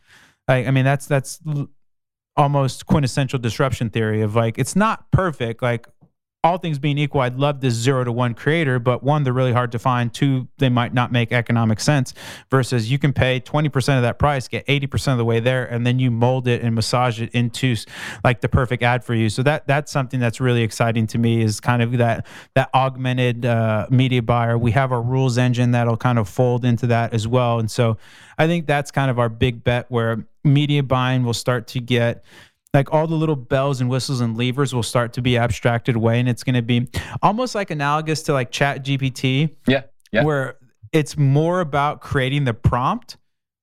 I, 0.47 0.65
I 0.65 0.71
mean 0.71 0.85
that's 0.85 1.05
that's 1.05 1.39
almost 2.35 2.87
quintessential 2.87 3.37
disruption 3.37 3.89
theory 3.89 4.21
of 4.21 4.35
like 4.35 4.57
it's 4.57 4.75
not 4.75 5.09
perfect 5.11 5.61
like 5.61 5.87
all 6.43 6.57
things 6.57 6.77
being 6.77 6.97
equal, 6.97 7.21
I'd 7.21 7.35
love 7.35 7.61
this 7.61 7.73
zero 7.73 8.03
to 8.03 8.11
one 8.11 8.33
creator, 8.33 8.77
but 8.77 9.01
one, 9.01 9.23
they're 9.23 9.31
really 9.31 9.53
hard 9.53 9.71
to 9.71 9.79
find. 9.79 10.13
Two, 10.13 10.49
they 10.57 10.67
might 10.67 10.93
not 10.93 11.09
make 11.09 11.31
economic 11.31 11.79
sense. 11.79 12.13
Versus 12.51 12.91
you 12.91 12.99
can 12.99 13.13
pay 13.13 13.39
20% 13.39 13.95
of 13.95 14.01
that 14.01 14.19
price, 14.19 14.49
get 14.49 14.67
80% 14.67 15.13
of 15.13 15.17
the 15.17 15.25
way 15.25 15.39
there, 15.39 15.65
and 15.65 15.87
then 15.87 15.99
you 15.99 16.11
mold 16.11 16.47
it 16.49 16.61
and 16.61 16.75
massage 16.75 17.21
it 17.21 17.31
into 17.31 17.75
like 18.25 18.41
the 18.41 18.49
perfect 18.49 18.83
ad 18.83 19.05
for 19.05 19.13
you. 19.13 19.29
So 19.29 19.41
that 19.43 19.67
that's 19.67 19.91
something 19.91 20.19
that's 20.19 20.41
really 20.41 20.63
exciting 20.63 21.07
to 21.07 21.17
me 21.17 21.41
is 21.41 21.61
kind 21.61 21.81
of 21.81 21.93
that 21.97 22.27
that 22.55 22.69
augmented 22.73 23.45
uh, 23.45 23.87
media 23.89 24.21
buyer. 24.21 24.57
We 24.57 24.71
have 24.71 24.91
our 24.91 25.01
rules 25.01 25.37
engine 25.37 25.71
that'll 25.71 25.97
kind 25.97 26.19
of 26.19 26.27
fold 26.27 26.65
into 26.65 26.87
that 26.87 27.13
as 27.13 27.25
well. 27.25 27.59
And 27.59 27.71
so 27.71 27.97
I 28.37 28.47
think 28.47 28.67
that's 28.67 28.91
kind 28.91 29.09
of 29.09 29.17
our 29.17 29.29
big 29.29 29.63
bet 29.63 29.85
where 29.89 30.25
media 30.43 30.83
buying 30.83 31.23
will 31.23 31.33
start 31.33 31.67
to 31.67 31.79
get 31.79 32.23
like 32.73 32.91
all 32.91 33.07
the 33.07 33.15
little 33.15 33.35
bells 33.35 33.81
and 33.81 33.89
whistles 33.89 34.19
and 34.19 34.37
levers 34.37 34.73
will 34.73 34.83
start 34.83 35.13
to 35.13 35.21
be 35.21 35.37
abstracted 35.37 35.95
away 35.95 36.19
and 36.19 36.27
it's 36.27 36.43
going 36.43 36.55
to 36.55 36.61
be 36.61 36.87
almost 37.21 37.55
like 37.55 37.71
analogous 37.71 38.23
to 38.23 38.33
like 38.33 38.51
chat 38.51 38.83
gpt 38.83 39.55
yeah, 39.67 39.83
yeah. 40.11 40.23
where 40.23 40.57
it's 40.91 41.17
more 41.17 41.61
about 41.61 42.01
creating 42.01 42.45
the 42.45 42.53
prompt 42.53 43.17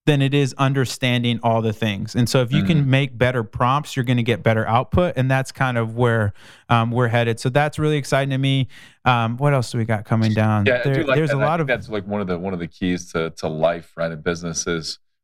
than 0.06 0.22
it 0.22 0.32
is 0.32 0.54
understanding 0.54 1.38
all 1.42 1.60
the 1.60 1.72
things 1.72 2.14
and 2.14 2.28
so 2.28 2.40
if 2.40 2.50
you 2.50 2.58
mm-hmm. 2.58 2.68
can 2.68 2.90
make 2.90 3.16
better 3.16 3.44
prompts 3.44 3.94
you're 3.94 4.04
going 4.04 4.16
to 4.16 4.22
get 4.22 4.42
better 4.42 4.66
output 4.66 5.12
and 5.16 5.30
that's 5.30 5.52
kind 5.52 5.76
of 5.76 5.94
where 5.94 6.32
um, 6.68 6.90
we're 6.90 7.08
headed 7.08 7.38
so 7.38 7.48
that's 7.48 7.78
really 7.78 7.96
exciting 7.96 8.30
to 8.30 8.38
me 8.38 8.66
um, 9.04 9.36
what 9.36 9.52
else 9.52 9.70
do 9.70 9.78
we 9.78 9.84
got 9.84 10.04
coming 10.04 10.32
down 10.32 10.64
yeah 10.66 10.82
there, 10.82 11.04
like 11.04 11.16
there's 11.16 11.30
that. 11.30 11.36
a 11.36 11.38
lot 11.38 11.60
of 11.60 11.66
that's 11.66 11.88
like 11.88 12.06
one 12.06 12.20
of 12.20 12.26
the 12.26 12.38
one 12.38 12.54
of 12.54 12.58
the 12.58 12.66
keys 12.66 13.12
to, 13.12 13.30
to 13.30 13.46
life 13.46 13.92
right 13.96 14.10
in 14.10 14.20
business 14.20 14.66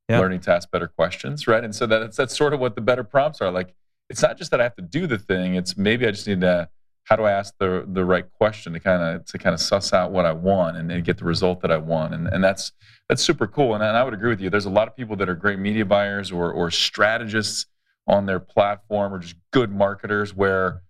yep. 0.08 0.20
learning 0.20 0.40
to 0.40 0.52
ask 0.52 0.70
better 0.70 0.88
questions, 0.88 1.46
right? 1.46 1.64
And 1.64 1.74
so 1.74 1.86
that's 1.86 2.16
that's 2.16 2.36
sort 2.36 2.54
of 2.54 2.60
what 2.60 2.74
the 2.74 2.80
better 2.80 3.04
prompts 3.04 3.40
are. 3.40 3.50
Like 3.50 3.74
it's 4.08 4.22
not 4.22 4.38
just 4.38 4.50
that 4.50 4.60
I 4.60 4.64
have 4.64 4.76
to 4.76 4.82
do 4.82 5.06
the 5.06 5.18
thing; 5.18 5.54
it's 5.54 5.76
maybe 5.76 6.06
I 6.06 6.10
just 6.10 6.26
need 6.26 6.40
to 6.42 6.68
how 7.04 7.16
do 7.16 7.22
I 7.22 7.32
ask 7.32 7.54
the 7.58 7.84
the 7.86 8.04
right 8.04 8.30
question 8.32 8.72
to 8.72 8.80
kind 8.80 9.02
of 9.02 9.24
to 9.26 9.38
kind 9.38 9.54
of 9.54 9.60
suss 9.60 9.92
out 9.92 10.10
what 10.10 10.26
I 10.26 10.32
want 10.32 10.76
and, 10.76 10.90
and, 10.90 11.04
get 11.04 11.18
the 11.18 11.24
result 11.24 11.60
that 11.62 11.70
I 11.70 11.76
want, 11.76 12.14
and 12.14 12.26
and 12.28 12.42
that's 12.42 12.72
that's 13.08 13.22
super 13.22 13.46
cool. 13.46 13.74
And, 13.74 13.82
and 13.82 13.96
I 13.96 14.04
would 14.04 14.14
agree 14.14 14.30
with 14.30 14.40
you. 14.40 14.50
There's 14.50 14.66
a 14.66 14.70
lot 14.70 14.88
of 14.88 14.96
people 14.96 15.16
that 15.16 15.28
are 15.28 15.34
great 15.34 15.58
media 15.58 15.84
buyers 15.84 16.32
or 16.32 16.52
or 16.52 16.70
strategists 16.70 17.66
on 18.08 18.26
their 18.26 18.40
platform 18.40 19.12
or 19.12 19.18
just 19.18 19.34
good 19.52 19.72
marketers 19.72 20.34
where 20.34 20.82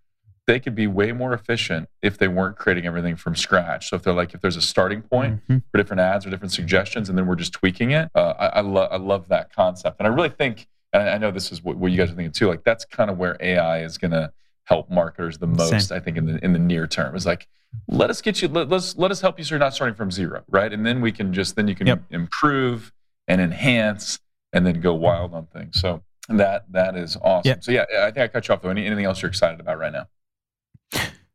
they 0.47 0.61
could 0.61 0.74
be 0.74 0.86
way 0.86 1.12
more 1.12 1.32
efficient 1.32 1.88
if 2.03 2.18
they 2.18 2.28
weren't 2.28 2.57
creating 2.57 2.86
everything 2.86 3.16
from 3.16 3.34
scratch. 3.34 3.88
So 3.90 3.97
if 3.97 4.03
they're 4.03 4.12
like, 4.12 4.32
if 4.32 4.40
there's 4.40 4.57
a 4.57 4.62
starting 4.62 5.03
point 5.03 5.42
mm-hmm. 5.42 5.59
for 5.70 5.78
different 5.78 6.01
ads 6.01 6.24
or 6.24 6.30
different 6.30 6.53
suggestions, 6.53 7.09
and 7.09 7.18
then 7.18 7.26
we're 7.26 7.36
just 7.36 7.53
tweaking 7.53 7.90
it, 7.90 8.11
uh, 8.14 8.34
I, 8.38 8.47
I, 8.47 8.61
lo- 8.61 8.88
I 8.90 8.97
love 8.97 9.28
that 9.28 9.53
concept. 9.53 9.97
And 9.99 10.07
I 10.07 10.11
really 10.11 10.28
think, 10.28 10.68
and 10.92 11.09
I 11.09 11.18
know 11.18 11.30
this 11.30 11.51
is 11.51 11.64
what, 11.64 11.76
what 11.76 11.90
you 11.90 11.99
guys 11.99 12.11
are 12.11 12.14
thinking 12.14 12.32
too, 12.32 12.47
like 12.47 12.62
that's 12.64 12.84
kind 12.84 13.11
of 13.11 13.18
where 13.18 13.36
AI 13.40 13.82
is 13.82 13.99
going 13.99 14.12
to 14.12 14.32
help 14.64 14.90
marketers 14.90 15.38
the 15.38 15.47
most, 15.47 15.88
Same. 15.88 15.97
I 15.97 16.01
think, 16.01 16.16
in 16.16 16.26
the 16.26 16.44
in 16.44 16.53
the 16.53 16.59
near 16.59 16.86
term. 16.86 17.16
Is 17.16 17.26
like, 17.26 17.49
let 17.88 18.11
us 18.11 18.20
get 18.20 18.42
you, 18.42 18.49
let, 18.49 18.72
us 18.72 18.97
let 18.97 19.11
us 19.11 19.20
help 19.20 19.38
you 19.38 19.44
so 19.44 19.55
you're 19.55 19.61
not 19.61 19.74
starting 19.74 19.94
from 19.94 20.11
zero, 20.11 20.42
right? 20.49 20.72
And 20.72 20.84
then 20.84 21.01
we 21.01 21.12
can 21.12 21.32
just 21.32 21.57
then 21.57 21.68
you 21.68 21.74
can 21.74 21.86
yep. 21.86 22.03
improve 22.11 22.92
and 23.28 23.40
enhance 23.40 24.20
and 24.53 24.66
then 24.66 24.80
go 24.80 24.94
wild 24.94 25.34
on 25.34 25.47
things. 25.47 25.80
So 25.80 26.03
that 26.28 26.70
that 26.72 26.97
is 26.97 27.16
awesome. 27.22 27.49
Yep. 27.49 27.64
So 27.64 27.72
yeah, 27.72 27.84
I 28.01 28.11
think 28.11 28.18
I 28.18 28.28
cut 28.28 28.49
you 28.49 28.55
off 28.55 28.62
though. 28.62 28.70
Any, 28.70 28.86
anything 28.86 29.05
else 29.05 29.22
you're 29.22 29.28
excited 29.28 29.61
about 29.61 29.78
right 29.78 29.92
now? 29.92 30.07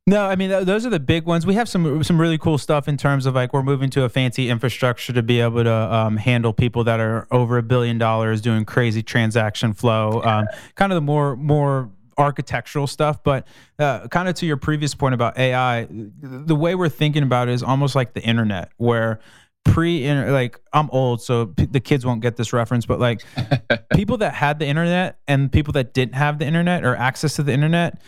No, 0.08 0.26
I 0.26 0.36
mean 0.36 0.49
those 0.49 0.86
are 0.86 0.89
the 0.89 0.99
big 0.99 1.26
ones. 1.26 1.45
We 1.45 1.54
have 1.54 1.70
some 1.70 2.04
some 2.04 2.20
really 2.20 2.39
cool 2.39 2.58
stuff 2.58 2.88
in 2.88 2.97
terms 2.97 3.28
of 3.28 3.36
like 3.36 3.54
we're 3.54 3.62
moving 3.62 3.89
to 3.91 4.04
a 4.04 4.10
fancy 4.10 4.49
infrastructure 4.49 5.14
to 5.14 5.22
be 5.22 5.39
able 5.39 5.64
to 5.64 5.74
um, 5.74 6.18
handle 6.18 6.54
people 6.54 6.84
that 6.86 6.99
are 6.99 7.28
over 7.30 7.58
a 7.60 7.64
billion 7.64 7.99
dollars 7.99 8.41
doing 8.41 8.66
crazy 8.66 9.04
transaction 9.04 9.74
flow. 9.74 10.22
Um, 10.24 10.47
kind 10.76 10.91
of 10.91 10.95
the 10.95 11.02
more 11.02 11.36
more 11.36 11.91
architectural 12.18 12.88
stuff, 12.88 13.24
but 13.24 13.47
uh, 13.80 14.08
kind 14.08 14.28
of 14.28 14.36
to 14.36 14.45
your 14.45 14.58
previous 14.58 14.95
point 14.95 15.14
about 15.14 15.38
AI, 15.38 15.88
the 15.89 16.56
way 16.56 16.74
we're 16.74 16.89
thinking 16.89 17.24
about 17.24 17.47
it 17.47 17.54
is 17.54 17.64
almost 17.64 17.95
like 17.95 18.14
the 18.14 18.22
internet, 18.22 18.72
where 18.78 19.20
pre 19.64 20.12
like 20.12 20.60
I'm 20.74 20.89
old, 20.91 21.22
so 21.22 21.47
p- 21.47 21.68
the 21.68 21.80
kids 21.80 22.06
won't 22.06 22.22
get 22.22 22.36
this 22.36 22.54
reference, 22.54 22.86
but 22.86 22.99
like 22.99 23.22
people 23.93 24.18
that 24.18 24.34
had 24.34 24.60
the 24.60 24.66
internet 24.66 25.20
and 25.28 25.52
people 25.52 25.74
that 25.74 25.93
didn't 25.93 26.16
have 26.16 26.39
the 26.39 26.45
internet 26.45 26.84
or 26.84 26.95
access 26.95 27.36
to 27.36 27.43
the 27.43 27.54
internet 27.54 28.02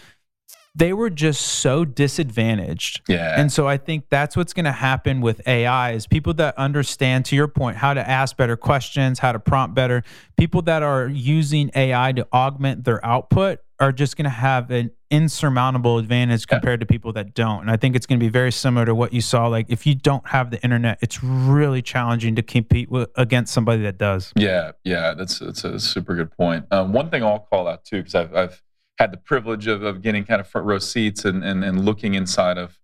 they 0.76 0.92
were 0.92 1.10
just 1.10 1.42
so 1.42 1.86
disadvantaged. 1.86 3.02
Yeah. 3.08 3.40
And 3.40 3.52
so 3.52 3.68
I 3.68 3.78
think 3.78 4.06
that's 4.10 4.36
what's 4.36 4.54
going 4.54 4.66
to 4.66 4.72
happen 4.72 5.22
with 5.22 5.48
AI 5.48 5.92
is 5.92 6.08
people 6.08 6.34
that 6.36 6.58
understand 6.58 7.26
to 7.26 7.36
your 7.36 7.48
point 7.48 7.78
how 7.78 7.94
to 7.94 8.10
ask 8.10 8.36
better 8.36 8.58
questions, 8.58 9.20
how 9.20 9.32
to 9.32 9.40
prompt 9.40 9.76
better, 9.76 10.04
people 10.36 10.64
that 10.64 10.82
are 10.82 11.08
using 11.08 11.70
AI 11.76 12.12
to 12.14 12.28
augment 12.34 12.86
their 12.86 13.06
output 13.06 13.60
are 13.80 13.92
just 13.92 14.18
going 14.18 14.24
to 14.24 14.30
have 14.30 14.72
an 14.72 14.90
insurmountable 15.12 16.00
advantage 16.00 16.48
compared 16.48 16.80
yeah. 16.80 16.86
to 16.86 16.86
people 16.88 17.14
that 17.14 17.36
don't. 17.36 17.62
And 17.62 17.70
I 17.70 17.78
think 17.78 17.96
it's 17.96 18.06
going 18.06 18.20
to 18.20 18.24
be 18.24 18.30
very 18.30 18.52
similar 18.52 18.86
to 18.86 18.96
what 18.96 19.14
you 19.14 19.22
saw 19.22 19.48
like 19.48 19.68
if 19.70 19.86
you 19.86 19.94
don't 19.94 20.28
have 20.30 20.50
the 20.50 20.62
internet, 20.64 20.98
it's 21.02 21.24
really 21.24 21.82
challenging 21.82 22.36
to 22.36 22.42
compete 22.42 22.90
with, 22.90 23.10
against 23.16 23.54
somebody 23.54 23.84
that 23.84 23.98
does. 24.00 24.32
Yeah, 24.36 24.72
yeah, 24.84 25.14
that's 25.14 25.40
that's 25.40 25.64
a 25.64 25.80
super 25.80 26.16
good 26.16 26.32
point. 26.32 26.66
Um, 26.72 26.94
one 26.94 27.12
thing 27.12 27.24
I'll 27.24 27.40
call 27.40 27.68
out 27.68 27.84
too 27.84 28.02
cuz 28.04 28.16
I've 28.16 28.34
I've 28.36 28.64
had 29.00 29.12
the 29.12 29.18
privilege 29.18 29.68
of, 29.68 29.84
of 29.84 30.02
getting 30.02 30.24
kind 30.24 30.40
of 30.40 30.48
front 30.48 30.68
row 30.68 30.80
seats 30.80 31.26
and, 31.26 31.44
and, 31.44 31.64
and 31.64 31.84
looking 31.86 32.14
inside 32.14 32.58
of, 32.58 32.80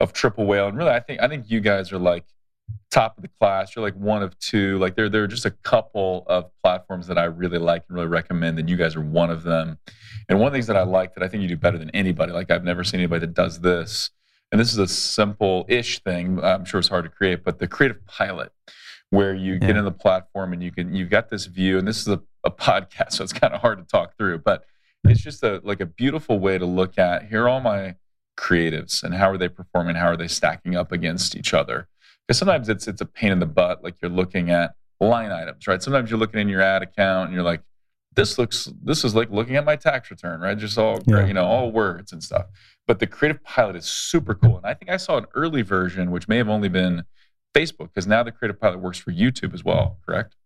of 0.00 0.12
Triple 0.12 0.46
Whale. 0.46 0.68
And 0.68 0.76
really, 0.76 0.90
I 0.90 1.00
think, 1.00 1.20
I 1.22 1.28
think 1.28 1.50
you 1.50 1.60
guys 1.60 1.92
are 1.92 1.98
like 1.98 2.24
top 2.90 3.16
of 3.16 3.22
the 3.22 3.30
class. 3.40 3.74
You're 3.74 3.84
like 3.84 3.94
one 3.94 4.22
of 4.22 4.38
two. 4.38 4.78
Like 4.78 4.96
there, 4.96 5.08
there 5.08 5.22
are 5.22 5.28
just 5.28 5.44
a 5.44 5.50
couple 5.50 6.24
of 6.26 6.50
platforms 6.62 7.06
that 7.06 7.18
I 7.18 7.24
really 7.24 7.58
like 7.58 7.84
and 7.88 7.96
really 7.96 8.08
recommend, 8.08 8.58
and 8.58 8.68
you 8.68 8.76
guys 8.76 8.96
are 8.96 9.00
one 9.00 9.30
of 9.30 9.42
them. 9.42 9.78
And 10.28 10.38
one 10.38 10.46
of 10.46 10.52
the 10.52 10.56
things 10.56 10.66
that 10.68 10.76
I 10.76 10.82
like 10.82 11.14
that 11.14 11.22
I 11.22 11.28
think 11.28 11.42
you 11.42 11.48
do 11.48 11.56
better 11.56 11.78
than 11.78 11.90
anybody, 11.90 12.32
like 12.32 12.50
I've 12.50 12.64
never 12.64 12.84
seen 12.84 13.00
anybody 13.00 13.20
that 13.20 13.34
does 13.34 13.60
this. 13.60 14.10
And 14.52 14.60
this 14.60 14.72
is 14.72 14.78
a 14.78 14.86
simple-ish 14.86 16.00
thing. 16.00 16.42
I'm 16.42 16.64
sure 16.64 16.78
it's 16.78 16.88
hard 16.88 17.04
to 17.04 17.10
create, 17.10 17.42
but 17.42 17.58
the 17.58 17.66
creative 17.66 18.06
pilot, 18.06 18.52
where 19.10 19.34
you 19.34 19.54
yeah. 19.54 19.58
get 19.58 19.76
in 19.76 19.84
the 19.84 19.92
platform 19.92 20.52
and 20.52 20.62
you 20.62 20.70
can 20.70 20.94
you've 20.94 21.10
got 21.10 21.28
this 21.28 21.46
view, 21.46 21.78
and 21.78 21.86
this 21.86 22.00
is 22.00 22.08
a, 22.08 22.20
a 22.44 22.50
podcast, 22.50 23.12
so 23.12 23.24
it's 23.24 23.32
kind 23.32 23.52
of 23.52 23.60
hard 23.60 23.78
to 23.78 23.84
talk 23.84 24.16
through, 24.16 24.38
but 24.38 24.64
it's 25.04 25.22
just 25.22 25.42
a 25.42 25.60
like 25.64 25.80
a 25.80 25.86
beautiful 25.86 26.38
way 26.38 26.58
to 26.58 26.66
look 26.66 26.98
at 26.98 27.28
here 27.28 27.44
are 27.44 27.48
all 27.48 27.60
my 27.60 27.96
creatives 28.36 29.02
and 29.02 29.14
how 29.14 29.30
are 29.30 29.38
they 29.38 29.48
performing? 29.48 29.96
How 29.96 30.06
are 30.06 30.16
they 30.16 30.28
stacking 30.28 30.76
up 30.76 30.92
against 30.92 31.36
each 31.36 31.54
other? 31.54 31.88
Because 32.26 32.38
sometimes 32.38 32.68
it's 32.68 32.88
it's 32.88 33.00
a 33.00 33.06
pain 33.06 33.32
in 33.32 33.38
the 33.38 33.46
butt 33.46 33.82
like 33.82 33.96
you're 34.00 34.10
looking 34.10 34.50
at 34.50 34.74
line 35.00 35.30
items 35.30 35.66
right? 35.66 35.82
Sometimes 35.82 36.10
you're 36.10 36.18
looking 36.18 36.40
in 36.40 36.48
your 36.48 36.62
ad 36.62 36.82
account 36.82 37.26
and 37.26 37.34
you're 37.34 37.44
like 37.44 37.62
this 38.14 38.38
looks 38.38 38.68
this 38.82 39.04
is 39.04 39.14
like 39.14 39.30
looking 39.30 39.56
at 39.56 39.64
my 39.64 39.76
tax 39.76 40.10
return 40.10 40.40
right? 40.40 40.56
Just 40.56 40.78
all 40.78 41.00
yeah. 41.06 41.26
you 41.26 41.34
know 41.34 41.44
all 41.44 41.70
words 41.70 42.12
and 42.12 42.22
stuff. 42.22 42.46
But 42.86 42.98
the 42.98 43.06
creative 43.06 43.42
pilot 43.42 43.76
is 43.76 43.86
super 43.86 44.34
cool 44.34 44.58
and 44.58 44.66
i 44.66 44.74
think 44.74 44.90
i 44.90 44.96
saw 44.96 45.16
an 45.16 45.26
early 45.34 45.62
version 45.62 46.10
which 46.10 46.28
may 46.28 46.36
have 46.36 46.48
only 46.48 46.68
been 46.68 47.04
facebook 47.54 47.88
because 47.88 48.06
now 48.06 48.22
the 48.22 48.32
creative 48.32 48.60
pilot 48.60 48.78
works 48.78 48.98
for 48.98 49.10
youtube 49.10 49.54
as 49.54 49.64
well 49.64 49.98
correct 50.04 50.36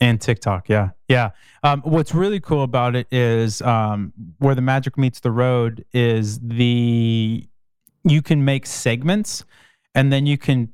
and 0.00 0.20
TikTok, 0.20 0.68
yeah, 0.68 0.90
yeah. 1.08 1.30
Um, 1.62 1.80
what's 1.82 2.14
really 2.14 2.40
cool 2.40 2.62
about 2.62 2.94
it 2.94 3.06
is 3.10 3.62
um, 3.62 4.12
where 4.38 4.54
the 4.54 4.62
magic 4.62 4.98
meets 4.98 5.20
the 5.20 5.30
road 5.30 5.84
is 5.92 6.38
the 6.40 7.46
you 8.04 8.22
can 8.22 8.44
make 8.44 8.66
segments, 8.66 9.44
and 9.94 10.12
then 10.12 10.26
you 10.26 10.38
can 10.38 10.72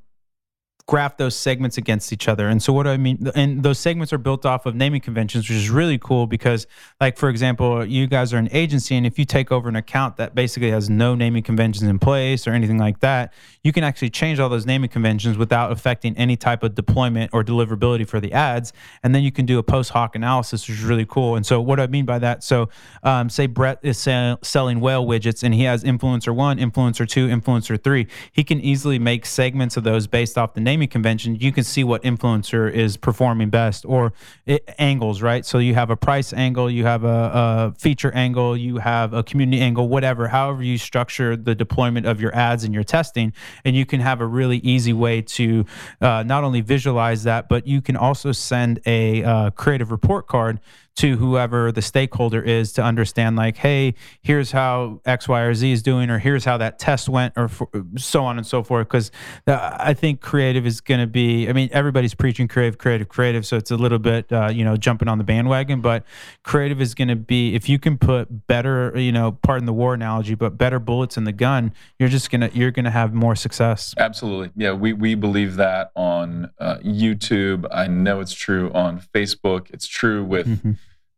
graph 0.93 1.17
those 1.17 1.35
segments 1.35 1.79
against 1.79 2.13
each 2.13 2.29
other. 2.29 2.49
And 2.49 2.63
so 2.63 2.71
what 2.71 2.83
do 2.83 2.91
I 2.91 2.99
mean? 2.99 3.27
And 3.35 3.63
those 3.63 3.79
segments 3.79 4.13
are 4.13 4.19
built 4.19 4.45
off 4.45 4.67
of 4.67 4.75
naming 4.75 5.01
conventions, 5.01 5.49
which 5.49 5.57
is 5.57 5.71
really 5.71 5.97
cool 5.97 6.27
because, 6.27 6.67
like 7.01 7.17
for 7.17 7.31
example, 7.31 7.83
you 7.83 8.07
guys 8.07 8.35
are 8.35 8.37
an 8.37 8.51
agency, 8.53 8.95
and 8.95 9.07
if 9.07 9.19
you 9.19 9.25
take 9.25 9.51
over 9.51 9.71
an 9.71 9.77
account 9.77 10.19
that 10.19 10.35
basically 10.35 10.71
has 10.71 10.91
no 10.91 11.15
naming 11.15 11.43
conventions 11.43 11.89
in 11.89 11.99
place 11.99 12.47
or 12.47 12.51
anything 12.51 12.77
like 12.77 13.01
that, 13.01 13.33
you 13.63 13.73
can 13.73 13.85
actually 13.85 14.11
change 14.11 14.39
all 14.39 14.51
those 14.51 14.67
naming 14.67 14.91
conventions 14.91 15.39
without 15.39 15.73
affecting 15.73 16.15
any 16.19 16.37
type 16.37 16.63
of 16.63 16.75
deployment 16.75 17.31
or 17.33 17.43
deliverability 17.43 18.07
for 18.07 18.21
the 18.21 18.35
ads. 18.35 18.75
And 19.03 19.15
then 19.15 19.23
you 19.23 19.33
can 19.33 19.47
do 19.47 19.59
a 19.59 19.63
post 19.63 19.93
hoc 19.93 20.15
analysis, 20.15 20.69
which 20.69 20.77
is 20.77 20.85
really 20.85 21.07
cool. 21.07 21.37
And 21.37 21.47
so 21.47 21.59
what 21.59 21.77
do 21.77 21.85
I 21.85 21.87
mean 21.87 22.05
by 22.05 22.19
that? 22.19 22.45
So 22.45 22.69
um, 23.03 23.31
say 23.31 23.47
Brett 23.47 23.79
is 23.83 23.97
sell- 23.97 24.41
selling 24.43 24.79
whale 24.79 25.07
widgets, 25.07 25.43
and 25.43 25.55
he 25.55 25.63
has 25.63 25.85
influencer 25.85 26.35
one, 26.35 26.59
influencer 26.59 27.09
two, 27.09 27.29
influencer 27.29 27.83
three. 27.83 28.09
He 28.31 28.45
can 28.45 28.61
easily 28.61 28.99
make 28.99 29.25
segments 29.25 29.79
of 29.79 29.85
those 29.85 30.07
based 30.07 30.37
off 30.37 30.53
the 30.53 30.61
name 30.61 30.82
convention, 30.87 31.37
you 31.37 31.53
can 31.53 31.65
see 31.65 31.85
what 31.85 32.03
influencer 32.03 32.71
is 32.71 32.97
performing 32.97 33.51
best 33.51 33.85
or 33.85 34.13
it, 34.47 34.69
angles, 34.79 35.23
right? 35.23 35.45
So 35.45 35.59
you 35.59 35.75
have 35.75 35.91
a 35.91 35.97
price 35.97 36.33
angle, 36.33 36.71
you 36.71 36.85
have 36.85 37.05
a, 37.05 37.09
a, 37.09 37.75
feature 37.79 38.13
angle, 38.13 38.57
you 38.57 38.79
have 38.79 39.13
a 39.13 39.23
community 39.23 39.63
angle, 39.63 39.89
whatever, 39.89 40.29
however 40.29 40.63
you 40.63 40.79
structure 40.79 41.37
the 41.37 41.55
deployment 41.55 42.07
of 42.07 42.21
your 42.21 42.35
ads 42.35 42.65
and 42.65 42.75
your 42.75 42.85
testing. 42.85 43.33
And 43.65 43.77
you 43.77 43.87
can 43.87 44.01
have 44.01 44.21
a 44.21 44.27
really 44.27 44.59
easy 44.59 44.93
way 44.93 45.23
to 45.23 45.65
uh, 46.01 46.23
not 46.25 46.45
only 46.45 46.61
visualize 46.61 47.25
that, 47.25 47.49
but 47.49 47.67
you 47.67 47.81
can 47.81 47.97
also 47.97 48.33
send 48.33 48.81
a 48.87 49.25
uh, 49.25 49.51
creative 49.51 49.91
report 49.91 50.27
card 50.27 50.61
to 50.97 51.17
whoever 51.17 51.73
the 51.73 51.83
stakeholder 51.83 52.43
is 52.43 52.73
to 52.73 52.83
understand 52.83 53.37
like 53.37 53.57
hey 53.57 53.95
here's 54.21 54.53
how 54.53 55.01
x 55.05 55.29
y 55.29 55.41
or 55.41 55.55
z 55.55 55.73
is 55.73 55.83
doing 55.83 56.11
or 56.11 56.19
here's 56.19 56.45
how 56.45 56.57
that 56.57 56.79
test 56.79 57.09
went 57.09 57.33
or 57.37 57.49
for, 57.49 57.69
so 57.97 58.25
on 58.25 58.37
and 58.37 58.47
so 58.47 58.63
forth. 58.63 58.89
Because 58.89 59.11
i 59.47 59.95
think 59.95 60.21
creative 60.21 60.67
is 60.67 60.81
going 60.81 61.01
to 61.01 61.07
be 61.07 61.49
i 61.49 61.53
mean 61.53 61.69
everybody's 61.73 62.15
preaching 62.15 62.47
creative 62.49 62.79
creative 62.79 63.09
creative 63.09 63.47
so 63.47 63.57
it's 63.57 63.71
a 63.71 63.77
little 63.77 63.99
bit 63.99 64.31
uh, 64.33 64.49
you 64.53 64.65
know 64.65 64.77
jumping 64.77 65.09
on 65.09 65.19
the 65.19 65.25
bandwagon 65.25 65.81
but 65.81 66.05
creative 66.43 66.81
is 66.81 66.95
going 66.95 67.09
to 67.09 67.17
be 67.17 67.55
if 67.55 67.69
you 67.69 67.79
can 67.79 67.97
put 67.97 68.47
better 68.47 68.93
you 68.97 69.13
know 69.13 69.33
pardon 69.33 69.67
the 69.67 69.73
war 69.73 69.95
analogy 69.95 70.35
but 70.35 70.59
better 70.59 70.79
bullets 70.79 71.17
in 71.17 71.25
the 71.25 71.33
gun 71.33 71.73
you're 71.99 72.09
just 72.09 72.31
gonna 72.31 72.51
you're 72.53 72.71
gonna 72.71 72.91
have 72.91 73.15
more 73.15 73.35
success. 73.35 73.95
Absolutely. 73.99 74.51
Yeah 74.57 74.73
we, 74.73 74.93
we 74.93 75.15
believe 75.15 75.57
that 75.57 75.91
on 75.95 76.51
uh, 76.59 76.77
youtube. 76.79 77.67
I 77.71 77.87
know 77.87 78.21
it's 78.21 78.35
true 78.35 78.71
on 78.73 79.01
facebook. 79.01 79.71
It's 79.71 79.87
true 79.87 80.25
with 80.25 80.47
mm-hmm. 80.47 80.73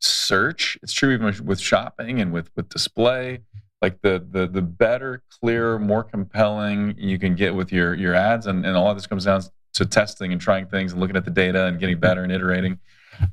Search 0.04 0.78
it's 0.82 0.92
true 0.92 1.12
even 1.12 1.32
with 1.44 1.60
shopping 1.60 2.20
and 2.20 2.32
with 2.32 2.50
with 2.56 2.68
display 2.68 3.40
like 3.82 4.00
the 4.02 4.26
the 4.30 4.46
the 4.46 4.62
better 4.62 5.22
clearer 5.40 5.78
more 5.78 6.04
compelling 6.04 6.94
you 6.98 7.18
can 7.18 7.34
get 7.34 7.54
with 7.54 7.72
your 7.72 7.94
your 7.94 8.14
ads 8.14 8.46
and, 8.46 8.64
and 8.64 8.76
a 8.76 8.80
lot 8.80 8.90
of 8.90 8.96
this 8.96 9.06
comes 9.06 9.24
down 9.24 9.42
to 9.72 9.84
testing 9.84 10.32
and 10.32 10.40
trying 10.40 10.66
things 10.66 10.92
and 10.92 11.00
looking 11.00 11.16
at 11.16 11.24
the 11.24 11.30
data 11.30 11.66
and 11.66 11.80
getting 11.80 11.98
better 11.98 12.22
and 12.22 12.32
iterating 12.32 12.78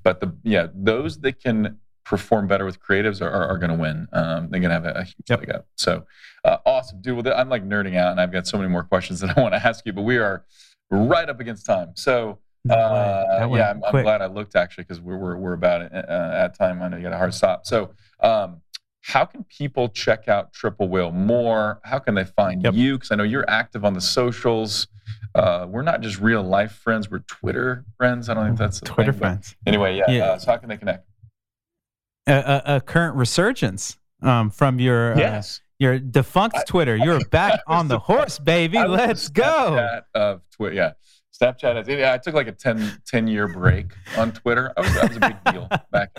but 0.04 0.20
the 0.20 0.34
yeah 0.44 0.68
those 0.74 1.20
that 1.20 1.40
can 1.40 1.78
perform 2.04 2.48
better 2.48 2.66
with 2.66 2.80
creatives 2.80 3.22
are, 3.22 3.30
are, 3.30 3.48
are 3.48 3.58
going 3.58 3.70
to 3.70 3.78
win. 3.78 4.08
Um, 4.12 4.50
they're 4.50 4.60
going 4.60 4.70
to 4.70 4.74
have 4.74 4.86
a, 4.86 5.00
a 5.00 5.04
huge 5.04 5.30
yep. 5.30 5.40
leg 5.40 5.52
up. 5.52 5.66
So 5.78 6.06
uh, 6.44 6.58
awesome, 6.66 7.02
dude. 7.02 7.26
Well, 7.26 7.34
I'm 7.36 7.50
like 7.50 7.66
nerding 7.68 7.96
out, 7.96 8.12
and 8.12 8.20
I've 8.20 8.34
got 8.34 8.48
so 8.48 8.58
many 8.58 8.70
more 8.70 8.84
questions 8.84 9.20
that 9.22 9.38
I 9.38 9.42
want 9.42 9.54
to 9.54 9.66
ask 9.66 9.86
you, 9.86 9.94
but 9.94 10.02
we 10.02 10.18
are 10.18 10.46
right 10.90 11.30
up 11.30 11.40
against 11.40 11.66
time. 11.66 11.92
So 11.96 12.40
uh, 12.70 13.48
yeah, 13.52 13.72
I'm, 13.72 13.84
I'm, 13.84 14.04
glad 14.04 14.22
I 14.22 14.28
looked 14.28 14.56
actually 14.56 14.84
because 14.84 15.02
we're, 15.02 15.18
we're, 15.18 15.38
we're 15.38 15.54
about 15.54 15.82
it, 15.82 15.92
uh, 15.94 16.32
at 16.34 16.58
time. 16.58 16.82
I 16.82 16.90
know 16.90 16.98
you 16.98 17.04
got 17.04 17.14
a 17.14 17.18
hard 17.18 17.34
stop. 17.34 17.66
So 17.66 17.92
um, 18.20 18.62
how 19.02 19.26
can 19.26 19.44
people 19.46 19.90
check 19.90 20.28
out 20.28 20.54
Triple 20.54 20.88
Whale 20.88 21.12
more? 21.12 21.82
How 21.84 22.00
can 22.00 22.16
they 22.16 22.26
find 22.26 22.64
yep. 22.64 22.74
you? 22.74 22.98
Because 22.98 23.12
I 23.12 23.16
know 23.16 23.24
you're 23.24 23.50
active 23.50 23.84
on 23.84 23.94
the 23.94 24.02
socials. 24.02 24.88
Uh, 25.34 25.66
we're 25.70 25.82
not 25.82 26.02
just 26.02 26.20
real 26.20 26.44
life 26.44 26.74
friends; 26.74 27.10
we're 27.10 27.20
Twitter 27.20 27.86
friends. 27.98 28.30
I 28.30 28.34
don't 28.34 28.48
think 28.48 28.60
that's 28.60 28.80
Twitter 28.82 29.12
thing, 29.12 29.20
friends. 29.20 29.56
Anyway, 29.66 29.98
yeah. 29.98 30.10
yeah. 30.10 30.24
Uh, 30.26 30.38
so 30.40 30.52
how 30.52 30.58
can 30.58 30.70
they 30.70 30.78
connect? 30.78 31.06
a, 32.28 32.34
a, 32.66 32.76
a 32.78 32.82
current 32.82 33.16
resurgence 33.16 33.98
um, 34.22 34.50
from 34.50 34.80
your 34.80 35.14
uh, 35.14 35.42
your 35.80 36.00
defunct 36.00 36.58
I, 36.58 36.64
Twitter. 36.68 36.96
You're 36.96 37.20
back 37.30 37.62
on 37.68 37.88
the 37.88 38.00
horse, 38.00 38.40
baby. 38.40 38.78
Let's 38.80 39.30
go. 39.30 40.00
Of 40.14 40.42
Twitter, 40.52 40.76
yeah. 40.76 40.92
Snapchat. 41.42 41.76
Has, 41.76 41.88
yeah, 41.88 42.14
I 42.14 42.18
took 42.18 42.36
like 42.36 42.48
a 42.48 42.52
10, 42.52 43.02
10 43.06 43.28
year 43.28 43.48
break 43.48 43.94
on 44.18 44.32
Twitter. 44.32 44.72
I 44.78 44.82
was, 44.82 44.94
that 44.94 45.08
was 45.10 45.18
a 45.18 45.20
big 45.20 45.54
deal 45.54 45.68
back. 45.92 46.16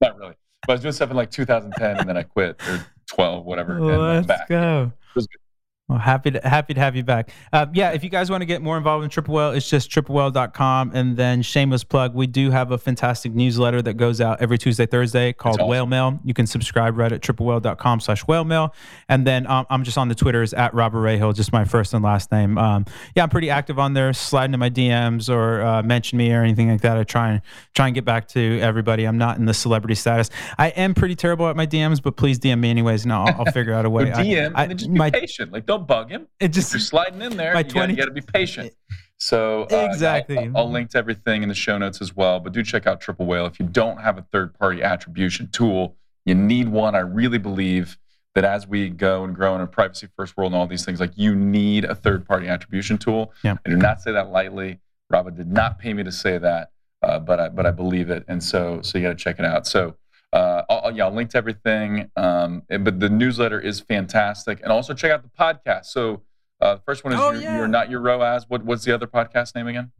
Not 0.00 0.18
really, 0.18 0.34
but 0.66 0.72
I 0.72 0.74
was 0.74 0.82
doing 0.82 0.92
stuff 0.92 1.10
in 1.10 1.16
like 1.16 1.30
2010, 1.30 1.98
and 1.98 2.08
then 2.08 2.16
I 2.16 2.22
quit 2.22 2.60
or 2.68 2.86
12, 3.06 3.44
whatever. 3.44 3.80
Let's 3.80 4.48
go. 4.48 4.92
It 4.92 5.14
was 5.14 5.26
good. 5.26 5.40
Well, 5.88 5.98
happy 5.98 6.30
to 6.32 6.40
happy 6.46 6.74
to 6.74 6.80
have 6.80 6.96
you 6.96 7.02
back. 7.02 7.30
Uh, 7.50 7.64
yeah, 7.72 7.92
if 7.92 8.04
you 8.04 8.10
guys 8.10 8.30
want 8.30 8.42
to 8.42 8.46
get 8.46 8.60
more 8.60 8.76
involved 8.76 9.04
in 9.04 9.10
Triple 9.10 9.34
Whale, 9.34 9.52
it's 9.52 9.70
just 9.70 9.90
triplewhale.com. 9.90 10.90
And 10.92 11.16
then 11.16 11.40
shameless 11.40 11.82
plug, 11.82 12.14
we 12.14 12.26
do 12.26 12.50
have 12.50 12.72
a 12.72 12.78
fantastic 12.78 13.34
newsletter 13.34 13.80
that 13.80 13.94
goes 13.94 14.20
out 14.20 14.42
every 14.42 14.58
Tuesday, 14.58 14.84
Thursday 14.84 15.32
called 15.32 15.60
awesome. 15.60 15.68
Whale 15.68 15.86
Mail. 15.86 16.20
You 16.24 16.34
can 16.34 16.46
subscribe 16.46 16.98
right 16.98 17.10
at 17.10 17.22
triplewhale.com 17.22 18.00
slash 18.00 18.26
whale 18.26 18.44
mail. 18.44 18.74
And 19.08 19.26
then 19.26 19.46
um, 19.46 19.64
I'm 19.70 19.82
just 19.82 19.96
on 19.96 20.08
the 20.08 20.14
Twitters 20.14 20.52
at 20.52 20.74
Rabah 20.74 20.98
Rahil, 20.98 21.34
just 21.34 21.54
my 21.54 21.64
first 21.64 21.94
and 21.94 22.04
last 22.04 22.30
name. 22.30 22.58
Um, 22.58 22.84
yeah, 23.16 23.22
I'm 23.22 23.30
pretty 23.30 23.48
active 23.48 23.78
on 23.78 23.94
there. 23.94 24.12
Slide 24.12 24.44
into 24.44 24.58
my 24.58 24.68
DMs 24.68 25.34
or 25.34 25.62
uh, 25.62 25.82
mention 25.82 26.18
me 26.18 26.30
or 26.34 26.42
anything 26.42 26.68
like 26.68 26.82
that. 26.82 26.98
I 26.98 27.04
try 27.04 27.30
and 27.30 27.42
try 27.74 27.86
and 27.86 27.94
get 27.94 28.04
back 28.04 28.28
to 28.28 28.60
everybody. 28.60 29.04
I'm 29.04 29.16
not 29.16 29.38
in 29.38 29.46
the 29.46 29.54
celebrity 29.54 29.94
status. 29.94 30.28
I 30.58 30.68
am 30.68 30.92
pretty 30.92 31.14
terrible 31.14 31.48
at 31.48 31.56
my 31.56 31.66
DMs, 31.66 32.02
but 32.02 32.18
please 32.18 32.38
DM 32.38 32.60
me 32.60 32.68
anyways, 32.68 33.04
and 33.04 33.12
I'll, 33.12 33.28
I'll 33.28 33.52
figure 33.52 33.72
out 33.72 33.86
a 33.86 33.90
way. 33.90 34.04
DM 34.18 34.52
I, 34.54 34.60
I, 34.60 34.62
and 34.62 34.70
then 34.70 34.78
just 34.78 34.92
be 34.92 34.98
my, 34.98 35.10
patient. 35.10 35.50
Like 35.50 35.64
don't 35.64 35.77
don't 35.78 35.86
bug 35.86 36.10
him. 36.10 36.26
It 36.40 36.48
just 36.48 36.68
if 36.68 36.74
you're 36.74 36.80
sliding 36.80 37.22
in 37.22 37.36
there. 37.36 37.56
You 37.56 37.64
20, 37.64 37.94
got 37.94 38.06
to 38.06 38.10
be 38.10 38.20
patient. 38.20 38.72
So 39.18 39.62
uh, 39.72 39.88
exactly, 39.90 40.38
I'll, 40.38 40.56
I'll, 40.58 40.70
link 40.70 40.90
to 40.90 40.98
everything 40.98 41.42
in 41.42 41.48
the 41.48 41.54
show 41.54 41.76
notes 41.76 42.00
as 42.00 42.14
well. 42.14 42.38
But 42.38 42.52
do 42.52 42.62
check 42.62 42.86
out 42.86 43.00
Triple 43.00 43.26
Whale 43.26 43.46
if 43.46 43.58
you 43.58 43.66
don't 43.66 44.00
have 44.00 44.16
a 44.16 44.22
third-party 44.22 44.82
attribution 44.82 45.48
tool. 45.48 45.96
You 46.24 46.36
need 46.36 46.68
one. 46.68 46.94
I 46.94 47.00
really 47.00 47.38
believe 47.38 47.98
that 48.34 48.44
as 48.44 48.68
we 48.68 48.90
go 48.90 49.24
and 49.24 49.34
grow 49.34 49.56
in 49.56 49.60
a 49.60 49.66
privacy-first 49.66 50.36
world 50.36 50.52
and 50.52 50.60
all 50.60 50.68
these 50.68 50.84
things, 50.84 51.00
like 51.00 51.16
you 51.16 51.34
need 51.34 51.84
a 51.84 51.96
third-party 51.96 52.46
attribution 52.46 52.96
tool. 52.96 53.32
Yeah. 53.42 53.56
I 53.66 53.70
do 53.70 53.76
not 53.76 54.00
say 54.00 54.12
that 54.12 54.30
lightly. 54.30 54.78
Rabah 55.10 55.32
did 55.32 55.50
not 55.50 55.78
pay 55.80 55.94
me 55.94 56.04
to 56.04 56.12
say 56.12 56.38
that, 56.38 56.70
uh, 57.02 57.18
but 57.18 57.40
I 57.40 57.48
but 57.48 57.66
I 57.66 57.70
believe 57.70 58.10
it, 58.10 58.24
and 58.28 58.42
so 58.42 58.82
so 58.82 58.98
you 58.98 59.04
got 59.04 59.10
to 59.10 59.24
check 59.24 59.38
it 59.38 59.44
out. 59.44 59.66
So 59.66 59.96
uh, 60.32 60.62
I'll, 60.68 60.90
yeah, 60.90 61.06
I'll 61.06 61.14
link 61.14 61.30
to 61.30 61.38
everything. 61.38 62.10
Um, 62.16 62.62
but 62.68 63.00
the 63.00 63.08
newsletter 63.08 63.60
is 63.60 63.80
fantastic, 63.80 64.60
and 64.62 64.72
also 64.72 64.94
check 64.94 65.10
out 65.10 65.22
the 65.22 65.28
podcast. 65.28 65.86
So 65.86 66.22
uh, 66.60 66.76
the 66.76 66.82
first 66.82 67.04
one 67.04 67.12
is 67.12 67.20
oh, 67.20 67.30
you're, 67.30 67.42
yeah. 67.42 67.56
you're, 67.56 67.68
not 67.68 67.90
your 67.90 68.00
ROAS. 68.00 68.46
What, 68.48 68.64
what's 68.64 68.84
the 68.84 68.92
other 68.92 69.06
podcast 69.06 69.54
name 69.54 69.66
again? 69.66 69.92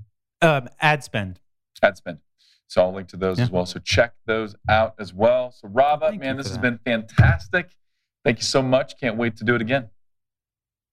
Um, 0.43 0.69
ad 0.81 1.05
spend. 1.05 1.41
Ad 1.83 1.97
spend. 1.97 2.19
So 2.67 2.83
I'll 2.83 2.93
link 2.93 3.09
to 3.09 3.17
those 3.17 3.39
yeah. 3.39 3.45
as 3.45 3.51
well. 3.51 3.65
So 3.65 3.81
check 3.81 4.13
those 4.27 4.55
out 4.69 4.95
as 4.99 5.15
well. 5.15 5.53
So 5.53 5.69
Rabah, 5.69 6.13
man, 6.13 6.37
this 6.37 6.49
has 6.49 6.59
that. 6.59 6.63
been 6.63 6.79
fantastic. 6.85 7.71
Thank 8.25 8.39
you 8.39 8.45
so 8.45 8.61
much. 8.61 8.99
Can't 9.01 9.17
wait 9.17 9.37
to 9.39 9.45
do 9.45 9.55
it 9.55 9.63
again. 9.63 9.89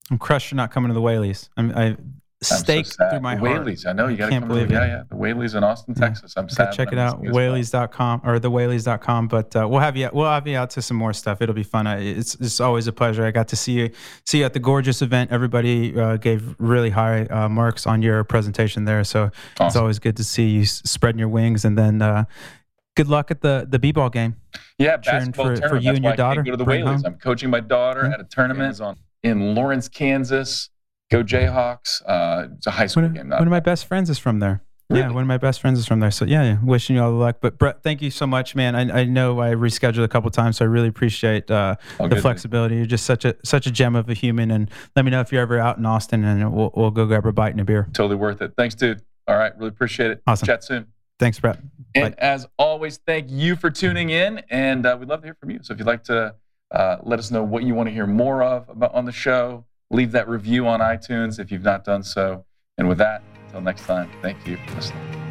I'm 0.09 0.17
crushed 0.17 0.51
you're 0.51 0.57
not 0.57 0.71
coming 0.71 0.89
to 0.89 0.93
the 0.93 1.01
Whaleys. 1.01 1.49
I'm, 1.57 1.71
I 1.75 1.97
stake 2.45 2.85
so 2.85 3.09
through 3.09 3.19
my 3.19 3.35
heart. 3.35 3.65
Whaleys. 3.65 3.85
I 3.85 3.93
know 3.93 4.07
you 4.07 4.17
got 4.17 4.29
to 4.29 4.39
come. 4.39 4.47
Believe 4.47 4.67
to, 4.67 4.73
yeah, 4.73 4.85
yeah. 4.85 5.03
The 5.09 5.15
Whaleys 5.15 5.55
in 5.55 5.63
Austin, 5.63 5.93
yeah. 5.97 6.07
Texas. 6.07 6.33
I'm 6.37 6.49
sad. 6.49 6.71
Check 6.73 6.91
it 6.91 6.97
out. 6.97 7.21
Whaleys.com 7.21 8.21
or 8.23 8.39
the 8.39 8.51
Whaleys.com. 8.51 9.27
But 9.27 9.55
uh, 9.55 9.67
we'll 9.67 9.79
have 9.79 9.97
you. 9.97 10.09
We'll 10.13 10.29
have 10.29 10.47
you 10.47 10.57
out 10.57 10.69
to 10.71 10.81
some 10.81 10.97
more 10.97 11.13
stuff. 11.13 11.41
It'll 11.41 11.55
be 11.55 11.63
fun. 11.63 11.87
It's 11.87 12.35
it's 12.35 12.59
always 12.59 12.87
a 12.87 12.93
pleasure. 12.93 13.25
I 13.25 13.31
got 13.31 13.47
to 13.49 13.55
see 13.55 13.73
you 13.73 13.89
see 14.25 14.39
you 14.39 14.45
at 14.45 14.53
the 14.53 14.59
Gorgias 14.59 15.01
event. 15.01 15.31
Everybody 15.31 15.97
uh, 15.99 16.17
gave 16.17 16.55
really 16.59 16.89
high 16.89 17.25
uh, 17.25 17.49
marks 17.49 17.85
on 17.85 18.01
your 18.01 18.23
presentation 18.23 18.85
there. 18.85 19.03
So 19.03 19.31
awesome. 19.59 19.67
it's 19.67 19.75
always 19.75 19.99
good 19.99 20.17
to 20.17 20.23
see 20.23 20.49
you 20.49 20.65
spreading 20.65 21.19
your 21.19 21.29
wings. 21.29 21.65
And 21.65 21.77
then 21.77 22.01
uh, 22.01 22.25
good 22.95 23.07
luck 23.07 23.31
at 23.31 23.41
the 23.41 23.65
the 23.69 23.79
b-ball 23.79 24.09
game. 24.09 24.35
Yeah, 24.77 24.97
basketball 24.97 25.55
for, 25.55 25.69
for 25.69 25.75
you 25.77 25.83
That's 25.83 25.97
and 25.97 26.05
your 26.05 26.15
daughter. 26.15 26.43
go 26.43 26.51
to 26.51 26.57
the 26.57 26.65
Whaleys. 26.65 27.03
I'm 27.05 27.15
coaching 27.15 27.49
my 27.49 27.59
daughter 27.59 28.05
yeah. 28.05 28.13
at 28.13 28.19
a 28.19 28.25
tournament 28.25 28.79
on 28.81 28.97
in 29.23 29.55
Lawrence, 29.55 29.89
Kansas. 29.89 30.69
Go 31.11 31.23
Jayhawks. 31.23 32.01
Uh, 32.05 32.47
it's 32.55 32.67
a 32.67 32.71
high 32.71 32.87
school 32.87 33.03
one, 33.03 33.13
game. 33.13 33.29
one 33.29 33.41
of 33.43 33.49
my 33.49 33.59
best 33.59 33.85
friends 33.85 34.09
is 34.09 34.17
from 34.17 34.39
there. 34.39 34.61
Really? 34.89 35.01
Yeah, 35.01 35.11
one 35.11 35.23
of 35.23 35.27
my 35.27 35.39
best 35.39 35.61
friends 35.61 35.79
is 35.79 35.87
from 35.87 35.99
there. 35.99 36.11
So 36.11 36.25
yeah, 36.25 36.43
yeah, 36.43 36.57
wishing 36.63 36.95
you 36.95 37.01
all 37.01 37.09
the 37.09 37.17
luck. 37.17 37.37
But 37.41 37.57
Brett, 37.57 37.81
thank 37.81 38.03
you 38.03 38.11
so 38.11 38.27
much, 38.27 38.53
man. 38.53 38.75
I, 38.75 39.01
I 39.01 39.03
know 39.05 39.41
I 39.41 39.49
rescheduled 39.55 40.03
a 40.03 40.07
couple 40.07 40.29
times, 40.29 40.57
so 40.57 40.65
I 40.65 40.67
really 40.67 40.89
appreciate 40.89 41.49
uh, 41.49 41.75
the 41.97 42.07
good, 42.07 42.21
flexibility. 42.21 42.75
Man. 42.75 42.81
You're 42.81 42.87
just 42.87 43.05
such 43.05 43.25
a 43.25 43.35
such 43.43 43.65
a 43.65 43.71
gem 43.71 43.95
of 43.95 44.09
a 44.09 44.13
human. 44.13 44.51
And 44.51 44.69
let 44.95 45.03
me 45.03 45.09
know 45.09 45.21
if 45.21 45.31
you're 45.31 45.41
ever 45.41 45.57
out 45.57 45.79
in 45.79 45.85
Austin, 45.87 46.23
and 46.23 46.53
we'll, 46.53 46.71
we'll 46.75 46.91
go 46.91 47.07
grab 47.07 47.25
a 47.25 47.31
bite 47.31 47.51
and 47.51 47.61
a 47.61 47.65
beer. 47.65 47.87
Totally 47.93 48.15
worth 48.15 48.43
it. 48.43 48.53
Thanks, 48.55 48.75
dude. 48.75 49.01
All 49.27 49.37
right, 49.37 49.57
really 49.57 49.69
appreciate 49.69 50.11
it. 50.11 50.21
Awesome. 50.27 50.45
Chat 50.45 50.63
soon. 50.63 50.85
Thanks, 51.17 51.39
Brett. 51.39 51.57
And 51.95 52.15
Bye. 52.15 52.21
as 52.21 52.45
always, 52.59 52.97
thank 53.07 53.31
you 53.31 53.55
for 53.55 53.71
tuning 53.71 54.11
in, 54.11 54.43
and 54.51 54.85
uh, 54.85 54.95
we'd 54.99 55.09
love 55.09 55.21
to 55.21 55.27
hear 55.27 55.37
from 55.39 55.49
you. 55.49 55.59
So 55.63 55.73
if 55.73 55.79
you'd 55.79 55.87
like 55.87 56.03
to 56.05 56.35
uh, 56.69 56.97
let 57.01 57.17
us 57.17 57.31
know 57.31 57.41
what 57.41 57.63
you 57.63 57.73
want 57.73 57.87
to 57.87 57.93
hear 57.93 58.05
more 58.05 58.43
of 58.43 58.69
about 58.69 58.93
on 58.93 59.05
the 59.05 59.11
show 59.11 59.65
leave 59.91 60.11
that 60.11 60.27
review 60.27 60.67
on 60.67 60.79
iTunes 60.79 61.39
if 61.39 61.51
you've 61.51 61.63
not 61.63 61.83
done 61.83 62.03
so. 62.03 62.45
And 62.77 62.87
with 62.87 62.97
that, 62.97 63.23
until 63.45 63.61
next 63.61 63.85
time, 63.85 64.09
thank 64.21 64.45
you 64.45 64.57
for 64.67 64.75
listening. 64.75 65.25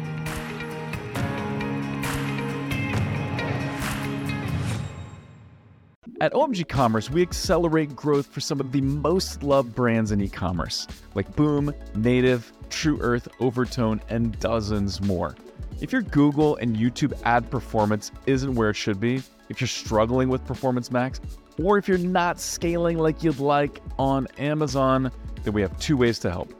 At 6.21 6.31
OMG 6.33 6.67
Commerce, 6.67 7.09
we 7.09 7.21
accelerate 7.21 7.93
growth 7.93 8.27
for 8.27 8.39
some 8.39 8.61
of 8.61 8.71
the 8.71 8.79
most 8.79 9.43
loved 9.43 9.75
brands 9.75 10.11
in 10.11 10.21
e 10.21 10.29
commerce, 10.29 10.87
like 11.13 11.35
Boom, 11.35 11.73
Native, 11.93 12.51
Tru 12.69 12.97
Earth, 13.01 13.27
Overtone, 13.41 14.01
and 14.09 14.39
dozens 14.39 15.01
more. 15.01 15.35
If 15.81 15.91
your 15.91 16.03
Google 16.03 16.55
and 16.55 16.77
YouTube 16.77 17.13
ad 17.25 17.51
performance 17.51 18.13
isn't 18.27 18.55
where 18.55 18.69
it 18.69 18.75
should 18.75 18.99
be, 18.99 19.21
if 19.49 19.59
you're 19.59 19.67
struggling 19.67 20.29
with 20.29 20.45
Performance 20.45 20.89
Max, 20.89 21.19
or 21.61 21.77
if 21.77 21.87
you're 21.87 21.97
not 21.97 22.39
scaling 22.39 22.97
like 22.97 23.23
you'd 23.23 23.39
like 23.39 23.81
on 23.97 24.27
Amazon, 24.37 25.11
then 25.43 25.53
we 25.53 25.61
have 25.61 25.77
two 25.79 25.97
ways 25.97 26.19
to 26.19 26.31
help. 26.31 26.53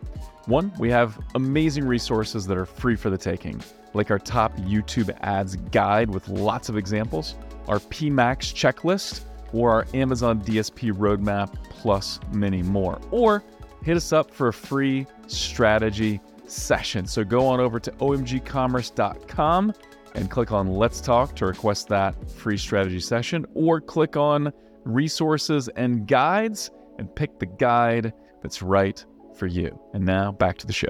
One, 0.47 0.71
we 0.77 0.89
have 0.91 1.19
amazing 1.33 1.87
resources 1.87 2.45
that 2.47 2.57
are 2.57 2.65
free 2.65 2.95
for 2.95 3.09
the 3.09 3.17
taking, 3.17 3.61
like 3.93 4.11
our 4.11 4.19
top 4.19 4.55
YouTube 4.57 5.15
ads 5.21 5.55
guide 5.55 6.09
with 6.09 6.27
lots 6.27 6.69
of 6.69 6.77
examples, 6.77 7.35
our 7.67 7.79
PMax 7.79 8.53
checklist, 8.53 9.21
or 9.53 9.71
our 9.71 9.87
Amazon 9.93 10.41
DSP 10.41 10.91
roadmap, 10.93 11.55
plus 11.69 12.19
many 12.31 12.61
more. 12.61 13.01
Or 13.09 13.43
hit 13.83 13.97
us 13.97 14.13
up 14.13 14.31
for 14.31 14.49
a 14.49 14.53
free 14.53 15.07
strategy 15.27 16.21
session. 16.47 17.07
So 17.07 17.23
go 17.23 17.47
on 17.47 17.59
over 17.59 17.79
to 17.79 17.91
omgcommerce.com 17.91 19.73
and 20.13 20.31
click 20.31 20.51
on 20.51 20.67
Let's 20.67 21.01
Talk 21.01 21.35
to 21.37 21.45
request 21.45 21.87
that 21.89 22.31
free 22.31 22.57
strategy 22.57 22.99
session, 22.99 23.45
or 23.53 23.81
click 23.81 24.15
on 24.15 24.53
resources, 24.85 25.67
and 25.75 26.07
guides 26.07 26.71
and 26.97 27.13
pick 27.15 27.39
the 27.39 27.45
guide 27.45 28.13
that's 28.41 28.61
right 28.61 29.05
for 29.37 29.47
you. 29.47 29.77
And 29.93 30.05
now 30.05 30.31
back 30.31 30.57
to 30.59 30.67
the 30.67 30.73
show. 30.73 30.87